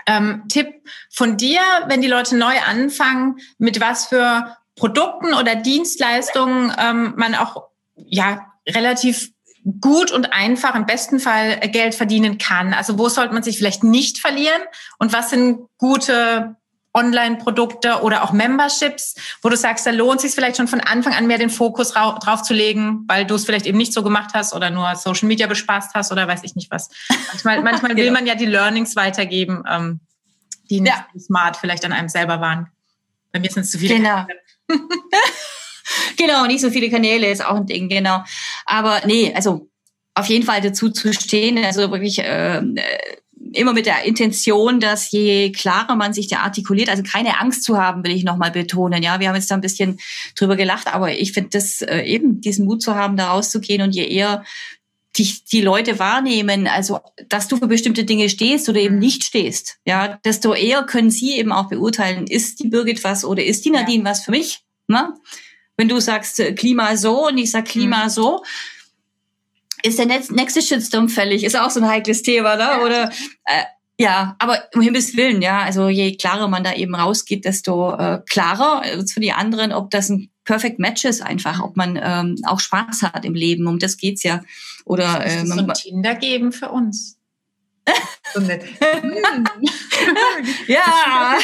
ähm, 0.07 0.45
Tipp 0.49 0.69
von 1.11 1.37
dir, 1.37 1.61
wenn 1.87 2.03
die 2.03 2.09
Leute 2.09 2.37
neu 2.37 2.55
anfangen, 2.67 3.37
mit 3.59 3.81
was 3.81 4.07
für 4.07 4.57
Produkten 4.77 5.35
oder 5.35 5.57
Dienstleistungen 5.57 6.73
ähm, 6.79 7.15
man 7.17 7.35
auch 7.35 7.69
ja 7.97 8.53
relativ 8.69 9.31
gut 9.81 10.11
und 10.11 10.33
einfach 10.33 10.75
im 10.75 10.87
besten 10.87 11.21
Fall 11.21 11.59
Geld 11.61 11.95
verdienen 11.95 12.39
kann? 12.39 12.75
Also 12.75 12.99
wo 12.99 13.09
sollte 13.09 13.35
man 13.35 13.43
sich 13.43 13.57
vielleicht 13.57 13.85
nicht 13.85 14.19
verlieren? 14.19 14.61
Und 14.99 15.13
was 15.13 15.31
sind 15.31 15.67
gute 15.79 16.57
Online-Produkte 16.95 18.03
oder 18.03 18.23
auch 18.23 18.33
Memberships, 18.33 19.15
wo 19.41 19.49
du 19.49 19.57
sagst, 19.57 19.87
da 19.87 19.91
lohnt 19.91 20.21
sich 20.21 20.33
vielleicht 20.33 20.59
schon 20.59 20.69
von 20.69 20.81
Anfang 20.81 21.15
an 21.15 21.27
mehr 21.27 21.39
den 21.39 21.49
Fokus 21.49 21.93
drauf 21.93 22.43
zu 22.43 22.53
legen, 22.53 23.05
weil 23.09 23.25
du 23.25 23.35
es 23.35 23.45
vielleicht 23.45 23.67
eben 23.67 23.79
nicht 23.79 23.95
so 23.95 24.03
gemacht 24.03 24.33
hast 24.35 24.55
oder 24.55 24.71
nur 24.71 24.95
Social 24.97 25.27
Media 25.27 25.47
bespaßt 25.47 25.95
hast 25.95 26.13
oder 26.13 26.29
weiß 26.29 26.45
ich 26.45 26.55
nicht 26.55 26.71
was. 26.71 26.91
Manchmal, 27.29 27.63
manchmal 27.63 27.97
will 27.97 28.05
genau. 28.05 28.19
man 28.19 28.27
ja 28.27 28.35
die 28.35 28.47
Learnings 28.47 28.95
weitergeben, 28.95 29.63
ähm, 29.69 30.01
die 30.69 30.81
nicht 30.81 30.95
ja. 30.95 31.21
smart 31.21 31.57
vielleicht 31.57 31.85
an 31.85 31.93
einem 31.93 32.09
selber 32.09 32.41
waren. 32.41 32.69
Bei 33.33 33.41
mir 33.41 33.51
sind 33.51 33.63
es 33.63 33.71
zu 33.71 33.79
viele. 33.79 33.97
Genau. 33.97 34.27
genau, 36.17 36.47
nicht 36.47 36.61
so 36.61 36.71
viele 36.71 36.91
Kanäle 36.91 37.31
ist 37.31 37.45
auch 37.45 37.57
ein 37.57 37.67
Ding, 37.67 37.89
genau. 37.89 38.23
Aber 38.67 39.03
nee, 39.07 39.33
also 39.35 39.69
auf 40.15 40.27
jeden 40.27 40.45
Fall 40.45 40.61
dazu 40.61 40.91
zu 40.91 41.13
stehen, 41.13 41.59
also 41.65 41.91
wirklich 41.91 42.19
äh, 42.19 42.63
immer 43.55 43.73
mit 43.73 43.87
der 43.87 44.05
Intention, 44.05 44.81
dass 44.81 45.11
je 45.11 45.53
klarer 45.53 45.97
man 45.97 46.13
sich 46.13 46.29
da 46.29 46.39
artikuliert, 46.39 46.89
also 46.89 47.03
keine 47.03 47.41
Angst 47.41 47.65
zu 47.65 47.79
haben, 47.79 48.05
will 48.05 48.13
ich 48.13 48.25
nochmal 48.25 48.51
betonen. 48.51 49.03
Ja, 49.03 49.21
wir 49.21 49.29
haben 49.29 49.37
jetzt 49.37 49.51
da 49.51 49.55
ein 49.55 49.61
bisschen 49.61 49.99
drüber 50.37 50.57
gelacht, 50.57 50.93
aber 50.93 51.13
ich 51.13 51.33
finde 51.33 51.51
das 51.51 51.83
äh, 51.83 52.03
eben, 52.03 52.41
diesen 52.41 52.67
Mut 52.67 52.83
zu 52.83 52.95
haben, 52.95 53.17
da 53.17 53.31
rauszugehen 53.33 53.83
und 53.83 53.95
je 53.95 54.07
eher 54.07 54.45
dich 55.19 55.45
die 55.45 55.61
Leute 55.61 55.99
wahrnehmen, 55.99 56.67
also 56.67 57.01
dass 57.29 57.49
du 57.49 57.59
für 57.59 57.67
bestimmte 57.67 58.05
Dinge 58.05 58.31
stehst 58.31 58.69
oder 58.69 58.81
eben 58.81 58.99
nicht 58.99 59.25
stehst, 59.25 59.77
ja, 59.85 60.19
desto 60.25 60.55
eher 60.55 60.85
können 60.85 61.11
sie 61.11 61.37
eben 61.37 61.53
auch 61.53 61.69
beurteilen, 61.69 62.27
ist 62.27 62.61
die 62.61 62.69
Birgit 62.69 63.05
was 63.05 63.25
oder 63.25 63.45
ist 63.45 63.65
die 63.65 63.71
Nadine 63.71 64.05
ja. 64.05 64.11
was 64.11 64.25
für 64.25 64.31
mich? 64.31 64.61
Ne? 64.89 65.13
Wenn 65.83 65.89
du 65.89 65.99
sagst 65.99 66.39
äh, 66.39 66.53
Klima 66.53 66.97
so 66.97 67.27
und 67.27 67.39
ich 67.39 67.51
sag 67.51 67.65
Klima 67.65 68.05
mhm. 68.05 68.09
so, 68.09 68.45
ist 69.83 69.99
der 69.99 70.07
nächste 70.07 70.63
Shitstorm 70.63 71.09
fällig. 71.09 71.43
Ist 71.43 71.59
auch 71.59 71.71
so 71.71 71.81
ein 71.81 71.89
heikles 71.89 72.23
Thema, 72.23 72.55
ne? 72.55 72.63
Ja. 72.63 72.85
Oder 72.85 73.11
äh, 73.47 73.65
ja, 73.99 74.37
aber 74.39 74.63
um 74.77 74.81
Himmels 74.81 75.17
Willen, 75.17 75.43
ja, 75.43 75.59
also 75.63 75.89
je 75.89 76.15
klarer 76.15 76.47
man 76.47 76.63
da 76.63 76.73
eben 76.75 76.95
rausgeht, 76.95 77.45
desto 77.45 77.97
äh, 77.97 78.21
klarer 78.31 78.85
für 79.13 79.19
die 79.19 79.33
anderen, 79.33 79.73
ob 79.73 79.91
das 79.91 80.09
ein 80.09 80.31
Perfect 80.45 80.79
Match 80.79 81.05
ist 81.05 81.21
einfach, 81.21 81.61
ob 81.61 81.77
man 81.77 81.99
ähm, 82.01 82.37
auch 82.47 82.61
Spaß 82.61 83.03
hat 83.03 83.25
im 83.25 83.35
Leben. 83.35 83.67
Um 83.67 83.81
das 83.81 83.97
geht's 83.97 84.23
ja. 84.23 84.41
Oder 84.85 85.27
äh, 85.27 85.43
man 85.43 85.59
so 85.59 85.67
Tinder 85.73 86.15
geben 86.15 86.53
für 86.53 86.69
uns. 86.69 87.19
so 88.35 88.39
nett. 88.41 88.63
ja. 90.69 91.39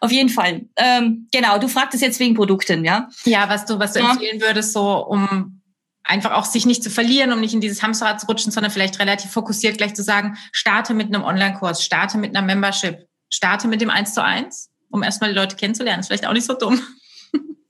Auf 0.00 0.12
jeden 0.12 0.28
Fall. 0.28 0.66
Ähm, 0.76 1.28
genau, 1.32 1.58
du 1.58 1.68
fragtest 1.68 2.02
jetzt 2.02 2.20
wegen 2.20 2.34
Produkten, 2.34 2.84
ja? 2.84 3.08
Ja, 3.24 3.48
was 3.48 3.64
du, 3.64 3.78
was 3.78 3.92
du 3.92 4.00
ja. 4.00 4.10
empfehlen 4.10 4.40
würdest, 4.40 4.72
so 4.72 5.06
um 5.06 5.62
einfach 6.04 6.32
auch 6.32 6.44
sich 6.44 6.66
nicht 6.66 6.82
zu 6.82 6.90
verlieren, 6.90 7.32
um 7.32 7.40
nicht 7.40 7.54
in 7.54 7.60
dieses 7.60 7.82
Hamsterrad 7.82 8.20
zu 8.20 8.26
rutschen, 8.26 8.52
sondern 8.52 8.72
vielleicht 8.72 8.98
relativ 8.98 9.30
fokussiert 9.30 9.78
gleich 9.78 9.94
zu 9.94 10.02
sagen, 10.02 10.36
starte 10.52 10.94
mit 10.94 11.06
einem 11.06 11.24
Online-Kurs, 11.24 11.84
starte 11.84 12.18
mit 12.18 12.36
einer 12.36 12.44
Membership, 12.44 13.06
starte 13.30 13.68
mit 13.68 13.80
dem 13.80 13.90
1 13.90 14.14
zu 14.14 14.22
1, 14.22 14.70
um 14.90 15.02
erstmal 15.02 15.30
die 15.30 15.38
Leute 15.38 15.56
kennenzulernen. 15.56 16.00
Ist 16.00 16.08
vielleicht 16.08 16.26
auch 16.26 16.32
nicht 16.32 16.46
so 16.46 16.54
dumm. 16.54 16.80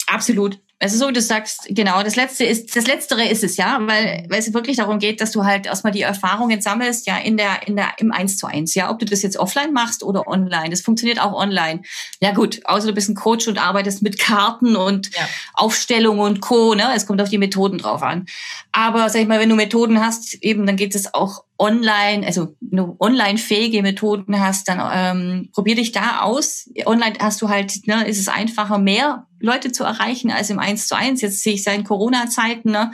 Absolut. 0.07 0.59
Also 0.83 0.99
so, 0.99 1.13
du 1.13 1.21
sagst, 1.21 1.69
genau, 1.69 2.03
das 2.03 2.17
letzte 2.17 2.45
ist, 2.45 2.75
das 2.75 2.89
letztere 2.89 3.29
ist 3.29 3.45
es, 3.45 3.57
ja, 3.57 3.79
weil, 3.83 4.27
weil 4.29 4.41
es 4.41 4.53
wirklich 4.53 4.79
darum 4.79 4.99
geht, 4.99 5.21
dass 5.21 5.31
du 5.31 5.45
halt 5.45 5.67
erstmal 5.67 5.93
die 5.93 6.03
Erfahrungen 6.03 6.61
sammelst, 6.61 7.07
ja, 7.07 7.19
in 7.19 7.37
der, 7.37 7.69
in 7.69 7.77
der, 7.77 7.93
im 7.99 8.11
Eins 8.11 8.37
zu 8.37 8.49
eins, 8.49 8.75
ja, 8.75 8.91
ob 8.91 8.99
du 8.99 9.05
das 9.05 9.23
jetzt 9.23 9.37
offline 9.37 9.73
machst 9.73 10.03
oder 10.03 10.27
online. 10.27 10.71
Das 10.71 10.81
funktioniert 10.81 11.21
auch 11.21 11.35
online. 11.35 11.83
Ja, 12.21 12.33
gut, 12.33 12.63
außer 12.65 12.89
du 12.89 12.95
bist 12.95 13.09
ein 13.09 13.15
Coach 13.15 13.47
und 13.47 13.59
arbeitest 13.59 14.03
mit 14.03 14.19
Karten 14.19 14.75
und 14.75 15.15
ja. 15.15 15.29
Aufstellung 15.55 16.19
und 16.19 16.41
Co., 16.41 16.75
ne, 16.75 16.91
es 16.97 17.07
kommt 17.07 17.23
auf 17.23 17.29
die 17.29 17.39
Methoden 17.39 17.79
drauf 17.79 18.03
an. 18.03 18.27
Aber, 18.73 19.09
sag 19.09 19.21
ich 19.21 19.29
mal, 19.29 19.39
wenn 19.39 19.51
du 19.51 19.55
Methoden 19.55 20.05
hast, 20.05 20.35
eben, 20.43 20.67
dann 20.67 20.75
geht 20.75 20.97
es 20.97 21.15
auch 21.15 21.45
online, 21.63 22.27
also 22.27 22.57
nur 22.61 22.97
online-fähige 23.01 23.83
Methoden 23.83 24.41
hast, 24.41 24.69
dann 24.69 24.81
ähm, 24.93 25.49
probier 25.53 25.77
dich 25.77 25.93
da 25.93 26.23
aus. 26.23 26.69
Online 26.85 27.17
hast 27.21 27.41
du 27.41 27.49
halt, 27.49 27.87
ne, 27.87 28.07
ist 28.09 28.19
es 28.19 28.27
einfacher, 28.27 28.79
mehr 28.79 29.29
Leute 29.39 29.71
zu 29.71 29.85
erreichen 29.85 30.33
als 30.33 30.51
im 30.51 30.59
Eins 30.59 30.89
zu 30.89 30.97
eins. 30.97 31.23
Jetzt 31.23 31.43
sehe 31.43 31.55
ich 31.55 31.63
seit 31.63 31.85
Corona-Zeiten. 31.85 32.73
Ne? 32.73 32.91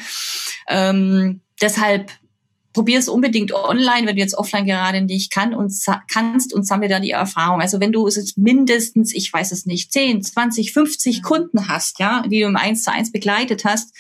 Ähm, 0.69 1.41
deshalb 1.63 2.13
probier 2.75 2.99
es 2.99 3.09
unbedingt 3.09 3.55
online, 3.55 4.07
wenn 4.07 4.17
du 4.17 4.21
jetzt 4.21 4.37
offline 4.37 4.67
gerade 4.67 5.01
nicht 5.01 5.33
kann 5.33 5.55
und 5.55 5.73
kannst 6.13 6.53
und 6.53 6.67
sammle 6.67 6.89
da 6.89 7.01
die 7.01 7.11
Erfahrung. 7.11 7.63
Also 7.63 7.81
wenn 7.81 7.91
du 7.91 8.07
es 8.07 8.37
mindestens, 8.37 9.15
ich 9.15 9.33
weiß 9.33 9.51
es 9.51 9.65
nicht, 9.65 9.93
10, 9.93 10.23
20, 10.23 10.73
50 10.75 11.23
Kunden 11.23 11.69
hast, 11.69 11.99
ja, 12.01 12.23
die 12.27 12.41
du 12.41 12.47
im 12.47 12.57
Eins 12.57 12.85
zu 12.85 12.93
eins 12.93 13.11
begleitet 13.11 13.65
hast 13.65 13.95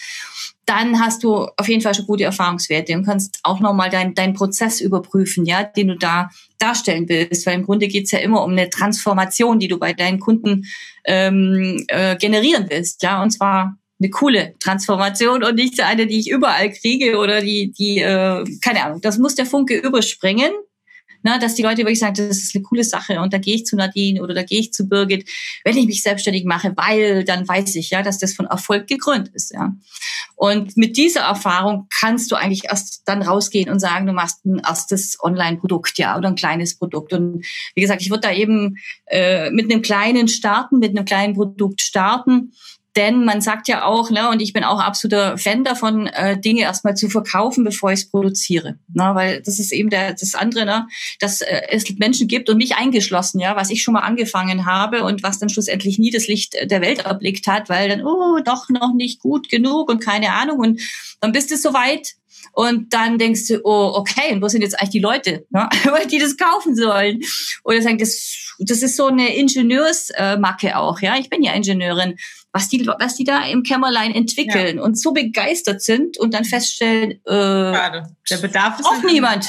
dann 0.68 1.00
hast 1.00 1.24
du 1.24 1.46
auf 1.56 1.68
jeden 1.68 1.80
Fall 1.80 1.94
schon 1.94 2.06
gute 2.06 2.24
Erfahrungswerte 2.24 2.94
und 2.94 3.04
kannst 3.04 3.38
auch 3.42 3.60
nochmal 3.60 3.88
deinen 3.88 4.14
dein 4.14 4.34
Prozess 4.34 4.80
überprüfen, 4.80 5.46
ja, 5.46 5.62
den 5.64 5.88
du 5.88 5.96
da 5.96 6.28
darstellen 6.58 7.08
willst. 7.08 7.46
Weil 7.46 7.54
im 7.54 7.64
Grunde 7.64 7.88
geht's 7.88 8.10
ja 8.10 8.18
immer 8.18 8.44
um 8.44 8.52
eine 8.52 8.68
Transformation, 8.68 9.58
die 9.58 9.68
du 9.68 9.78
bei 9.78 9.94
deinen 9.94 10.20
Kunden 10.20 10.64
ähm, 11.04 11.84
äh, 11.88 12.16
generieren 12.16 12.66
willst, 12.68 13.02
ja, 13.02 13.22
und 13.22 13.30
zwar 13.30 13.78
eine 14.00 14.10
coole 14.10 14.54
Transformation 14.60 15.42
und 15.42 15.56
nicht 15.56 15.80
eine, 15.80 16.06
die 16.06 16.20
ich 16.20 16.30
überall 16.30 16.70
kriege 16.70 17.18
oder 17.18 17.40
die, 17.40 17.72
die, 17.72 17.98
äh, 17.98 18.44
keine 18.62 18.84
Ahnung, 18.84 19.00
das 19.00 19.18
muss 19.18 19.34
der 19.34 19.46
Funke 19.46 19.76
überspringen 19.76 20.52
ne, 21.22 21.38
dass 21.40 21.54
die 21.54 21.62
Leute 21.62 21.78
wirklich 21.78 21.98
sagen, 21.98 22.14
das 22.14 22.38
ist 22.38 22.54
eine 22.54 22.62
coole 22.62 22.84
Sache 22.84 23.20
und 23.20 23.32
da 23.32 23.38
gehe 23.38 23.54
ich 23.54 23.66
zu 23.66 23.76
Nadine 23.76 24.22
oder 24.22 24.34
da 24.34 24.42
gehe 24.42 24.60
ich 24.60 24.72
zu 24.72 24.88
Birgit, 24.88 25.28
wenn 25.64 25.76
ich 25.76 25.86
mich 25.86 26.02
selbstständig 26.02 26.44
mache, 26.44 26.72
weil 26.76 27.24
dann 27.24 27.46
weiß 27.46 27.74
ich 27.76 27.90
ja, 27.90 28.02
dass 28.02 28.18
das 28.18 28.34
von 28.34 28.46
Erfolg 28.46 28.86
gekrönt 28.86 29.28
ist. 29.28 29.52
Ja. 29.52 29.74
Und 30.36 30.76
mit 30.76 30.96
dieser 30.96 31.22
Erfahrung 31.22 31.86
kannst 31.90 32.30
du 32.30 32.36
eigentlich 32.36 32.64
erst 32.64 33.02
dann 33.06 33.22
rausgehen 33.22 33.70
und 33.70 33.80
sagen, 33.80 34.06
du 34.06 34.12
machst 34.12 34.44
ein 34.44 34.60
erstes 34.64 35.18
Online-Produkt, 35.20 35.98
ja, 35.98 36.16
oder 36.16 36.28
ein 36.28 36.36
kleines 36.36 36.78
Produkt. 36.78 37.12
Und 37.12 37.44
wie 37.74 37.80
gesagt, 37.80 38.02
ich 38.02 38.10
würde 38.10 38.28
da 38.28 38.32
eben 38.32 38.76
äh, 39.06 39.50
mit 39.50 39.70
einem 39.70 39.82
kleinen 39.82 40.28
starten, 40.28 40.78
mit 40.78 40.96
einem 40.96 41.04
kleinen 41.04 41.34
Produkt 41.34 41.80
starten 41.80 42.52
denn 42.98 43.24
man 43.24 43.40
sagt 43.40 43.68
ja 43.68 43.84
auch, 43.84 44.10
ne, 44.10 44.28
und 44.28 44.42
ich 44.42 44.52
bin 44.52 44.64
auch 44.64 44.80
absoluter 44.80 45.38
Fan 45.38 45.62
davon, 45.62 46.08
äh, 46.08 46.38
Dinge 46.38 46.62
erstmal 46.62 46.96
zu 46.96 47.08
verkaufen, 47.08 47.62
bevor 47.62 47.92
ich 47.92 48.00
es 48.00 48.10
produziere. 48.10 48.74
Ne, 48.92 49.10
weil 49.14 49.40
das 49.40 49.60
ist 49.60 49.72
eben 49.72 49.88
der, 49.88 50.14
das 50.14 50.34
andere, 50.34 50.66
ne, 50.66 50.88
dass 51.20 51.40
äh, 51.40 51.62
es 51.68 51.84
Menschen 51.98 52.26
gibt 52.26 52.50
und 52.50 52.56
mich 52.56 52.74
eingeschlossen, 52.74 53.38
ja, 53.38 53.54
was 53.54 53.70
ich 53.70 53.84
schon 53.84 53.94
mal 53.94 54.00
angefangen 54.00 54.66
habe 54.66 55.04
und 55.04 55.22
was 55.22 55.38
dann 55.38 55.48
schlussendlich 55.48 56.00
nie 56.00 56.10
das 56.10 56.26
Licht 56.26 56.56
der 56.60 56.80
Welt 56.80 57.06
erblickt 57.06 57.46
hat, 57.46 57.68
weil 57.68 57.88
dann, 57.88 58.04
oh, 58.04 58.40
doch 58.44 58.68
noch 58.68 58.92
nicht 58.92 59.20
gut 59.20 59.48
genug 59.48 59.88
und 59.88 60.00
keine 60.00 60.32
Ahnung. 60.32 60.58
Und 60.58 60.80
dann 61.20 61.30
bist 61.30 61.52
du 61.52 61.56
soweit, 61.56 62.14
und 62.52 62.92
dann 62.92 63.18
denkst 63.18 63.48
du, 63.48 63.60
oh, 63.64 63.92
okay, 63.94 64.32
und 64.32 64.42
wo 64.42 64.48
sind 64.48 64.62
jetzt 64.62 64.78
eigentlich 64.78 64.90
die 64.90 65.00
Leute, 65.00 65.46
ne? 65.50 65.68
die 66.10 66.18
das 66.18 66.36
kaufen 66.36 66.74
sollen? 66.74 67.20
Oder 67.64 67.82
sagen, 67.82 67.98
das, 67.98 68.54
das 68.58 68.82
ist 68.82 68.96
so 68.96 69.06
eine 69.06 69.36
Ingenieursmacke 69.36 70.76
auch, 70.76 71.00
ja. 71.00 71.16
Ich 71.16 71.30
bin 71.30 71.42
ja 71.42 71.52
Ingenieurin 71.52 72.16
was 72.52 72.68
die, 72.68 72.86
was 72.98 73.14
die 73.14 73.24
da 73.24 73.46
im 73.46 73.62
Kämmerlein 73.62 74.14
entwickeln 74.14 74.78
ja. 74.78 74.82
und 74.82 74.98
so 74.98 75.12
begeistert 75.12 75.82
sind 75.82 76.18
und 76.18 76.34
dann 76.34 76.44
feststellen, 76.44 77.12
äh, 77.24 77.30
Schade. 77.30 78.16
der 78.30 78.36
Bedarf 78.38 78.80
ist 78.80 78.86
braucht 78.86 79.04
niemand. 79.04 79.48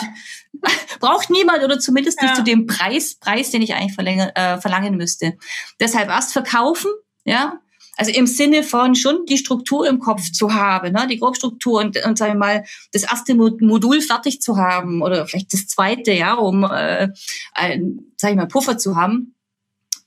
braucht 0.99 1.29
niemand 1.29 1.63
oder 1.63 1.79
zumindest 1.79 2.19
ja. 2.21 2.27
nicht 2.27 2.35
zu 2.35 2.43
dem 2.43 2.67
Preis, 2.67 3.15
Preis, 3.15 3.51
den 3.51 3.61
ich 3.61 3.73
eigentlich 3.73 3.93
verlängern, 3.93 4.29
äh, 4.35 4.59
verlangen 4.59 4.95
müsste. 4.95 5.37
Deshalb 5.79 6.09
erst 6.09 6.33
verkaufen, 6.33 6.91
ja, 7.23 7.59
also 7.99 8.13
im 8.13 8.27
Sinne 8.27 8.63
von 8.63 8.95
schon 8.95 9.25
die 9.25 9.37
Struktur 9.37 9.85
im 9.85 9.99
Kopf 9.99 10.31
zu 10.31 10.53
haben, 10.53 10.93
ne? 10.93 11.05
die 11.09 11.19
Grobstruktur 11.19 11.81
und, 11.81 12.01
und 12.05 12.17
sagen 12.17 12.35
wir 12.35 12.39
mal, 12.39 12.65
das 12.93 13.03
erste 13.03 13.35
Modul 13.35 13.99
fertig 13.99 14.41
zu 14.41 14.55
haben 14.55 15.01
oder 15.01 15.27
vielleicht 15.27 15.51
das 15.51 15.67
zweite, 15.67 16.13
ja, 16.13 16.35
um, 16.35 16.63
äh, 16.63 17.09
ein, 17.53 17.99
sag 18.15 18.31
ich 18.31 18.37
mal, 18.37 18.47
Puffer 18.47 18.77
zu 18.77 18.95
haben. 18.95 19.35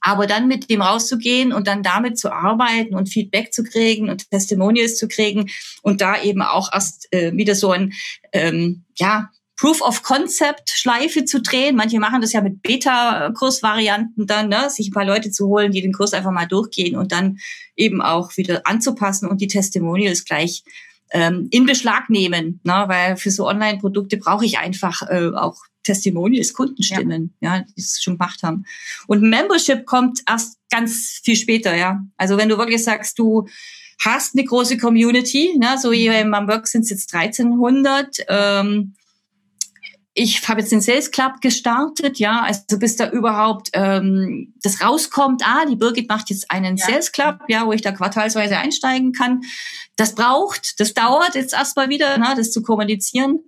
Aber 0.00 0.26
dann 0.26 0.48
mit 0.48 0.70
dem 0.70 0.80
rauszugehen 0.80 1.52
und 1.52 1.66
dann 1.66 1.82
damit 1.82 2.18
zu 2.18 2.32
arbeiten 2.32 2.94
und 2.94 3.10
Feedback 3.10 3.52
zu 3.52 3.62
kriegen 3.62 4.08
und 4.08 4.30
Testimonials 4.30 4.96
zu 4.96 5.06
kriegen 5.06 5.50
und 5.82 6.00
da 6.00 6.20
eben 6.22 6.40
auch 6.40 6.72
erst 6.72 7.12
äh, 7.12 7.36
wieder 7.36 7.54
so 7.54 7.72
ein, 7.72 7.92
ähm, 8.32 8.84
ja, 8.96 9.28
Proof 9.62 9.80
of 9.80 10.02
Concept 10.02 10.70
Schleife 10.70 11.24
zu 11.24 11.40
drehen. 11.40 11.76
Manche 11.76 12.00
machen 12.00 12.20
das 12.20 12.32
ja 12.32 12.40
mit 12.40 12.62
Beta-Kursvarianten 12.64 14.26
dann, 14.26 14.48
ne? 14.48 14.68
sich 14.68 14.88
ein 14.88 14.92
paar 14.92 15.04
Leute 15.04 15.30
zu 15.30 15.46
holen, 15.46 15.70
die 15.70 15.80
den 15.80 15.92
Kurs 15.92 16.14
einfach 16.14 16.32
mal 16.32 16.46
durchgehen 16.46 16.96
und 16.96 17.12
dann 17.12 17.38
eben 17.76 18.02
auch 18.02 18.36
wieder 18.36 18.62
anzupassen 18.64 19.28
und 19.28 19.40
die 19.40 19.46
Testimonials 19.46 20.24
gleich 20.24 20.64
ähm, 21.12 21.46
in 21.52 21.64
Beschlag 21.64 22.10
nehmen, 22.10 22.58
ne? 22.64 22.86
weil 22.88 23.16
für 23.16 23.30
so 23.30 23.46
Online-Produkte 23.46 24.16
brauche 24.16 24.44
ich 24.44 24.58
einfach 24.58 25.02
äh, 25.08 25.30
auch 25.32 25.56
Testimonials, 25.84 26.54
Kundenstimmen, 26.54 27.32
ja. 27.38 27.58
ja, 27.58 27.62
die 27.62 27.80
es 27.80 28.02
schon 28.02 28.18
gemacht 28.18 28.42
haben. 28.42 28.64
Und 29.06 29.22
Membership 29.22 29.86
kommt 29.86 30.22
erst 30.28 30.58
ganz 30.72 31.20
viel 31.22 31.36
später, 31.36 31.76
ja. 31.76 32.00
Also 32.16 32.36
wenn 32.36 32.48
du 32.48 32.58
wirklich 32.58 32.82
sagst, 32.82 33.16
du 33.16 33.46
hast 34.00 34.34
eine 34.34 34.44
große 34.44 34.76
Community, 34.76 35.56
ne, 35.56 35.76
so 35.80 35.92
hier 35.92 36.18
in 36.18 36.34
Hamburg 36.34 36.66
sind 36.66 36.82
es 36.82 36.90
jetzt 36.90 37.14
1300. 37.14 38.24
Ähm, 38.26 38.94
ich 40.14 40.46
habe 40.46 40.60
jetzt 40.60 40.72
den 40.72 40.82
Sales 40.82 41.10
Club 41.10 41.40
gestartet, 41.40 42.18
ja, 42.18 42.42
also 42.42 42.78
bis 42.78 42.96
da 42.96 43.10
überhaupt 43.10 43.70
ähm, 43.72 44.52
das 44.62 44.82
rauskommt, 44.82 45.42
ah, 45.44 45.64
die 45.64 45.76
Birgit 45.76 46.08
macht 46.08 46.28
jetzt 46.28 46.50
einen 46.50 46.76
ja. 46.76 46.86
Sales 46.86 47.12
Club, 47.12 47.38
ja, 47.48 47.66
wo 47.66 47.72
ich 47.72 47.80
da 47.80 47.92
quartalsweise 47.92 48.58
einsteigen 48.58 49.12
kann. 49.12 49.40
Das 49.96 50.14
braucht, 50.14 50.78
das 50.80 50.92
dauert 50.92 51.34
jetzt 51.34 51.54
erstmal 51.54 51.88
wieder, 51.88 52.18
ne, 52.18 52.34
das 52.36 52.52
zu 52.52 52.62
kommunizieren. 52.62 53.40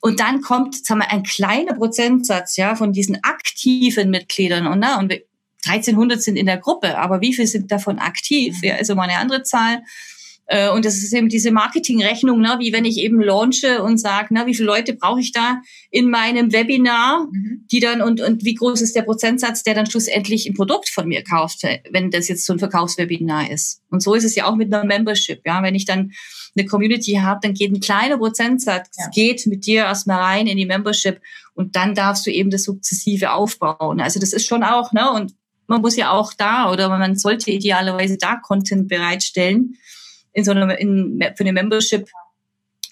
Und 0.00 0.20
dann 0.20 0.42
kommt, 0.42 0.84
sagen 0.84 1.00
wir, 1.00 1.10
ein 1.10 1.22
kleiner 1.22 1.74
Prozentsatz, 1.74 2.56
ja, 2.56 2.74
von 2.74 2.92
diesen 2.92 3.22
aktiven 3.22 4.10
Mitgliedern. 4.10 4.66
Und, 4.66 4.80
na, 4.80 4.98
und 4.98 5.12
1300 5.66 6.20
sind 6.20 6.36
in 6.36 6.46
der 6.46 6.58
Gruppe, 6.58 6.98
aber 6.98 7.20
wie 7.20 7.34
viel 7.34 7.46
sind 7.46 7.70
davon 7.70 7.98
aktiv? 7.98 8.58
Ja, 8.62 8.76
ist 8.76 8.90
immer 8.90 9.02
eine 9.02 9.18
andere 9.18 9.42
Zahl. 9.44 9.82
Äh, 10.50 10.70
und 10.70 10.86
das 10.86 10.96
ist 10.96 11.12
eben 11.12 11.28
diese 11.28 11.50
Marketingrechnung, 11.50 12.40
ne, 12.40 12.56
wie 12.58 12.72
wenn 12.72 12.86
ich 12.86 12.96
eben 12.98 13.20
launche 13.20 13.82
und 13.82 13.98
sage, 13.98 14.32
ne, 14.32 14.46
wie 14.46 14.54
viele 14.54 14.66
Leute 14.66 14.94
brauche 14.94 15.20
ich 15.20 15.30
da 15.32 15.60
in 15.90 16.08
meinem 16.08 16.52
Webinar, 16.52 17.28
mhm. 17.30 17.66
die 17.70 17.80
dann 17.80 18.00
und, 18.00 18.22
und 18.22 18.44
wie 18.44 18.54
groß 18.54 18.80
ist 18.80 18.96
der 18.96 19.02
Prozentsatz, 19.02 19.62
der 19.62 19.74
dann 19.74 19.84
schlussendlich 19.84 20.46
ein 20.46 20.54
Produkt 20.54 20.88
von 20.88 21.06
mir 21.06 21.22
kauft, 21.22 21.62
wenn 21.90 22.10
das 22.10 22.28
jetzt 22.28 22.46
so 22.46 22.54
ein 22.54 22.58
Verkaufswebinar 22.58 23.50
ist. 23.50 23.82
Und 23.90 24.02
so 24.02 24.14
ist 24.14 24.24
es 24.24 24.34
ja 24.34 24.46
auch 24.46 24.56
mit 24.56 24.72
einer 24.72 24.84
Membership. 24.84 25.42
Ja, 25.44 25.62
wenn 25.62 25.74
ich 25.74 25.84
dann 25.84 26.12
eine 26.56 26.66
Community 26.66 27.20
habe, 27.22 27.40
dann 27.42 27.52
geht 27.52 27.70
ein 27.70 27.80
kleiner 27.80 28.16
Prozentsatz, 28.16 28.88
ja. 28.98 29.08
geht 29.10 29.46
mit 29.46 29.66
dir 29.66 29.82
erstmal 29.82 30.22
rein 30.22 30.46
in 30.46 30.56
die 30.56 30.66
Membership 30.66 31.20
und 31.52 31.76
dann 31.76 31.94
darfst 31.94 32.26
du 32.26 32.30
eben 32.30 32.48
das 32.48 32.62
sukzessive 32.62 33.32
aufbauen. 33.32 34.00
Also 34.00 34.18
das 34.18 34.32
ist 34.32 34.46
schon 34.46 34.62
auch, 34.62 34.92
ne, 34.92 35.12
und 35.12 35.34
man 35.66 35.82
muss 35.82 35.96
ja 35.96 36.10
auch 36.10 36.32
da 36.32 36.72
oder 36.72 36.88
man 36.88 37.16
sollte 37.16 37.50
idealerweise 37.50 38.16
da 38.16 38.36
Content 38.36 38.88
bereitstellen 38.88 39.74
in 40.32 40.44
so 40.44 40.50
einer, 40.52 40.78
in, 40.78 41.22
für 41.36 41.44
eine 41.44 41.52
Membership. 41.52 42.08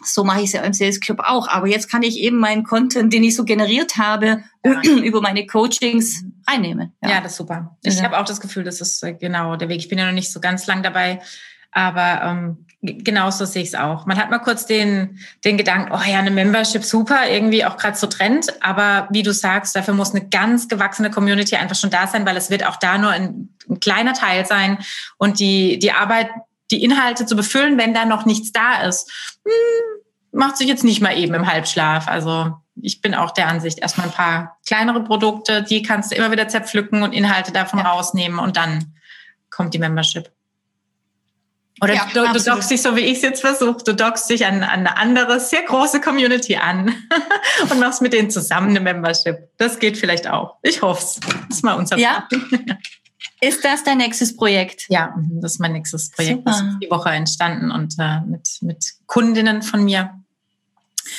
So 0.04 0.24
mache 0.24 0.40
ich 0.40 0.46
es 0.46 0.52
ja 0.52 0.62
im 0.62 0.74
Sales 0.74 1.00
Club 1.00 1.20
auch. 1.24 1.48
Aber 1.48 1.66
jetzt 1.66 1.90
kann 1.90 2.02
ich 2.02 2.18
eben 2.18 2.36
meinen 2.36 2.64
Content, 2.64 3.12
den 3.12 3.24
ich 3.24 3.34
so 3.34 3.44
generiert 3.44 3.96
habe, 3.96 4.42
ja. 4.64 4.82
über 5.02 5.20
meine 5.20 5.46
Coachings 5.46 6.24
einnehmen. 6.44 6.92
Ja, 7.02 7.10
ja 7.10 7.20
das 7.20 7.32
ist 7.32 7.38
super. 7.38 7.76
Ich 7.82 7.96
ja. 7.96 8.02
habe 8.02 8.18
auch 8.18 8.24
das 8.24 8.40
Gefühl, 8.40 8.64
das 8.64 8.80
ist 8.80 9.02
äh, 9.02 9.14
genau 9.14 9.56
der 9.56 9.68
Weg. 9.68 9.78
Ich 9.78 9.88
bin 9.88 9.98
ja 9.98 10.06
noch 10.06 10.12
nicht 10.12 10.32
so 10.32 10.40
ganz 10.40 10.66
lang 10.66 10.82
dabei, 10.82 11.20
aber 11.72 12.22
ähm, 12.22 12.66
genauso 12.80 13.44
sehe 13.44 13.62
ich 13.62 13.68
es 13.68 13.74
auch. 13.74 14.06
Man 14.06 14.16
hat 14.16 14.30
mal 14.30 14.38
kurz 14.38 14.66
den, 14.66 15.18
den 15.44 15.56
Gedanken, 15.56 15.92
oh 15.92 16.00
ja, 16.06 16.18
eine 16.18 16.30
Membership 16.30 16.84
super, 16.84 17.28
irgendwie 17.28 17.64
auch 17.64 17.76
gerade 17.76 17.96
so 17.96 18.06
Trend. 18.06 18.46
Aber 18.62 19.08
wie 19.10 19.22
du 19.22 19.32
sagst, 19.32 19.76
dafür 19.76 19.94
muss 19.94 20.14
eine 20.14 20.28
ganz 20.28 20.68
gewachsene 20.68 21.10
Community 21.10 21.56
einfach 21.56 21.76
schon 21.76 21.90
da 21.90 22.06
sein, 22.06 22.26
weil 22.26 22.36
es 22.36 22.50
wird 22.50 22.66
auch 22.66 22.76
da 22.76 22.98
nur 22.98 23.10
ein, 23.10 23.50
ein 23.68 23.80
kleiner 23.80 24.12
Teil 24.12 24.46
sein. 24.46 24.78
Und 25.18 25.40
die, 25.40 25.78
die 25.78 25.92
Arbeit, 25.92 26.28
die 26.70 26.82
Inhalte 26.82 27.26
zu 27.26 27.36
befüllen, 27.36 27.78
wenn 27.78 27.94
da 27.94 28.04
noch 28.04 28.26
nichts 28.26 28.52
da 28.52 28.82
ist, 28.82 29.10
hm, 29.44 30.02
macht 30.32 30.56
sich 30.56 30.68
jetzt 30.68 30.84
nicht 30.84 31.00
mal 31.00 31.16
eben 31.16 31.34
im 31.34 31.50
Halbschlaf. 31.50 32.08
Also 32.08 32.52
ich 32.80 33.00
bin 33.00 33.14
auch 33.14 33.30
der 33.30 33.48
Ansicht, 33.48 33.78
erstmal 33.78 34.08
ein 34.08 34.12
paar 34.12 34.58
kleinere 34.66 35.02
Produkte, 35.02 35.62
die 35.62 35.82
kannst 35.82 36.12
du 36.12 36.16
immer 36.16 36.30
wieder 36.30 36.48
zerpflücken 36.48 37.02
und 37.02 37.12
Inhalte 37.12 37.52
davon 37.52 37.78
ja. 37.78 37.90
rausnehmen 37.90 38.38
und 38.38 38.56
dann 38.56 38.94
kommt 39.50 39.74
die 39.74 39.78
Membership. 39.78 40.30
Oder 41.82 41.94
ja, 41.94 42.08
du, 42.12 42.26
du 42.32 42.42
dockst 42.42 42.70
dich 42.70 42.80
so, 42.80 42.96
wie 42.96 43.00
ich 43.00 43.18
es 43.18 43.22
jetzt 43.22 43.40
versuche, 43.42 43.84
du 43.84 43.94
dockst 43.94 44.30
dich 44.30 44.46
an, 44.46 44.62
an 44.62 44.86
eine 44.86 44.96
andere, 44.96 45.40
sehr 45.40 45.62
große 45.62 46.00
Community 46.00 46.56
an 46.56 46.94
und 47.70 47.78
machst 47.78 48.00
mit 48.00 48.14
denen 48.14 48.30
zusammen 48.30 48.70
eine 48.70 48.80
Membership. 48.80 49.50
Das 49.58 49.78
geht 49.78 49.98
vielleicht 49.98 50.26
auch. 50.26 50.56
Ich 50.62 50.80
hoffe 50.80 51.02
es. 51.02 51.20
Das 51.20 51.58
ist 51.58 51.64
mal 51.64 51.74
unser 51.74 51.98
ja. 51.98 52.26
Ist 53.40 53.64
das 53.64 53.84
dein 53.84 53.98
nächstes 53.98 54.36
Projekt? 54.36 54.86
Ja, 54.88 55.14
mhm, 55.16 55.40
das 55.40 55.54
ist 55.54 55.58
mein 55.58 55.72
nächstes 55.72 56.10
Projekt. 56.10 56.38
Super. 56.38 56.50
Das 56.50 56.60
ist 56.60 56.78
die 56.82 56.90
Woche 56.90 57.10
entstanden 57.10 57.70
und 57.70 57.94
äh, 57.98 58.20
mit, 58.20 58.58
mit 58.62 58.94
Kundinnen 59.06 59.62
von 59.62 59.84
mir, 59.84 60.20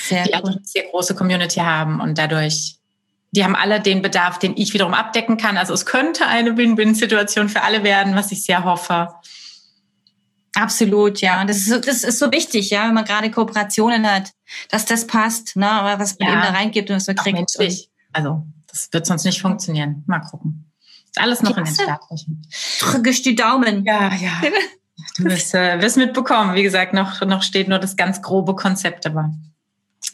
sehr 0.08 0.24
die 0.24 0.32
cool. 0.34 0.52
eine 0.52 0.60
sehr 0.63 0.84
große 0.90 1.15
Community 1.15 1.60
haben 1.60 2.00
und 2.00 2.17
dadurch, 2.17 2.78
die 3.32 3.44
haben 3.44 3.56
alle 3.56 3.80
den 3.80 4.02
Bedarf, 4.02 4.40
den 4.40 4.56
ich 4.58 4.74
wiederum 4.74 4.94
abdecken 4.94 5.38
kann. 5.38 5.58
Also 5.58 5.74
es 5.74 5.86
könnte 5.86 6.28
eine 6.28 6.58
Win-Win-Situation 6.58 7.50
für 7.50 7.62
alle 7.62 7.84
werden, 7.84 8.15
was 8.15 8.32
ich 8.32 8.44
sehr 8.44 8.63
hoffe. 8.63 9.10
Absolut, 10.56 11.21
ja. 11.21 11.46
Das 11.46 11.58
ist, 11.58 11.67
so, 11.67 11.80
das 11.80 12.04
ist 12.04 12.17
so 12.17 12.32
wichtig, 12.32 12.71
ja, 12.71 12.88
wenn 12.88 12.96
man 12.96 13.06
gerade 13.06 13.30
Kooperationen 13.30 14.10
hat, 14.10 14.32
dass 14.69 14.86
das 14.86 15.06
passt, 15.06 15.56
ne, 15.56 15.67
was 15.98 16.17
man 16.17 16.30
ja. 16.30 16.34
eben 16.34 16.42
da 16.42 16.50
reingibt 16.50 16.90
und 16.90 16.96
was 16.96 17.08
man 17.08 17.15
kriegt. 17.15 17.38
Menschlich. 17.38 17.92
Also, 18.12 18.44
das 18.67 18.90
wird 18.92 19.06
sonst 19.06 19.24
nicht 19.24 19.40
funktionieren. 19.40 20.04
Mal 20.08 20.19
gucken. 20.19 20.67
Ist 21.18 21.24
alles 21.24 21.42
noch 21.42 21.54
Klasse. 21.56 21.70
in 21.70 21.76
den 21.78 21.84
Startlöchern. 21.84 22.42
Drücke 22.80 23.10
ich 23.10 23.22
die 23.22 23.36
Daumen. 23.36 23.86
Ja, 23.86 24.13
ja. 24.13 24.42
Du 25.18 25.24
wirst, 25.26 25.54
äh, 25.56 25.82
wirst 25.82 25.98
mitbekommen. 25.98 26.56
Wie 26.56 26.63
gesagt, 26.63 26.94
noch, 26.94 27.22
noch 27.22 27.44
steht 27.44 27.68
nur 27.68 27.80
das 27.80 27.96
ganz 27.96 28.22
grobe 28.22 28.56
Konzept, 28.56 29.06
aber 29.06 29.34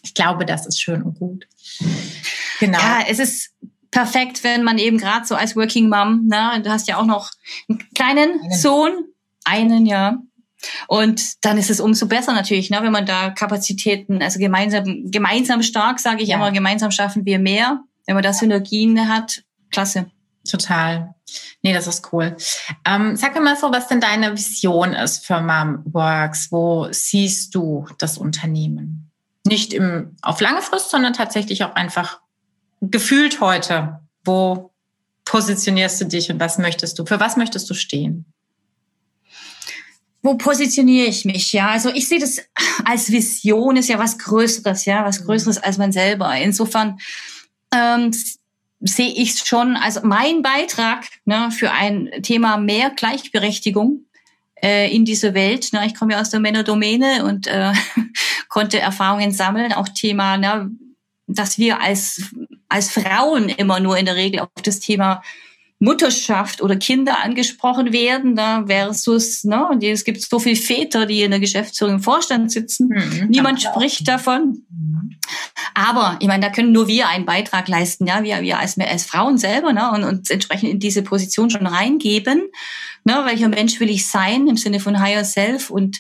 ich 0.02 0.14
glaube, 0.14 0.46
das 0.46 0.66
ist 0.66 0.82
schön 0.82 1.02
und 1.04 1.20
gut. 1.20 1.48
Genau. 2.60 2.80
Ja, 2.80 3.02
es 3.10 3.20
ist 3.20 3.52
perfekt, 3.92 4.44
wenn 4.44 4.64
man 4.64 4.78
eben 4.78 4.98
gerade 4.98 5.26
so 5.26 5.36
als 5.36 5.56
Working 5.56 5.90
Mom, 5.90 6.28
ne, 6.28 6.62
du 6.64 6.70
hast 6.70 6.88
ja 6.88 6.98
auch 6.98 7.06
noch 7.06 7.32
einen 7.70 7.80
kleinen 7.94 8.42
einen. 8.42 8.52
Sohn, 8.52 8.92
einen, 9.44 9.86
ja. 9.86 10.18
Und 10.88 11.46
dann 11.46 11.58
ist 11.58 11.70
es 11.70 11.82
umso 11.82 12.08
besser 12.08 12.34
natürlich, 12.34 12.70
ne, 12.70 12.80
wenn 12.82 12.92
man 12.92 13.06
da 13.06 13.30
Kapazitäten, 13.30 14.22
also 14.22 14.40
gemeinsam, 14.40 15.12
gemeinsam 15.12 15.62
stark, 15.64 16.00
sage 16.00 16.24
ich 16.24 16.30
ja. 16.30 16.38
immer, 16.38 16.52
gemeinsam 16.52 16.92
schaffen 16.92 17.26
wir 17.26 17.40
mehr. 17.40 17.84
Wenn 18.06 18.16
man 18.16 18.24
da 18.24 18.34
Synergien 18.34 19.10
hat, 19.10 19.44
klasse. 19.72 20.08
Total. 20.50 21.16
Nee, 21.62 21.74
das 21.74 21.88
ist 21.88 22.12
cool. 22.12 22.36
Ähm, 22.86 23.16
sag 23.16 23.34
mir 23.34 23.42
mal 23.42 23.56
so, 23.56 23.72
was 23.72 23.88
denn 23.88 24.02
deine 24.02 24.34
Vision 24.34 24.94
ist 24.94 25.26
für 25.26 25.42
Mom 25.42 25.84
Works. 25.86 26.52
Wo 26.52 26.88
siehst 26.92 27.56
du 27.56 27.88
das 27.98 28.18
Unternehmen? 28.18 29.10
Nicht 29.46 29.74
im, 29.74 30.16
auf 30.22 30.42
lange 30.42 30.62
Frist, 30.62 30.90
sondern 30.90 31.14
tatsächlich 31.14 31.64
auch 31.64 31.76
einfach 31.76 32.20
gefühlt 32.82 33.40
heute. 33.40 34.02
Wo 34.26 34.72
positionierst 35.26 36.02
du 36.02 36.06
dich 36.06 36.30
und 36.30 36.40
was 36.40 36.58
möchtest 36.58 37.00
du? 37.00 37.06
Für 37.06 37.20
was 37.20 37.38
möchtest 37.38 37.70
du 37.70 37.74
stehen? 37.74 38.26
Wo 40.22 40.36
positioniere 40.36 41.08
ich 41.08 41.26
mich? 41.26 41.52
Ja, 41.54 41.70
also 41.70 41.90
ich 41.90 42.08
sehe 42.08 42.20
das 42.20 42.40
als 42.86 43.12
Vision 43.12 43.78
ist 43.78 43.90
ja 43.90 44.00
was 44.00 44.18
Größeres, 44.18 44.86
ja, 44.86 45.06
was 45.06 45.22
mhm. 45.22 45.26
Größeres 45.26 45.58
als 45.58 45.78
man 45.78 45.92
selber. 45.92 46.34
Insofern 46.36 47.00
ähm, 47.74 48.12
sehe 48.84 49.12
ich 49.12 49.40
schon, 49.40 49.76
also 49.76 50.02
mein 50.04 50.42
Beitrag 50.42 51.06
ne, 51.26 51.50
für 51.52 51.72
ein 51.72 52.10
Thema 52.22 52.58
mehr 52.58 52.90
Gleichberechtigung 52.90 54.06
äh, 54.62 54.94
in 54.94 55.06
dieser 55.06 55.34
Welt. 55.34 55.72
Ne, 55.72 55.86
ich 55.86 55.96
komme 55.96 56.14
ja 56.14 56.22
aus 56.22 56.30
der 56.30 56.40
Männerdomäne 56.40 57.26
und 57.26 57.48
äh, 57.48 57.72
konnte 58.50 58.80
Erfahrungen 58.80 59.32
sammeln, 59.32 59.74
auch 59.74 59.88
Thema, 59.88 60.38
ne, 60.38 60.70
dass 61.28 61.58
wir 61.58 61.82
als, 61.82 62.34
als 62.68 62.92
Frauen 62.92 63.50
immer 63.50 63.80
nur 63.80 63.98
in 63.98 64.06
der 64.06 64.16
Regel 64.16 64.42
auf 64.42 64.50
das 64.64 64.80
Thema 64.80 65.24
Mutterschaft 65.84 66.62
oder 66.62 66.78
Kinder 66.78 67.22
angesprochen 67.22 67.92
werden, 67.92 68.36
da 68.36 68.66
versus, 68.68 69.44
ne, 69.44 69.68
es 69.82 70.06
gibt 70.06 70.22
so 70.22 70.40
viele 70.40 70.56
Väter, 70.56 71.06
die 71.06 71.22
in 71.22 71.32
der 71.32 71.42
Geschäftsführung 71.42 71.96
im 71.96 72.00
Vorstand 72.00 72.52
sitzen. 72.52 72.88
Mhm, 72.88 73.28
Niemand 73.28 73.62
spricht 73.62 74.08
davon. 74.08 74.64
Mhm. 74.70 75.18
Aber 75.74 76.18
ich 76.20 76.28
meine, 76.28 76.46
da 76.46 76.52
können 76.52 76.72
nur 76.72 76.88
wir 76.88 77.10
einen 77.10 77.26
Beitrag 77.26 77.68
leisten, 77.68 78.08
ja, 78.08 78.24
wir, 78.24 78.42
wir 78.42 78.60
als, 78.60 78.78
als 78.78 79.06
Frauen 79.06 79.38
selber, 79.38 79.74
ne, 79.74 79.92
und 79.92 80.04
uns 80.06 80.30
entsprechend 80.30 80.70
in 80.70 80.80
diese 80.80 81.02
Position 81.04 81.50
schon 81.50 81.68
reingeben. 81.68 82.44
Ne, 83.04 83.22
welcher 83.26 83.50
Mensch 83.50 83.80
will 83.82 83.90
ich 83.90 84.08
sein 84.08 84.48
im 84.48 84.56
Sinne 84.56 84.80
von 84.80 85.02
Higher 85.02 85.26
Self 85.26 85.70
und 85.70 86.00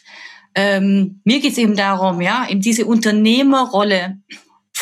ähm, 0.55 1.19
mir 1.23 1.39
geht's 1.39 1.57
eben 1.57 1.75
darum, 1.75 2.21
ja, 2.21 2.45
in 2.45 2.61
diese 2.61 2.85
Unternehmerrolle 2.85 4.19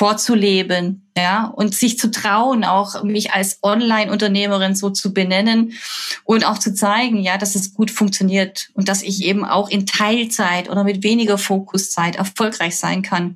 vorzuleben, 0.02 1.12
ja, 1.16 1.46
und 1.46 1.76
sich 1.76 2.00
zu 2.00 2.10
trauen, 2.10 2.64
auch 2.64 3.04
mich 3.04 3.34
als 3.34 3.60
Online-Unternehmerin 3.62 4.74
so 4.74 4.90
zu 4.90 5.14
benennen 5.14 5.74
und 6.24 6.44
auch 6.44 6.58
zu 6.58 6.74
zeigen, 6.74 7.22
ja, 7.22 7.38
dass 7.38 7.54
es 7.54 7.76
gut 7.76 7.92
funktioniert 7.92 8.70
und 8.74 8.90
dass 8.90 9.04
ich 9.04 9.24
eben 9.24 9.46
auch 9.46 9.70
in 9.70 9.86
Teilzeit 9.86 10.72
oder 10.72 10.84
mit 10.84 11.04
weniger 11.04 11.38
Fokuszeit 11.38 12.16
erfolgreich 12.16 12.78
sein 12.78 13.04
kann. 13.04 13.36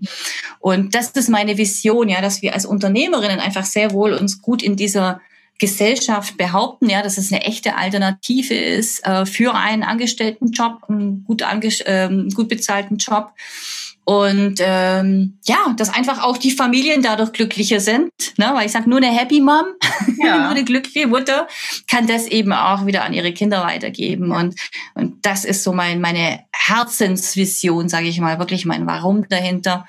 Und 0.57 0.95
das 0.95 1.09
ist 1.11 1.30
meine 1.30 1.59
Vision, 1.59 2.09
ja, 2.09 2.20
dass 2.20 2.41
wir 2.41 2.55
als 2.55 2.66
Unternehmerinnen 2.66 3.39
einfach 3.39 3.66
sehr 3.66 3.91
wohl 3.91 4.13
uns 4.13 4.41
gut 4.41 4.63
in 4.63 4.76
dieser 4.76 5.22
Gesellschaft 5.59 6.36
behaupten, 6.36 6.89
ja, 6.89 7.03
dass 7.03 7.20
es 7.20 7.32
eine 7.32 7.43
echte 7.43 7.76
Alternative 7.76 8.55
ist 8.55 9.05
äh, 9.05 9.28
für 9.28 9.53
einen 9.53 9.84
Angestelltenjob, 9.84 10.80
einen 10.89 11.24
gut, 11.26 11.43
ange 11.43 11.68
äh, 11.86 12.09
gut 12.34 12.49
bezahlten 12.49 12.97
Job 12.97 13.34
und 14.06 14.60
ähm, 14.60 15.39
ja, 15.45 15.74
dass 15.76 15.91
einfach 15.91 16.24
auch 16.24 16.38
die 16.38 16.51
Familien 16.51 17.01
dadurch 17.01 17.34
glücklicher 17.34 17.80
sind. 17.80 18.12
Ne? 18.38 18.51
Weil 18.53 18.68
ich 18.68 18.72
sage, 18.72 18.88
nur 18.88 18.97
eine 18.97 19.08
Happy 19.08 19.41
Mom, 19.41 19.66
ja. 20.20 20.38
nur 20.38 20.49
eine 20.49 20.64
glückliche 20.64 21.08
Mutter 21.08 21.47
kann 21.88 22.06
das 22.06 22.28
eben 22.28 22.53
auch 22.53 22.86
wieder 22.86 23.03
an 23.03 23.14
ihre 23.14 23.34
Kinder 23.34 23.64
weitergeben. 23.64 24.32
Und, 24.32 24.56
und 24.93 25.26
das 25.26 25.43
ist 25.43 25.64
so 25.64 25.74
mein, 25.74 26.01
meine 26.01 26.41
Herzensvision, 26.53 27.89
sage 27.89 28.08
ich 28.08 28.20
mal, 28.20 28.38
wirklich 28.38 28.66
mein 28.66 28.86
Warum 28.86 29.28
dahinter. 29.28 29.88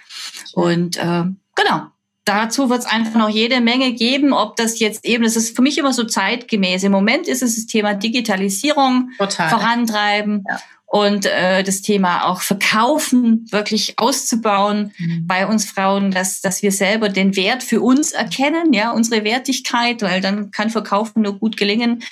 Und 0.54 0.96
äh, 0.96 1.24
genau, 1.54 1.82
dazu 2.24 2.70
wird 2.70 2.80
es 2.80 2.86
einfach 2.86 3.16
noch 3.16 3.28
jede 3.28 3.60
Menge 3.60 3.92
geben, 3.92 4.32
ob 4.32 4.56
das 4.56 4.78
jetzt 4.78 5.04
eben, 5.04 5.24
das 5.24 5.36
ist 5.36 5.54
für 5.54 5.62
mich 5.62 5.76
immer 5.76 5.92
so 5.92 6.04
zeitgemäß. 6.04 6.84
Im 6.84 6.92
Moment 6.92 7.28
ist 7.28 7.42
es 7.42 7.56
das 7.56 7.66
Thema 7.66 7.92
Digitalisierung 7.92 9.10
Total. 9.18 9.50
vorantreiben. 9.50 10.42
Ja 10.48 10.58
und 10.86 11.26
äh, 11.26 11.64
das 11.64 11.82
Thema 11.82 12.26
auch 12.26 12.42
Verkaufen 12.42 13.46
wirklich 13.50 13.94
auszubauen 13.96 14.92
mhm. 14.98 15.26
bei 15.26 15.46
uns 15.46 15.64
Frauen, 15.64 16.12
dass, 16.12 16.40
dass 16.40 16.62
wir 16.62 16.70
selber 16.70 17.08
den 17.08 17.34
Wert 17.34 17.64
für 17.64 17.80
uns 17.80 18.12
erkennen, 18.12 18.72
ja, 18.72 18.92
unsere 18.92 19.24
Wertigkeit, 19.24 20.02
weil 20.02 20.20
dann 20.20 20.52
kann 20.52 20.70
Verkaufen 20.70 21.22
nur 21.22 21.38
gut 21.38 21.56
gelingen 21.56 22.04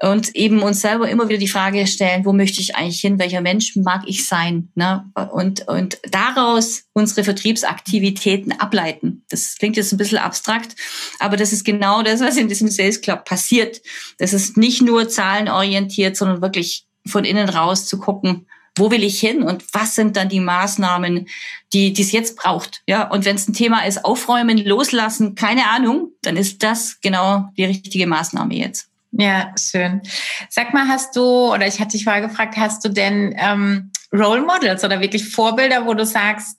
und 0.00 0.34
eben 0.34 0.62
uns 0.62 0.80
selber 0.80 1.08
immer 1.08 1.28
wieder 1.28 1.38
die 1.38 1.48
Frage 1.48 1.86
stellen, 1.86 2.24
wo 2.24 2.32
möchte 2.32 2.60
ich 2.60 2.74
eigentlich 2.74 3.00
hin, 3.00 3.20
welcher 3.20 3.40
Mensch 3.40 3.76
mag 3.76 4.02
ich 4.06 4.26
sein, 4.26 4.68
ne? 4.74 5.04
und, 5.32 5.68
und 5.68 5.98
daraus 6.10 6.84
unsere 6.94 7.22
Vertriebsaktivitäten 7.22 8.52
ableiten. 8.52 9.24
Das 9.28 9.56
klingt 9.58 9.76
jetzt 9.76 9.92
ein 9.92 9.98
bisschen 9.98 10.18
abstrakt, 10.18 10.74
aber 11.20 11.36
das 11.36 11.52
ist 11.52 11.64
genau 11.64 12.02
das, 12.02 12.20
was 12.20 12.36
in 12.36 12.48
diesem 12.48 12.68
Sales 12.68 13.00
Club 13.00 13.24
passiert. 13.24 13.80
Das 14.18 14.32
ist 14.32 14.56
nicht 14.56 14.82
nur 14.82 15.08
zahlenorientiert, 15.08 16.16
sondern 16.16 16.42
wirklich 16.42 16.87
von 17.08 17.24
innen 17.24 17.48
raus 17.48 17.86
zu 17.86 17.98
gucken, 17.98 18.46
wo 18.76 18.90
will 18.90 19.02
ich 19.02 19.18
hin 19.18 19.42
und 19.42 19.64
was 19.74 19.94
sind 19.94 20.16
dann 20.16 20.28
die 20.28 20.40
Maßnahmen, 20.40 21.28
die 21.72 21.92
es 21.92 22.12
jetzt 22.12 22.36
braucht. 22.36 22.82
Ja, 22.86 23.08
und 23.08 23.24
wenn 23.24 23.36
es 23.36 23.48
ein 23.48 23.54
Thema 23.54 23.84
ist, 23.84 24.04
aufräumen, 24.04 24.58
loslassen, 24.58 25.34
keine 25.34 25.68
Ahnung, 25.68 26.12
dann 26.22 26.36
ist 26.36 26.62
das 26.62 27.00
genau 27.00 27.48
die 27.56 27.64
richtige 27.64 28.06
Maßnahme 28.06 28.54
jetzt. 28.54 28.88
Ja, 29.12 29.52
schön. 29.58 30.02
Sag 30.48 30.74
mal, 30.74 30.86
hast 30.86 31.16
du, 31.16 31.52
oder 31.52 31.66
ich 31.66 31.80
hatte 31.80 31.92
dich 31.92 32.04
vorher 32.04 32.22
gefragt, 32.22 32.56
hast 32.56 32.84
du 32.84 32.88
denn 32.88 33.34
ähm, 33.38 33.90
Role 34.12 34.42
Models 34.42 34.84
oder 34.84 35.00
wirklich 35.00 35.28
Vorbilder, 35.28 35.86
wo 35.86 35.94
du 35.94 36.04
sagst, 36.04 36.58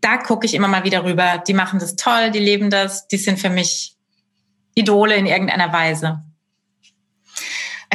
da 0.00 0.18
gucke 0.18 0.44
ich 0.44 0.54
immer 0.54 0.68
mal 0.68 0.84
wieder 0.84 1.04
rüber, 1.04 1.42
die 1.46 1.54
machen 1.54 1.78
das 1.78 1.96
toll, 1.96 2.30
die 2.30 2.40
leben 2.40 2.68
das, 2.68 3.08
die 3.08 3.16
sind 3.16 3.38
für 3.38 3.48
mich 3.48 3.96
Idole 4.74 5.14
in 5.14 5.26
irgendeiner 5.26 5.72
Weise? 5.72 6.23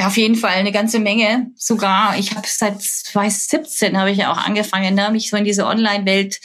Auf 0.06 0.16
jeden 0.16 0.36
Fall 0.36 0.52
eine 0.52 0.72
ganze 0.72 0.98
Menge. 0.98 1.50
Sogar, 1.56 2.18
ich 2.18 2.34
habe 2.34 2.46
seit 2.46 2.82
2017 2.82 3.98
habe 3.98 4.10
ich 4.10 4.18
ja 4.18 4.32
auch 4.32 4.38
angefangen, 4.38 4.94
ne, 4.94 5.10
mich 5.10 5.30
so 5.30 5.36
in 5.36 5.44
diese 5.44 5.66
Online-Welt 5.66 6.40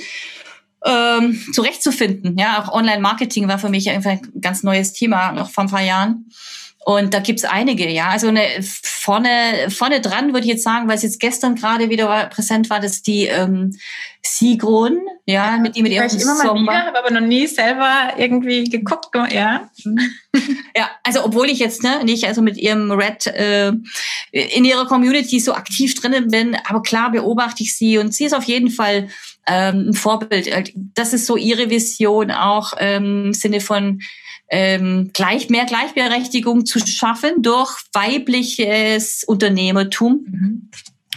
ähm, 0.85 1.43
zurechtzufinden. 1.53 2.37
Ja, 2.37 2.63
auch 2.63 2.73
Online-Marketing 2.73 3.47
war 3.47 3.59
für 3.59 3.69
mich 3.69 3.89
einfach 3.89 4.11
ein 4.11 4.21
ganz 4.41 4.63
neues 4.63 4.93
Thema 4.93 5.31
noch 5.31 5.49
vor 5.49 5.63
ein 5.63 5.69
paar 5.69 5.83
Jahren. 5.83 6.29
Und 6.85 7.15
da 7.15 7.19
gibt's 7.19 7.43
einige, 7.43 7.89
ja. 7.89 8.09
Also 8.09 8.27
eine, 8.27 8.45
vorne, 8.61 9.71
vorne 9.71 10.01
dran 10.01 10.33
würde 10.33 10.45
ich 10.45 10.53
jetzt 10.53 10.63
sagen, 10.63 10.87
weil 10.87 10.97
es 10.97 11.01
jetzt 11.01 11.19
gestern 11.19 11.55
gerade 11.55 11.89
wieder 11.89 12.27
präsent 12.27 12.69
war, 12.69 12.79
dass 12.79 13.01
die 13.01 13.25
ähm, 13.25 13.75
Sigrun, 14.27 14.99
ja, 15.25 15.57
mit 15.57 15.75
die 15.75 15.83
mit 15.83 15.91
ihrem 15.91 16.07
ich 16.07 16.21
immer 16.21 16.35
mal 16.35 16.55
wieder, 16.55 16.85
habe 16.85 16.97
aber 16.99 17.11
noch 17.11 17.25
nie 17.25 17.45
selber 17.47 18.13
irgendwie 18.17 18.63
geguckt, 18.63 19.15
ja. 19.31 19.69
ja, 20.75 20.89
also 21.03 21.23
obwohl 21.23 21.49
ich 21.49 21.59
jetzt 21.59 21.83
ne, 21.83 22.03
nicht 22.03 22.25
also 22.25 22.41
mit 22.41 22.57
ihrem 22.57 22.91
Red 22.91 23.27
äh, 23.27 23.71
in 24.31 24.65
ihrer 24.65 24.87
Community 24.87 25.39
so 25.39 25.53
aktiv 25.53 25.93
drinnen 25.95 26.29
bin, 26.29 26.57
aber 26.67 26.81
klar 26.81 27.11
beobachte 27.11 27.63
ich 27.63 27.77
sie 27.77 27.97
und 27.99 28.13
sie 28.13 28.25
ist 28.25 28.33
auf 28.33 28.45
jeden 28.45 28.71
Fall 28.71 29.09
ähm, 29.47 29.89
ein 29.89 29.93
Vorbild. 29.93 30.73
Das 30.95 31.13
ist 31.13 31.27
so 31.27 31.37
ihre 31.37 31.69
Vision 31.69 32.31
auch 32.31 32.73
ähm, 32.79 33.25
im 33.27 33.33
Sinne 33.33 33.61
von 33.61 34.01
ähm, 34.49 35.11
gleich, 35.13 35.49
mehr 35.49 35.65
Gleichberechtigung 35.65 36.65
zu 36.65 36.79
schaffen 36.79 37.41
durch 37.41 37.79
weibliches 37.93 39.23
Unternehmertum. 39.23 40.25
Mhm. 40.27 40.69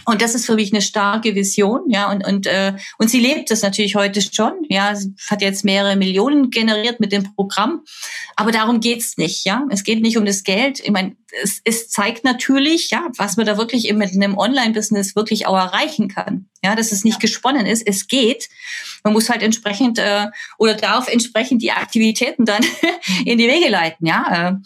Und 0.09 0.23
das 0.23 0.33
ist 0.33 0.47
für 0.47 0.55
mich 0.55 0.73
eine 0.73 0.81
starke 0.81 1.35
Vision, 1.35 1.81
ja, 1.87 2.11
und, 2.11 2.25
und, 2.25 2.47
äh, 2.47 2.73
und 2.97 3.11
sie 3.11 3.19
lebt 3.19 3.51
das 3.51 3.61
natürlich 3.61 3.93
heute 3.93 4.23
schon, 4.23 4.53
ja, 4.67 4.95
sie 4.95 5.13
hat 5.29 5.43
jetzt 5.43 5.63
mehrere 5.63 5.95
Millionen 5.95 6.49
generiert 6.49 6.99
mit 6.99 7.11
dem 7.11 7.35
Programm, 7.35 7.83
aber 8.35 8.51
darum 8.51 8.79
geht's 8.79 9.17
nicht, 9.17 9.45
ja, 9.45 9.67
es 9.69 9.83
geht 9.83 10.01
nicht 10.01 10.17
um 10.17 10.25
das 10.25 10.43
Geld, 10.43 10.79
ich 10.79 10.89
meine, 10.89 11.15
es, 11.41 11.61
es 11.63 11.89
zeigt 11.89 12.23
natürlich, 12.23 12.89
ja, 12.89 13.07
was 13.17 13.37
man 13.37 13.45
da 13.45 13.57
wirklich 13.57 13.87
eben 13.87 13.97
mit 13.97 14.13
einem 14.13 14.37
Online-Business 14.37 15.15
wirklich 15.15 15.47
auch 15.47 15.57
erreichen 15.57 16.07
kann. 16.07 16.49
Ja, 16.63 16.75
dass 16.75 16.91
es 16.91 17.05
nicht 17.05 17.15
ja. 17.15 17.19
gesponnen 17.19 17.65
ist, 17.65 17.87
es 17.87 18.07
geht. 18.07 18.49
Man 19.03 19.13
muss 19.13 19.29
halt 19.29 19.41
entsprechend 19.43 19.97
äh, 19.97 20.27
oder 20.57 20.73
darf 20.73 21.07
entsprechend 21.07 21.61
die 21.61 21.71
Aktivitäten 21.71 22.43
dann 22.43 22.61
in 23.25 23.37
die 23.37 23.47
Wege 23.47 23.69
leiten, 23.69 24.05
ja, 24.05 24.59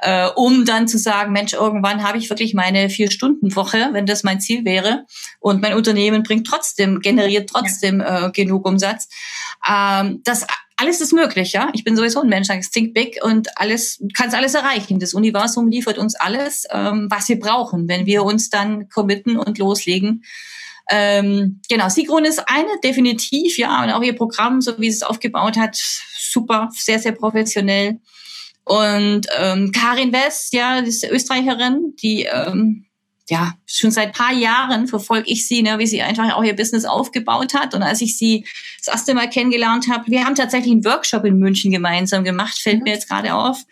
äh, 0.00 0.26
äh, 0.26 0.30
um 0.36 0.64
dann 0.64 0.88
zu 0.88 0.96
sagen, 0.96 1.32
Mensch, 1.32 1.52
irgendwann 1.52 2.02
habe 2.02 2.16
ich 2.16 2.30
wirklich 2.30 2.54
meine 2.54 2.88
vier 2.88 3.10
Stunden 3.10 3.54
Woche, 3.56 3.90
wenn 3.92 4.06
das 4.06 4.24
mein 4.24 4.40
Ziel 4.40 4.64
wäre, 4.64 5.04
und 5.38 5.60
mein 5.60 5.74
Unternehmen 5.74 6.22
bringt 6.22 6.46
trotzdem 6.46 7.00
generiert 7.00 7.50
trotzdem 7.50 8.00
äh, 8.00 8.30
genug 8.32 8.66
Umsatz. 8.66 9.08
Ähm, 9.68 10.20
das 10.24 10.46
alles 10.76 11.00
ist 11.00 11.12
möglich, 11.12 11.52
ja. 11.52 11.70
Ich 11.72 11.84
bin 11.84 11.96
sowieso 11.96 12.20
ein 12.20 12.28
Mensch, 12.28 12.48
ich 12.50 12.70
think 12.70 12.94
big 12.94 13.18
und 13.22 13.48
alles, 13.56 14.02
kannst 14.16 14.34
alles 14.34 14.54
erreichen. 14.54 14.98
Das 14.98 15.14
Universum 15.14 15.68
liefert 15.68 15.98
uns 15.98 16.14
alles, 16.14 16.66
ähm, 16.70 17.06
was 17.10 17.28
wir 17.28 17.38
brauchen, 17.38 17.88
wenn 17.88 18.06
wir 18.06 18.24
uns 18.24 18.50
dann 18.50 18.88
committen 18.88 19.36
und 19.36 19.58
loslegen. 19.58 20.24
Ähm, 20.90 21.60
genau, 21.68 21.88
Sigrun 21.88 22.24
ist 22.24 22.42
eine, 22.48 22.68
definitiv, 22.82 23.56
ja, 23.56 23.82
und 23.82 23.90
auch 23.90 24.02
ihr 24.02 24.14
Programm, 24.16 24.60
so 24.60 24.78
wie 24.78 24.88
es 24.88 25.02
aufgebaut 25.02 25.56
hat, 25.56 25.76
super, 25.76 26.68
sehr, 26.72 26.98
sehr 26.98 27.12
professionell. 27.12 28.00
Und 28.64 29.26
ähm, 29.38 29.72
Karin 29.72 30.12
West, 30.12 30.52
ja, 30.54 30.80
das 30.80 30.88
ist 30.88 31.04
Österreicherin, 31.04 31.94
die 32.02 32.24
ähm, 32.24 32.86
ja, 33.30 33.54
schon 33.66 33.90
seit 33.90 34.12
paar 34.12 34.32
Jahren 34.32 34.86
verfolge 34.86 35.30
ich 35.30 35.48
sie, 35.48 35.62
ne, 35.62 35.78
wie 35.78 35.86
sie 35.86 36.02
einfach 36.02 36.34
auch 36.34 36.44
ihr 36.44 36.54
Business 36.54 36.84
aufgebaut 36.84 37.54
hat. 37.54 37.74
Und 37.74 37.82
als 37.82 38.02
ich 38.02 38.18
sie 38.18 38.44
das 38.78 38.92
erste 38.92 39.14
Mal 39.14 39.30
kennengelernt 39.30 39.88
habe, 39.90 40.10
wir 40.10 40.24
haben 40.24 40.34
tatsächlich 40.34 40.72
einen 40.72 40.84
Workshop 40.84 41.24
in 41.24 41.38
München 41.38 41.70
gemeinsam 41.70 42.22
gemacht, 42.22 42.58
fällt 42.58 42.78
mhm. 42.78 42.84
mir 42.84 42.92
jetzt 42.92 43.08
gerade 43.08 43.34
auf. 43.34 43.64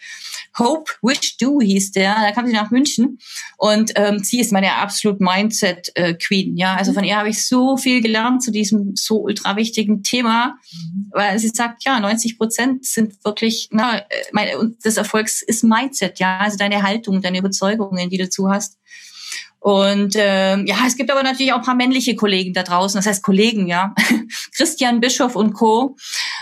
Hope 0.59 0.93
Wish 1.03 1.37
Do 1.39 1.61
hieß 1.61 1.93
der. 1.93 2.15
Da 2.15 2.33
kam 2.33 2.47
sie 2.47 2.53
nach 2.53 2.71
München 2.71 3.19
und 3.57 3.93
ähm, 3.97 4.21
sie 4.21 4.41
ist 4.41 4.53
meine 4.53 4.75
absolut 4.75 5.21
Mindset 5.21 5.93
äh, 5.95 6.15
Queen. 6.15 6.57
Ja, 6.57 6.75
also 6.77 6.91
mhm. 6.91 6.97
von 6.97 7.05
ihr 7.05 7.17
habe 7.17 7.29
ich 7.29 7.47
so 7.47 7.77
viel 7.77 8.01
gelernt 8.01 8.43
zu 8.43 8.51
diesem 8.51 8.95
so 8.95 9.21
ultra 9.21 9.57
wichtigen 9.57 10.03
Thema, 10.03 10.59
mhm. 10.73 11.11
weil 11.11 11.39
sie 11.39 11.49
sagt, 11.49 11.85
ja, 11.85 12.01
90 12.01 12.39
Prozent 12.39 12.87
sind 12.87 13.23
wirklich, 13.25 13.69
na, 13.71 13.99
äh, 13.99 14.05
mein, 14.33 14.77
des 14.85 14.97
Erfolgs 14.97 15.43
ist 15.43 15.65
Mindset. 15.65 16.19
Ja, 16.19 16.39
also 16.39 16.57
deine 16.57 16.83
Haltung, 16.83 17.23
deine 17.23 17.39
Überzeugungen, 17.39 18.11
die 18.11 18.19
du 18.19 18.25
dazu 18.25 18.51
hast. 18.51 18.79
Und 19.63 20.17
ähm, 20.17 20.67
ja, 20.67 20.79
es 20.89 20.97
gibt 20.97 21.09
aber 21.13 21.23
natürlich 21.23 21.53
auch 21.53 21.59
ein 21.59 21.65
paar 21.65 21.77
männliche 21.77 22.17
Kollegen 22.17 22.53
da 22.53 22.65
draußen, 22.65 22.99
das 22.99 23.07
heißt 23.07 23.23
Kollegen, 23.23 23.69
ja, 23.69 23.95
Christian 24.57 24.99
Bischof 24.99 25.37
und 25.37 25.53
Co., 25.53 25.97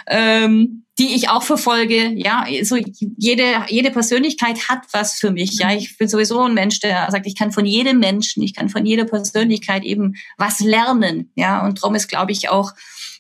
ähm, 0.07 0.87
die 0.99 1.15
ich 1.15 1.29
auch 1.29 1.43
verfolge. 1.43 2.15
Ja, 2.17 2.47
so 2.63 2.77
jede 3.19 3.45
jede 3.69 3.91
Persönlichkeit 3.91 4.71
hat 4.71 4.85
was 4.93 5.19
für 5.19 5.33
mich. 5.33 5.59
Ja, 5.59 5.71
ich 5.71 5.99
bin 5.99 6.09
sowieso 6.09 6.41
ein 6.41 6.55
Mensch, 6.55 6.81
der 6.81 7.11
sagt, 7.11 7.27
ich 7.27 7.37
kann 7.37 7.53
von 7.53 7.67
jedem 7.67 7.99
Menschen, 7.99 8.43
ich 8.43 8.55
kann 8.55 8.71
von 8.71 8.87
jeder 8.87 9.05
Persönlichkeit 9.05 9.85
eben 9.85 10.15
was 10.39 10.61
lernen. 10.61 11.31
Ja, 11.35 11.67
und 11.67 11.83
darum 11.83 11.95
ist, 11.97 12.09
glaube 12.09 12.33
ich, 12.33 12.49
auch 12.49 12.73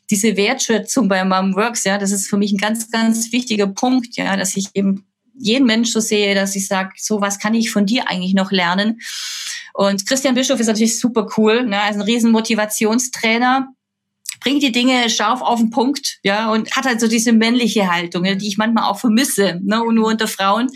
diese 0.08 0.34
Wertschätzung 0.38 1.08
bei 1.08 1.22
Mom 1.26 1.54
Works, 1.56 1.84
ja, 1.84 1.98
das 1.98 2.10
ist 2.10 2.26
für 2.26 2.38
mich 2.38 2.52
ein 2.52 2.58
ganz, 2.58 2.90
ganz 2.90 3.32
wichtiger 3.32 3.66
Punkt, 3.66 4.16
ja, 4.16 4.34
dass 4.38 4.56
ich 4.56 4.68
eben 4.72 5.04
jeden 5.34 5.66
Mensch 5.66 5.90
so 5.90 6.00
sehe, 6.00 6.34
dass 6.34 6.56
ich 6.56 6.66
sage, 6.66 6.92
so 6.96 7.20
was 7.20 7.38
kann 7.38 7.54
ich 7.54 7.70
von 7.70 7.84
dir 7.84 8.08
eigentlich 8.08 8.34
noch 8.34 8.50
lernen? 8.50 9.00
Und 9.74 10.06
Christian 10.06 10.34
Bischof 10.34 10.60
ist 10.60 10.66
natürlich 10.66 10.98
super 10.98 11.26
cool, 11.36 11.64
ne? 11.64 11.80
also 11.80 12.00
ein 12.00 12.04
riesen 12.04 12.32
Motivationstrainer, 12.32 13.68
bringt 14.40 14.62
die 14.62 14.72
Dinge 14.72 15.08
scharf 15.10 15.42
auf 15.42 15.58
den 15.58 15.70
Punkt, 15.70 16.18
ja, 16.22 16.50
und 16.50 16.74
hat 16.74 16.86
halt 16.86 17.00
so 17.00 17.08
diese 17.08 17.32
männliche 17.32 17.92
Haltung, 17.92 18.22
ne, 18.22 18.36
die 18.36 18.48
ich 18.48 18.56
manchmal 18.56 18.84
auch 18.84 18.98
vermisse, 18.98 19.60
ne, 19.62 19.82
und 19.82 19.94
nur 19.96 20.08
unter 20.08 20.28
Frauen, 20.28 20.68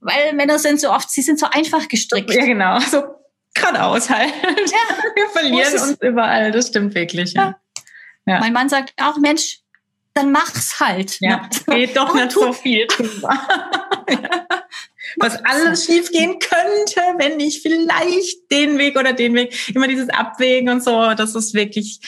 weil 0.00 0.32
Männer 0.34 0.58
sind 0.58 0.80
so 0.80 0.90
oft, 0.90 1.10
sie 1.10 1.22
sind 1.22 1.38
so 1.38 1.46
einfach 1.50 1.88
gestrickt. 1.88 2.32
Ja, 2.32 2.44
genau, 2.44 2.78
so 2.78 3.02
geradeaus 3.54 4.08
halt. 4.08 4.32
Ja. 4.42 4.96
Wir 5.14 5.28
verlieren 5.28 5.72
uns 5.72 5.98
überall, 6.00 6.52
das 6.52 6.68
stimmt 6.68 6.94
wirklich. 6.94 7.32
Ja. 7.32 7.58
ja. 8.26 8.38
Mein 8.38 8.52
Mann 8.52 8.68
sagt 8.68 8.94
auch, 9.02 9.16
Mensch, 9.18 9.58
dann 10.14 10.30
mach's 10.30 10.78
halt. 10.80 11.18
Ja, 11.20 11.48
ne? 11.66 11.74
geht 11.76 11.96
doch 11.96 12.14
nicht 12.14 12.32
so 12.32 12.52
viel 12.52 12.86
drüber. 12.86 13.30
ja 14.08 14.60
was 15.16 15.44
alles 15.44 15.84
schiefgehen 15.86 16.38
könnte, 16.38 17.00
wenn 17.18 17.40
ich 17.40 17.62
vielleicht 17.62 18.50
den 18.50 18.78
Weg 18.78 18.98
oder 18.98 19.12
den 19.12 19.34
Weg, 19.34 19.54
immer 19.74 19.88
dieses 19.88 20.08
Abwägen 20.08 20.68
und 20.68 20.82
so, 20.82 21.14
das 21.14 21.34
ist 21.34 21.54
wirklich, 21.54 22.00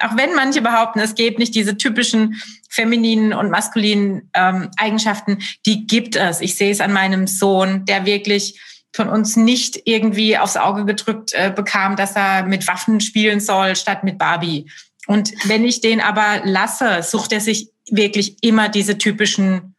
auch 0.00 0.16
wenn 0.16 0.34
manche 0.34 0.62
behaupten, 0.62 1.00
es 1.00 1.14
gibt 1.14 1.38
nicht 1.38 1.54
diese 1.54 1.76
typischen 1.76 2.40
femininen 2.68 3.32
und 3.32 3.50
maskulinen 3.50 4.30
ähm, 4.34 4.70
Eigenschaften, 4.76 5.38
die 5.66 5.86
gibt 5.86 6.16
es. 6.16 6.40
Ich 6.40 6.56
sehe 6.56 6.72
es 6.72 6.80
an 6.80 6.92
meinem 6.92 7.26
Sohn, 7.26 7.84
der 7.84 8.04
wirklich 8.04 8.60
von 8.92 9.08
uns 9.08 9.36
nicht 9.36 9.82
irgendwie 9.84 10.38
aufs 10.38 10.56
Auge 10.56 10.84
gedrückt 10.84 11.32
äh, 11.34 11.52
bekam, 11.54 11.96
dass 11.96 12.16
er 12.16 12.44
mit 12.44 12.66
Waffen 12.68 13.00
spielen 13.00 13.40
soll 13.40 13.76
statt 13.76 14.04
mit 14.04 14.18
Barbie. 14.18 14.70
Und 15.06 15.32
wenn 15.48 15.64
ich 15.64 15.80
den 15.80 16.00
aber 16.00 16.42
lasse, 16.44 17.02
sucht 17.02 17.32
er 17.32 17.40
sich 17.40 17.70
wirklich 17.90 18.36
immer 18.42 18.68
diese 18.68 18.96
typischen 18.96 19.73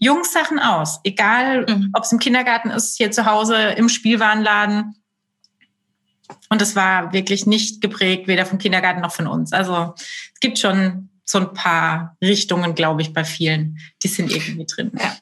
Jungs-Sachen 0.00 0.58
aus. 0.58 1.00
Egal, 1.04 1.66
mhm. 1.68 1.90
ob 1.92 2.04
es 2.04 2.12
im 2.12 2.18
Kindergarten 2.18 2.70
ist, 2.70 2.96
hier 2.96 3.10
zu 3.10 3.26
Hause, 3.26 3.56
im 3.56 3.88
Spielwarenladen. 3.88 4.96
Und 6.48 6.62
es 6.62 6.74
war 6.74 7.12
wirklich 7.12 7.46
nicht 7.46 7.80
geprägt, 7.80 8.26
weder 8.26 8.46
vom 8.46 8.58
Kindergarten 8.58 9.00
noch 9.00 9.12
von 9.12 9.26
uns. 9.26 9.52
Also 9.52 9.94
es 9.96 10.40
gibt 10.40 10.58
schon 10.58 11.10
so 11.24 11.38
ein 11.38 11.52
paar 11.52 12.16
Richtungen, 12.22 12.74
glaube 12.74 13.02
ich, 13.02 13.12
bei 13.12 13.24
vielen. 13.24 13.78
Die 14.02 14.08
sind 14.08 14.32
irgendwie 14.32 14.66
drin. 14.66 14.90
Ja. 14.98 15.16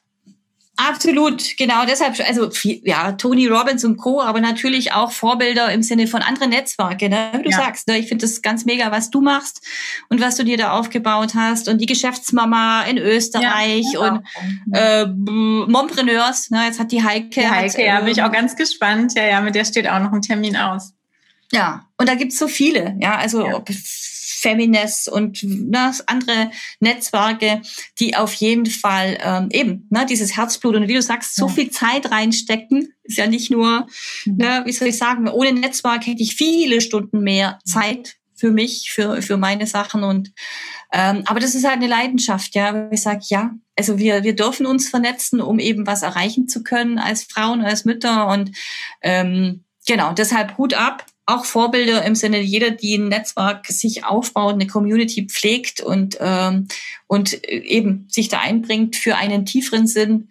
Absolut, 0.87 1.57
genau. 1.57 1.85
Deshalb, 1.85 2.17
also 2.25 2.49
ja, 2.63 3.11
Tony 3.11 3.47
Robbins 3.47 3.83
und 3.83 3.97
Co., 3.97 4.21
aber 4.21 4.39
natürlich 4.39 4.93
auch 4.93 5.11
Vorbilder 5.11 5.71
im 5.73 5.83
Sinne 5.83 6.07
von 6.07 6.21
anderen 6.21 6.51
Netzwerke, 6.51 7.09
ne? 7.09 7.31
wie 7.35 7.43
du 7.43 7.49
ja. 7.49 7.57
sagst. 7.57 7.89
Ne? 7.89 7.97
Ich 7.97 8.07
finde 8.07 8.25
das 8.25 8.41
ganz 8.41 8.63
mega, 8.63 8.89
was 8.89 9.09
du 9.09 9.19
machst 9.19 9.61
und 10.07 10.21
was 10.21 10.37
du 10.37 10.45
dir 10.45 10.55
da 10.55 10.71
aufgebaut 10.71 11.35
hast. 11.35 11.67
Und 11.67 11.79
die 11.79 11.85
Geschäftsmama 11.85 12.83
in 12.83 12.97
Österreich 12.97 13.85
ja, 13.91 13.99
und 13.99 14.23
äh, 14.71 15.05
Mompreneurs. 15.05 16.49
Ne? 16.49 16.67
Jetzt 16.67 16.79
hat 16.79 16.93
die 16.93 17.03
Heike. 17.03 17.27
Die 17.29 17.49
Heike, 17.49 17.73
hat, 17.73 17.85
ja, 17.85 17.99
bin 17.99 18.13
ich 18.13 18.23
auch 18.23 18.31
ganz 18.31 18.55
gespannt. 18.55 19.15
Ja, 19.17 19.25
ja, 19.25 19.41
mit 19.41 19.55
der 19.55 19.65
steht 19.65 19.89
auch 19.89 19.99
noch 19.99 20.13
ein 20.13 20.21
Termin 20.21 20.55
aus. 20.55 20.93
Ja, 21.51 21.87
und 21.97 22.07
da 22.07 22.15
gibt's 22.15 22.39
so 22.39 22.47
viele. 22.47 22.95
Ja, 23.01 23.17
also 23.17 23.45
ja. 23.45 23.61
Feminist 24.39 25.09
und 25.09 25.43
ne, 25.43 25.91
andere 26.05 26.51
Netzwerke, 26.79 27.61
die 27.99 28.15
auf 28.15 28.33
jeden 28.35 28.65
Fall 28.65 29.17
ähm, 29.21 29.49
eben 29.51 29.87
ne, 29.89 30.05
dieses 30.05 30.37
Herzblut 30.37 30.75
und 30.75 30.87
wie 30.87 30.93
du 30.93 31.01
sagst, 31.01 31.35
so 31.35 31.47
ja. 31.47 31.53
viel 31.53 31.71
Zeit 31.71 32.11
reinstecken. 32.11 32.93
Ist 33.03 33.17
ja 33.17 33.27
nicht 33.27 33.51
nur, 33.51 33.87
mhm. 34.25 34.37
ne, 34.37 34.61
wie 34.65 34.71
soll 34.71 34.89
ich 34.89 34.97
sagen, 34.97 35.27
ohne 35.27 35.53
Netzwerk 35.53 36.05
hätte 36.07 36.23
ich 36.23 36.35
viele 36.35 36.81
Stunden 36.81 37.21
mehr 37.21 37.59
Zeit 37.65 38.15
für 38.35 38.51
mich, 38.51 38.91
für, 38.91 39.21
für 39.21 39.37
meine 39.37 39.67
Sachen 39.67 40.03
und 40.03 40.31
ähm, 40.91 41.23
aber 41.27 41.39
das 41.39 41.53
ist 41.53 41.65
halt 41.65 41.75
eine 41.75 41.87
Leidenschaft, 41.87 42.55
ja. 42.55 42.89
Ich 42.91 43.03
sage, 43.03 43.21
ja, 43.25 43.51
also 43.77 43.99
wir, 43.99 44.23
wir 44.23 44.35
dürfen 44.35 44.65
uns 44.65 44.89
vernetzen, 44.89 45.39
um 45.39 45.59
eben 45.59 45.85
was 45.85 46.01
erreichen 46.01 46.47
zu 46.47 46.63
können 46.63 46.97
als 46.97 47.23
Frauen, 47.23 47.61
als 47.61 47.85
Mütter 47.85 48.27
und 48.27 48.51
ähm, 49.03 49.65
genau, 49.85 50.13
deshalb 50.13 50.57
Hut 50.57 50.73
ab 50.73 51.05
auch 51.29 51.45
Vorbilder 51.45 52.03
im 52.03 52.15
Sinne 52.15 52.39
jeder, 52.41 52.71
die 52.71 52.97
ein 52.97 53.07
Netzwerk 53.07 53.67
sich 53.67 54.05
aufbaut, 54.05 54.53
eine 54.53 54.67
Community 54.67 55.25
pflegt 55.25 55.81
und, 55.81 56.17
ähm, 56.19 56.67
und 57.07 57.43
eben 57.43 58.07
sich 58.09 58.29
da 58.29 58.39
einbringt 58.39 58.95
für 58.95 59.15
einen 59.15 59.45
tieferen 59.45 59.87
Sinn, 59.87 60.29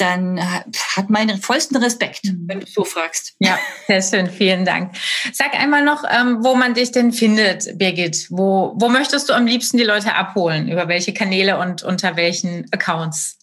dann 0.00 0.40
hat 0.96 1.10
meinen 1.10 1.40
vollsten 1.40 1.76
Respekt, 1.76 2.24
mhm. 2.24 2.44
wenn 2.46 2.60
du 2.60 2.66
so 2.66 2.84
fragst. 2.84 3.34
Ja, 3.38 3.58
sehr 3.86 4.02
schön, 4.02 4.30
vielen 4.30 4.64
Dank. 4.64 4.94
Sag 5.32 5.54
einmal 5.54 5.84
noch, 5.84 6.04
ähm, 6.10 6.38
wo 6.42 6.54
man 6.54 6.74
dich 6.74 6.92
denn 6.92 7.12
findet, 7.12 7.76
Birgit. 7.78 8.26
Wo, 8.30 8.72
wo 8.76 8.88
möchtest 8.88 9.28
du 9.28 9.34
am 9.34 9.46
liebsten 9.46 9.76
die 9.76 9.84
Leute 9.84 10.14
abholen? 10.14 10.68
Über 10.68 10.88
welche 10.88 11.12
Kanäle 11.12 11.58
und 11.58 11.82
unter 11.82 12.16
welchen 12.16 12.66
Accounts? 12.72 13.39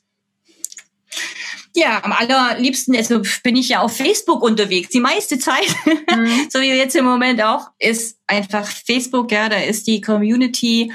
Ja, 1.78 2.04
am 2.04 2.12
allerliebsten 2.12 2.96
also 2.96 3.22
bin 3.44 3.56
ich 3.56 3.70
ja 3.70 3.82
auf 3.82 3.96
Facebook 3.96 4.42
unterwegs. 4.42 4.90
Die 4.90 5.00
meiste 5.00 5.38
Zeit, 5.38 5.68
mhm. 5.86 6.28
so 6.50 6.60
wie 6.60 6.70
jetzt 6.70 6.96
im 6.96 7.06
Moment 7.06 7.40
auch, 7.44 7.68
ist 7.78 8.18
einfach 8.26 8.66
Facebook. 8.66 9.32
Ja, 9.32 9.48
da 9.48 9.58
ist 9.58 9.86
die 9.86 10.02
Community. 10.02 10.92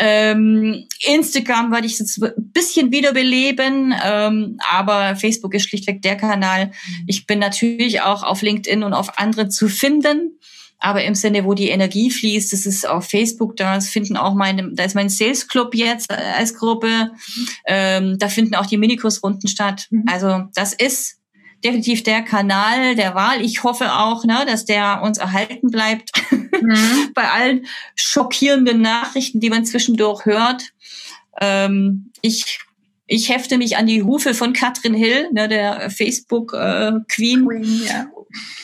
Ähm, 0.00 0.84
Instagram 1.06 1.70
werde 1.70 1.86
ich 1.86 2.00
jetzt 2.00 2.20
ein 2.20 2.32
bisschen 2.52 2.90
wiederbeleben, 2.90 3.94
ähm, 4.04 4.58
aber 4.68 5.14
Facebook 5.14 5.54
ist 5.54 5.68
schlichtweg 5.68 6.02
der 6.02 6.16
Kanal. 6.16 6.66
Mhm. 6.66 7.04
Ich 7.06 7.28
bin 7.28 7.38
natürlich 7.38 8.00
auch 8.00 8.24
auf 8.24 8.42
LinkedIn 8.42 8.82
und 8.82 8.94
auf 8.94 9.20
andere 9.20 9.48
zu 9.48 9.68
finden 9.68 10.40
aber 10.78 11.04
im 11.04 11.14
Sinne, 11.14 11.44
wo 11.44 11.54
die 11.54 11.68
Energie 11.68 12.10
fließt, 12.10 12.52
das 12.52 12.66
ist 12.66 12.86
auf 12.86 13.08
Facebook, 13.08 13.56
da 13.56 13.80
finden 13.80 14.16
auch 14.16 14.34
meine, 14.34 14.72
da 14.72 14.84
ist 14.84 14.94
mein 14.94 15.08
Sales 15.08 15.48
Club 15.48 15.74
jetzt 15.74 16.10
äh, 16.10 16.16
als 16.36 16.54
Gruppe, 16.54 17.12
ähm, 17.66 18.18
da 18.18 18.28
finden 18.28 18.54
auch 18.54 18.66
die 18.66 18.76
Minikursrunden 18.76 19.48
statt. 19.48 19.86
Mhm. 19.90 20.04
Also 20.06 20.44
das 20.54 20.72
ist 20.72 21.18
definitiv 21.64 22.02
der 22.02 22.22
Kanal 22.22 22.94
der 22.94 23.14
Wahl. 23.14 23.40
Ich 23.40 23.64
hoffe 23.64 23.94
auch, 23.94 24.24
ne, 24.24 24.44
dass 24.46 24.64
der 24.66 25.00
uns 25.02 25.18
erhalten 25.18 25.70
bleibt 25.70 26.10
mhm. 26.30 27.10
bei 27.14 27.30
allen 27.30 27.66
schockierenden 27.94 28.80
Nachrichten, 28.82 29.40
die 29.40 29.50
man 29.50 29.64
zwischendurch 29.64 30.26
hört. 30.26 30.72
Ähm, 31.40 32.12
ich 32.20 32.60
ich 33.08 33.28
hefte 33.28 33.56
mich 33.56 33.76
an 33.76 33.86
die 33.86 34.02
Hufe 34.02 34.34
von 34.34 34.52
Katrin 34.52 34.94
Hill, 34.94 35.30
ne, 35.32 35.48
der 35.48 35.90
Facebook 35.90 36.52
äh, 36.52 36.92
Queen, 37.08 37.46
Queen 37.46 37.82
ja. 37.86 38.08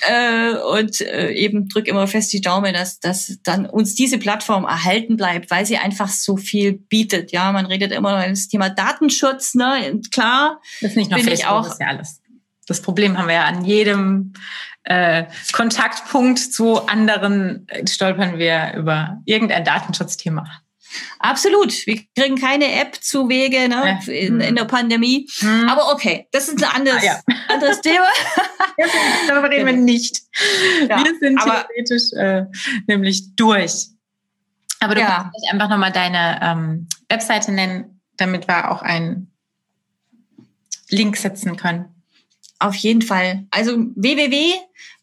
Äh, 0.09 0.55
und 0.55 1.01
äh, 1.01 1.31
eben 1.33 1.69
drück 1.69 1.89
immer 1.89 2.07
fest 2.07 2.33
die 2.33 2.41
Daumen, 2.41 2.75
dass, 2.75 3.01
dass 3.01 3.39
dann 3.43 3.67
uns 3.67 3.95
diese 3.95 4.19
Plattform 4.19 4.65
erhalten 4.65 5.17
bleibt, 5.17 5.51
weil 5.51 5.67
sie 5.67 5.79
einfach 5.79 6.09
so 6.09 6.37
viel 6.37 6.73
bietet. 6.73 7.33
Ja, 7.33 7.53
man 7.53 7.67
redet 7.67 7.93
immer 7.93 8.13
über 8.13 8.29
das 8.29 8.49
Thema 8.49 8.69
Datenschutz, 8.69 9.55
ne, 9.55 10.01
klar. 10.11 10.61
Das 10.81 10.91
ist 10.91 10.97
nicht 10.97 11.11
nur 11.11 11.21
Facebook, 11.21 11.39
ich 11.39 11.47
auch, 11.47 11.65
das 11.65 11.75
ist 11.75 11.81
ja 11.81 11.87
alles. 11.89 12.23
Das 12.67 12.81
Problem 12.81 13.19
haben 13.19 13.29
wir 13.29 13.35
ja 13.35 13.45
an 13.45 13.65
jedem 13.65 14.33
äh, 14.85 15.25
Kontaktpunkt 15.53 16.39
zu 16.39 16.87
anderen 16.87 17.67
äh, 17.69 17.87
stolpern 17.87 18.39
wir 18.39 18.75
über 18.77 19.21
irgendein 19.25 19.65
Datenschutzthema. 19.65 20.62
Absolut. 21.19 21.87
Wir 21.87 22.01
kriegen 22.17 22.37
keine 22.37 22.81
App 22.81 22.97
zu 23.03 23.29
Wege 23.29 23.69
ne, 23.69 24.01
in, 24.07 24.41
in 24.41 24.57
der 24.57 24.65
Pandemie. 24.65 25.29
Hm. 25.39 25.69
Aber 25.69 25.93
okay, 25.93 26.27
das 26.33 26.49
ist 26.49 26.63
ein 26.63 26.71
anderes, 26.71 27.03
ah, 27.03 27.07
ja. 27.07 27.35
anderes 27.49 27.81
Thema. 27.81 28.07
Darüber 29.29 29.51
reden 29.51 29.67
wir 29.67 29.73
genau. 29.73 29.85
nicht. 29.85 30.21
Ja, 30.89 31.05
wir 31.05 31.19
sind 31.19 31.41
theoretisch 31.41 32.13
äh, 32.13 32.45
nämlich 32.87 33.35
durch. 33.37 33.89
Aber 34.81 34.95
du 34.95 35.01
ja. 35.01 35.31
kannst 35.33 35.53
einfach 35.53 35.69
nochmal 35.69 35.93
deine 35.93 36.41
ähm, 36.43 36.89
Webseite 37.09 37.53
nennen, 37.53 38.01
damit 38.17 38.49
wir 38.49 38.71
auch 38.71 38.83
einen 38.83 39.33
Link 40.89 41.17
setzen 41.17 41.57
können. 41.57 41.87
Auf 42.59 42.75
jeden 42.75 43.03
Fall. 43.03 43.47
Also 43.51 43.77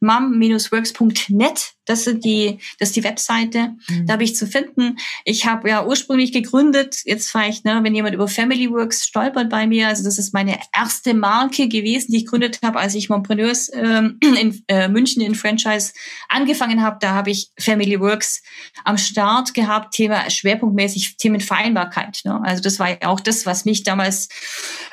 www.mom-works.net, 0.02 1.74
das 1.86 2.04
sind 2.04 2.24
die, 2.24 2.60
das 2.78 2.90
ist 2.90 2.96
die 2.96 3.04
Webseite. 3.04 3.76
Mhm. 3.88 4.06
Da 4.06 4.14
habe 4.14 4.24
ich 4.24 4.36
zu 4.36 4.48
finden. 4.48 4.98
Ich 5.26 5.46
habe 5.46 5.70
ja 5.70 5.86
ursprünglich 5.86 6.32
gegründet, 6.32 6.98
jetzt 7.06 7.32
vielleicht, 7.32 7.66
ne, 7.66 7.80
wenn 7.82 7.96
jemand 7.96 8.16
über 8.16 8.28
Family 8.28 8.70
Works 8.70 9.06
stolpert 9.06 9.50
bei 9.50 9.68
mir, 9.68 9.88
also 9.88 10.04
das 10.04 10.18
ist 10.18 10.34
meine 10.34 10.60
erste 10.76 11.14
Marke 11.14 11.68
gewesen, 11.68 12.12
die 12.12 12.18
ich 12.18 12.26
gegründet 12.26 12.60
habe, 12.64 12.80
als 12.80 12.96
ich 12.96 13.10
Montpreneurs 13.10 13.72
ähm, 13.74 14.20
in 14.40 14.64
äh, 14.68 14.88
München 14.88 15.22
in 15.22 15.36
Franchise 15.36 15.94
angefangen 16.30 16.82
habe. 16.82 16.98
Da 17.00 17.14
habe 17.14 17.32
ich 17.32 17.52
Family 17.60 18.00
Works 18.00 18.44
am 18.84 18.98
Start 18.98 19.54
gehabt, 19.54 19.94
Thema 19.94 20.30
schwerpunktmäßig 20.30 21.18
Themenvereinbarkeit. 21.18 22.22
Ne? 22.24 22.40
Also 22.44 22.62
das 22.62 22.80
war 22.80 22.90
ja 22.90 23.08
auch 23.08 23.20
das, 23.20 23.46
was 23.46 23.66
mich 23.66 23.84
damals 23.84 24.30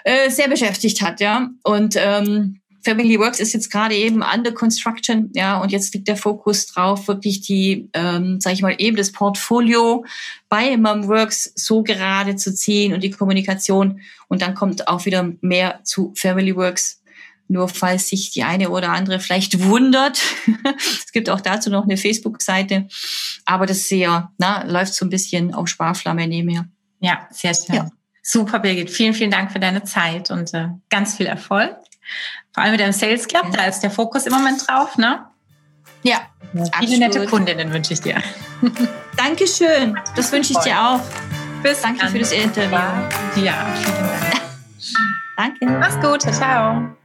äh, 0.05 0.30
sehr 0.30 0.49
beschäftigt 0.49 1.03
hat, 1.03 1.20
ja. 1.20 1.51
Und 1.62 1.95
ähm, 1.97 2.61
Family 2.87 3.18
Works 3.18 3.41
ist 3.41 3.53
jetzt 3.53 3.68
gerade 3.72 3.97
eben 3.97 4.22
under 4.22 4.53
construction, 4.53 5.30
ja, 5.34 5.61
und 5.61 5.72
jetzt 5.72 5.93
liegt 5.93 6.07
der 6.07 6.16
Fokus 6.16 6.66
drauf, 6.66 7.09
wirklich 7.09 7.41
die, 7.41 7.91
ähm, 7.95 8.41
sage 8.41 8.55
ich 8.55 8.62
mal, 8.62 8.76
eben 8.78 8.97
das 8.97 9.11
Portfolio 9.11 10.05
bei 10.49 10.76
Momworks 10.76 11.53
so 11.57 11.82
gerade 11.82 12.37
zu 12.37 12.55
ziehen 12.55 12.95
und 12.95 13.03
die 13.03 13.11
Kommunikation. 13.11 14.01
Und 14.28 14.41
dann 14.41 14.55
kommt 14.55 14.87
auch 14.87 15.05
wieder 15.05 15.32
mehr 15.41 15.80
zu 15.82 16.12
Family 16.16 16.55
Works. 16.55 17.03
Nur 17.49 17.68
falls 17.68 18.09
sich 18.09 18.30
die 18.30 18.45
eine 18.45 18.70
oder 18.70 18.91
andere 18.91 19.18
vielleicht 19.18 19.64
wundert. 19.64 20.20
es 20.78 21.11
gibt 21.12 21.28
auch 21.28 21.41
dazu 21.41 21.70
noch 21.70 21.84
eine 21.84 21.97
Facebook-Seite. 21.97 22.87
Aber 23.45 23.66
das 23.66 23.89
sehr, 23.89 24.30
na, 24.39 24.64
läuft 24.64 24.95
so 24.95 25.05
ein 25.05 25.11
bisschen 25.11 25.55
auf 25.55 25.66
Sparflamme 25.66 26.28
nebenher. 26.28 26.68
Ja, 27.01 27.26
sehr 27.32 27.55
schön. 27.55 27.74
Ja. 27.74 27.91
Super, 28.22 28.61
Birgit. 28.61 28.91
Vielen, 28.91 29.14
vielen 29.14 29.30
Dank 29.32 29.51
für 29.51 29.61
deine 29.61 29.82
Zeit 29.82 30.30
und 30.30 30.55
äh, 30.55 30.68
ganz 30.89 31.16
viel 31.16 31.26
Erfolg. 31.26 31.76
Vor 32.53 32.63
allem 32.63 32.73
mit 32.73 32.81
dem 32.81 32.93
Sales 32.93 33.29
Club, 33.29 33.47
da 33.53 33.65
ist 33.65 33.81
der 33.81 33.91
Fokus 33.91 34.27
im 34.27 34.33
Moment 34.33 34.67
drauf, 34.67 34.97
ne? 34.97 35.27
Ja. 36.03 36.21
ja 36.55 36.65
viele 36.79 36.99
nette 36.99 37.27
Kundinnen 37.27 37.73
wünsche 37.73 37.93
ich 37.93 38.01
dir. 38.01 38.23
Dankeschön. 39.17 39.99
Das 40.15 40.31
wünsche 40.33 40.53
ich 40.53 40.59
dir 40.61 40.81
auch. 40.81 41.01
Bis 41.63 41.83
Danke 41.83 42.01
dann. 42.01 42.11
für 42.11 42.19
das 42.19 42.33
Interview. 42.33 42.77
Ja, 43.43 43.67
vielen 43.75 43.97
Dank. 43.97 44.41
Danke. 45.37 45.67
Mach's 45.67 46.01
gut. 46.01 46.23
Ciao. 46.35 46.97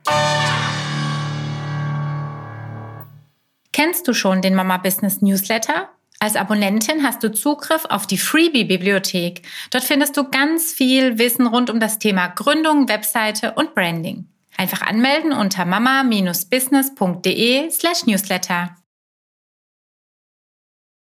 Kennst 3.74 4.08
du 4.08 4.14
schon 4.14 4.42
den 4.42 4.54
Mama 4.54 4.78
Business 4.78 5.22
Newsletter? 5.22 5.90
Als 6.20 6.36
Abonnentin 6.36 7.04
hast 7.04 7.24
du 7.24 7.32
Zugriff 7.32 7.86
auf 7.86 8.06
die 8.06 8.20
Freebie-Bibliothek. 8.20 9.42
Dort 9.72 9.84
findest 9.84 10.16
du 10.18 10.30
ganz 10.30 10.72
viel 10.72 11.18
Wissen 11.18 11.48
rund 11.48 11.72
um 11.72 11.80
das 11.80 11.98
Thema 11.98 12.28
Gründung, 12.28 12.88
Webseite 12.88 13.54
und 13.54 13.74
Branding. 13.74 14.28
Einfach 14.62 14.84
anmelden 14.84 15.34
unter 15.34 15.66
mama-business.de 15.66 17.72
slash 17.72 18.06
newsletter. 18.06 18.78